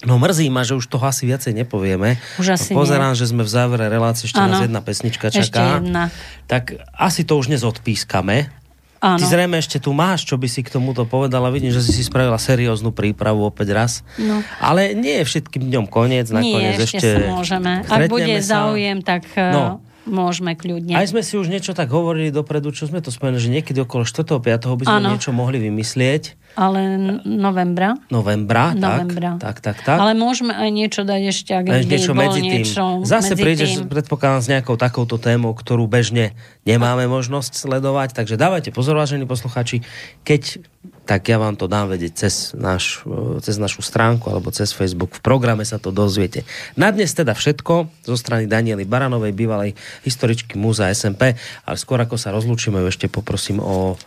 No 0.00 0.16
mrzí 0.16 0.48
ma, 0.48 0.64
že 0.64 0.80
už 0.80 0.88
toho 0.88 1.04
asi 1.04 1.28
viacej 1.28 1.52
nepovieme. 1.52 2.16
Už 2.40 2.56
asi 2.56 2.72
Pozerám, 2.72 3.12
nie. 3.12 3.20
že 3.20 3.28
sme 3.28 3.44
v 3.44 3.52
závere 3.52 3.92
relácie, 3.92 4.32
ešte 4.32 4.40
ano. 4.40 4.56
nás 4.56 4.64
jedna 4.64 4.80
pesnička 4.80 5.28
čaká. 5.28 5.44
Ešte 5.44 5.60
jedna. 5.60 6.08
Tak 6.48 6.72
asi 6.96 7.28
to 7.28 7.36
už 7.36 7.52
nezodpískame. 7.52 8.48
Áno. 9.00 9.16
Ty 9.16 9.32
zrejme 9.32 9.56
ešte 9.56 9.80
tu 9.80 9.96
máš, 9.96 10.28
čo 10.28 10.36
by 10.36 10.44
si 10.44 10.60
k 10.60 10.68
tomuto 10.68 11.08
povedala. 11.08 11.48
Vidím, 11.48 11.72
že 11.72 11.80
si 11.80 11.96
si 11.96 12.04
spravila 12.04 12.36
serióznu 12.36 12.92
prípravu 12.92 13.48
opäť 13.48 13.68
raz. 13.72 13.92
No. 14.20 14.44
Ale 14.60 14.92
nie 14.92 15.20
je 15.20 15.24
všetkým 15.24 15.72
dňom 15.72 15.88
koniec. 15.88 16.28
Nakoniec 16.28 16.76
nie, 16.76 16.84
ešte, 16.84 17.00
ešte 17.00 17.32
môžeme. 17.32 17.80
Ak 17.88 18.12
bude 18.12 18.36
sa... 18.44 18.68
záujem, 18.68 19.00
tak 19.00 19.24
no. 19.36 19.80
Môžeme 20.08 20.56
kľudne. 20.56 20.96
Aj 20.96 21.04
sme 21.04 21.20
si 21.20 21.36
už 21.36 21.52
niečo 21.52 21.76
tak 21.76 21.92
hovorili 21.92 22.32
dopredu, 22.32 22.72
čo 22.72 22.88
sme 22.88 23.04
to 23.04 23.12
spomenuli, 23.12 23.40
že 23.40 23.50
niekedy 23.52 23.84
okolo 23.84 24.08
4. 24.08 24.40
5. 24.40 24.80
by 24.80 24.84
sme 24.88 24.98
ano. 25.04 25.12
niečo 25.12 25.30
mohli 25.36 25.60
vymyslieť. 25.60 26.40
Ale 26.56 26.98
novembra. 27.22 27.94
Novembra, 28.10 28.74
novembra. 28.74 29.36
Tak, 29.38 29.60
tak, 29.60 29.76
tak, 29.76 29.76
tak. 29.86 29.98
Ale 30.00 30.16
môžeme 30.16 30.56
aj 30.56 30.70
niečo 30.72 31.00
dať 31.04 31.22
ešte, 31.30 31.50
ak 31.52 31.64
by 31.68 31.84
niečo 31.84 32.12
medzi 32.16 32.40
tým. 32.42 32.62
Niečo 32.64 32.84
Zase 33.06 33.36
medzi 33.36 33.42
prídeš, 33.44 33.70
tým. 33.78 33.92
predpokladám, 33.92 34.40
s 34.40 34.48
nejakou 34.50 34.74
takouto 34.80 35.20
témou, 35.20 35.52
ktorú 35.54 35.86
bežne 35.86 36.34
nemáme 36.64 37.06
možnosť 37.06 37.54
sledovať. 37.54 38.16
Takže 38.16 38.34
dávajte 38.40 38.74
pozor, 38.74 38.98
vážení 38.98 39.28
posluchači, 39.28 39.84
keď 40.26 40.64
tak 41.10 41.26
ja 41.26 41.42
vám 41.42 41.58
to 41.58 41.66
dám 41.66 41.90
vedieť 41.90 42.12
cez, 42.14 42.54
naš, 42.54 43.02
cez 43.42 43.58
našu 43.58 43.82
stránku 43.82 44.30
alebo 44.30 44.54
cez 44.54 44.70
Facebook. 44.70 45.18
V 45.18 45.26
programe 45.26 45.66
sa 45.66 45.82
to 45.82 45.90
dozviete. 45.90 46.46
Na 46.78 46.94
dnes 46.94 47.10
teda 47.10 47.34
všetko 47.34 47.90
zo 48.06 48.14
strany 48.14 48.46
Daniely 48.46 48.86
Baranovej, 48.86 49.34
bývalej 49.34 49.74
historičky 50.06 50.54
Múza 50.54 50.86
SMP, 50.94 51.34
ale 51.66 51.76
skôr 51.82 51.98
ako 51.98 52.14
sa 52.14 52.30
rozlúčime, 52.30 52.78
ešte 52.86 53.10
poprosím 53.10 53.58
o 53.58 53.98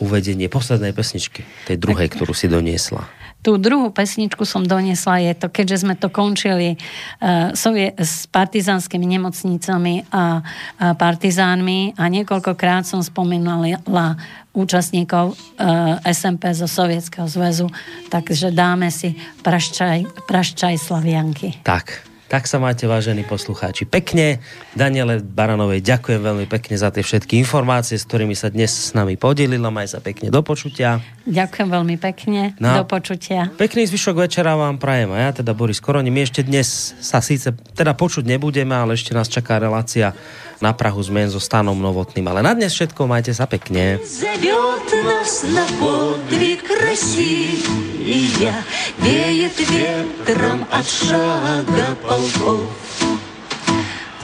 uvedenie 0.00 0.48
poslednej 0.48 0.96
pesničky, 0.96 1.44
tej 1.68 1.76
druhej, 1.76 2.08
ktorú 2.16 2.32
si 2.32 2.48
doniesla. 2.48 3.04
Tú 3.38 3.54
druhú 3.54 3.94
pesničku 3.94 4.42
som 4.42 4.66
doniesla, 4.66 5.22
je 5.22 5.32
to, 5.36 5.46
keďže 5.46 5.86
sme 5.86 5.94
to 5.94 6.10
končili 6.10 6.74
uh, 6.74 7.54
sovie, 7.54 7.94
s 7.94 8.26
partizanskými 8.26 9.06
nemocnicami 9.06 10.10
a, 10.10 10.42
a 10.80 10.98
partizánmi 10.98 11.94
a 11.94 12.02
niekoľkokrát 12.10 12.82
som 12.82 12.98
spomenula 12.98 14.18
účastníkov 14.58 15.38
uh, 15.38 16.02
e, 16.02 16.10
SMP 16.10 16.50
zo 16.50 16.66
Sovietskeho 16.66 17.30
zväzu, 17.30 17.70
takže 18.10 18.50
dáme 18.50 18.90
si 18.90 19.14
praščaj, 19.46 20.26
praščaj 20.26 20.74
Slavianky. 20.74 21.62
Tak, 21.62 22.08
tak 22.28 22.44
sa 22.44 22.60
máte, 22.60 22.84
vážení 22.84 23.24
poslucháči, 23.24 23.88
pekne. 23.88 24.44
Daniele 24.76 25.24
Baranovej, 25.24 25.80
ďakujem 25.80 26.20
veľmi 26.20 26.44
pekne 26.44 26.76
za 26.76 26.92
tie 26.92 27.00
všetky 27.00 27.40
informácie, 27.40 27.96
s 27.96 28.04
ktorými 28.04 28.36
sa 28.36 28.52
dnes 28.52 28.68
s 28.68 28.92
nami 28.92 29.16
podelila. 29.16 29.72
Maj 29.72 29.96
sa 29.96 30.00
pekne 30.04 30.28
do 30.28 30.44
počutia. 30.44 31.00
Ďakujem 31.24 31.68
veľmi 31.72 31.96
pekne. 31.96 32.52
No, 32.60 32.82
do 32.82 32.84
počutia. 32.84 33.48
Pekný 33.56 33.88
zvyšok 33.88 34.28
večera 34.28 34.60
vám 34.60 34.76
prajem. 34.76 35.08
A 35.16 35.30
ja 35.30 35.40
teda 35.40 35.56
Boris 35.56 35.80
Koroni. 35.80 36.12
My 36.12 36.28
ešte 36.28 36.44
dnes 36.44 36.92
sa 37.00 37.24
síce 37.24 37.56
teda 37.72 37.96
počuť 37.96 38.28
nebudeme, 38.28 38.76
ale 38.76 39.00
ešte 39.00 39.16
nás 39.16 39.32
čaká 39.32 39.56
relácia 39.56 40.12
na 40.61 40.71
Prahu 40.71 41.03
zmen 41.03 41.27
so 41.27 41.39
Stanom 41.41 41.75
Novotným. 41.75 42.27
Ale 42.29 42.41
na 42.45 42.55
dnes 42.55 42.71
všetko, 42.71 43.07
majte 43.09 43.33
sa 43.35 43.45
pekne. 43.49 43.99
Зовет 44.03 44.87
нас 45.03 45.43
на 45.43 45.65
подвиг 45.79 46.63
Россия, 46.69 48.53
Веет 48.99 49.57
ветром 49.59 50.67
от 50.71 50.87
шага 50.87 51.95
полков. 52.01 52.71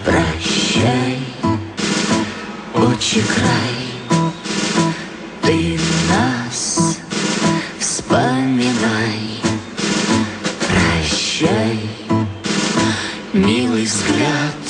Прощай, 0.05 1.19
отче 2.73 3.21
край, 3.21 3.89
Ты 5.43 5.79
нас 6.09 6.97
вспоминай. 7.79 9.41
Прощай, 10.67 11.79
милый 13.33 13.85
взгляд, 13.85 14.62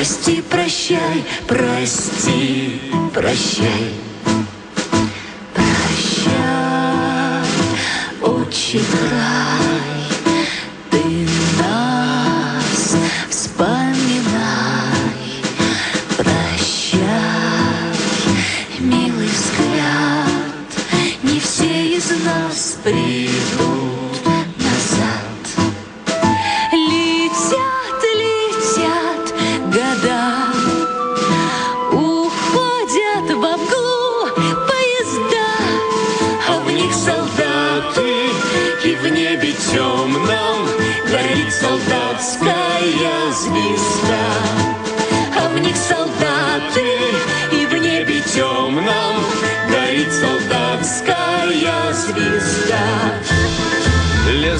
Прости, 0.00 0.40
прощай, 0.40 1.26
прости, 1.46 2.80
прощай. 3.12 3.92
Прощай, 5.52 6.32
отче 8.22 8.80
край, 8.90 10.40
ты 10.90 11.02
нас 11.58 12.96
вспоминай. 13.28 14.80
Прощай, 16.16 17.02
милый 18.78 19.28
взгляд, 19.28 20.70
не 21.22 21.38
все 21.40 21.94
из 21.94 22.10
нас 22.24 22.78
придут. 22.82 23.59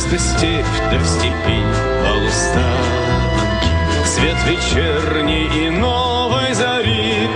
звезды 0.00 0.18
степь, 0.18 0.64
да 0.90 0.98
в 0.98 1.06
степи 1.06 1.62
полустанки. 2.04 3.68
Свет 4.06 4.36
вечерний 4.46 5.66
и 5.66 5.70
новой 5.70 6.54
зари. 6.54 7.28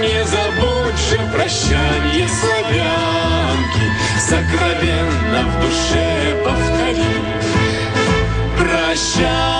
Не 0.00 0.24
забудь 0.24 0.98
же 1.10 1.18
прощанье 1.32 2.28
славянки, 2.28 3.86
Сокровенно 4.18 5.48
в 5.48 5.60
душе 5.60 6.42
повтори. 6.44 7.20
Прощай. 8.58 9.51